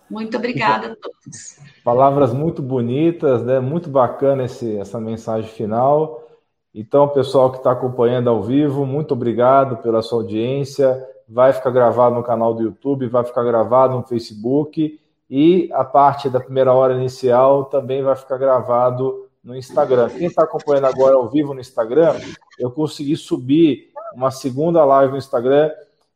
Muito 0.09 0.37
obrigada 0.37 0.93
a 0.93 0.95
todos. 0.95 1.59
Palavras 1.83 2.33
muito 2.33 2.61
bonitas, 2.61 3.43
né? 3.43 3.59
Muito 3.59 3.89
bacana 3.89 4.45
esse, 4.45 4.77
essa 4.77 4.99
mensagem 4.99 5.49
final. 5.49 6.25
Então, 6.73 7.09
pessoal 7.09 7.51
que 7.51 7.57
está 7.57 7.71
acompanhando 7.71 8.29
ao 8.29 8.41
vivo, 8.41 8.85
muito 8.85 9.13
obrigado 9.13 9.77
pela 9.77 10.01
sua 10.01 10.19
audiência 10.19 11.05
vai 11.27 11.51
ficar 11.51 11.71
gravado 11.71 12.15
no 12.15 12.23
canal 12.23 12.53
do 12.53 12.63
YouTube, 12.63 13.07
vai 13.07 13.23
ficar 13.23 13.43
gravado 13.43 13.95
no 13.95 14.03
Facebook 14.03 14.99
e 15.29 15.69
a 15.73 15.83
parte 15.83 16.29
da 16.29 16.39
primeira 16.39 16.73
hora 16.73 16.93
inicial 16.93 17.65
também 17.65 18.01
vai 18.01 18.15
ficar 18.15 18.37
gravado 18.37 19.27
no 19.43 19.55
Instagram. 19.55 20.09
Quem 20.09 20.27
está 20.27 20.43
acompanhando 20.43 20.85
agora 20.85 21.15
ao 21.15 21.29
vivo 21.29 21.53
no 21.53 21.59
Instagram, 21.59 22.15
eu 22.57 22.71
consegui 22.71 23.17
subir 23.17 23.91
uma 24.13 24.31
segunda 24.31 24.85
live 24.85 25.11
no 25.11 25.17
Instagram, 25.17 25.69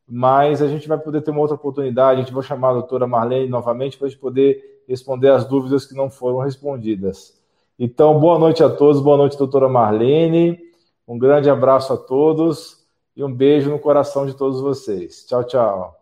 mas 0.07 0.61
a 0.61 0.67
gente 0.67 0.87
vai 0.87 0.97
poder 0.97 1.21
ter 1.21 1.31
uma 1.31 1.41
outra 1.41 1.55
oportunidade. 1.55 2.19
A 2.19 2.23
gente 2.23 2.33
vai 2.33 2.43
chamar 2.43 2.69
a 2.69 2.73
doutora 2.73 3.05
Marlene 3.05 3.49
novamente 3.49 3.97
para 3.97 4.07
a 4.07 4.09
gente 4.09 4.19
poder 4.19 4.81
responder 4.87 5.29
as 5.29 5.45
dúvidas 5.45 5.85
que 5.85 5.93
não 5.93 6.09
foram 6.09 6.39
respondidas. 6.39 7.39
Então, 7.77 8.19
boa 8.19 8.37
noite 8.37 8.63
a 8.63 8.69
todos, 8.69 9.01
boa 9.01 9.17
noite, 9.17 9.37
doutora 9.37 9.67
Marlene. 9.67 10.59
Um 11.07 11.17
grande 11.17 11.49
abraço 11.49 11.93
a 11.93 11.97
todos 11.97 12.80
e 13.15 13.23
um 13.23 13.33
beijo 13.33 13.69
no 13.69 13.79
coração 13.79 14.25
de 14.25 14.33
todos 14.33 14.61
vocês. 14.61 15.25
Tchau, 15.25 15.43
tchau. 15.43 16.00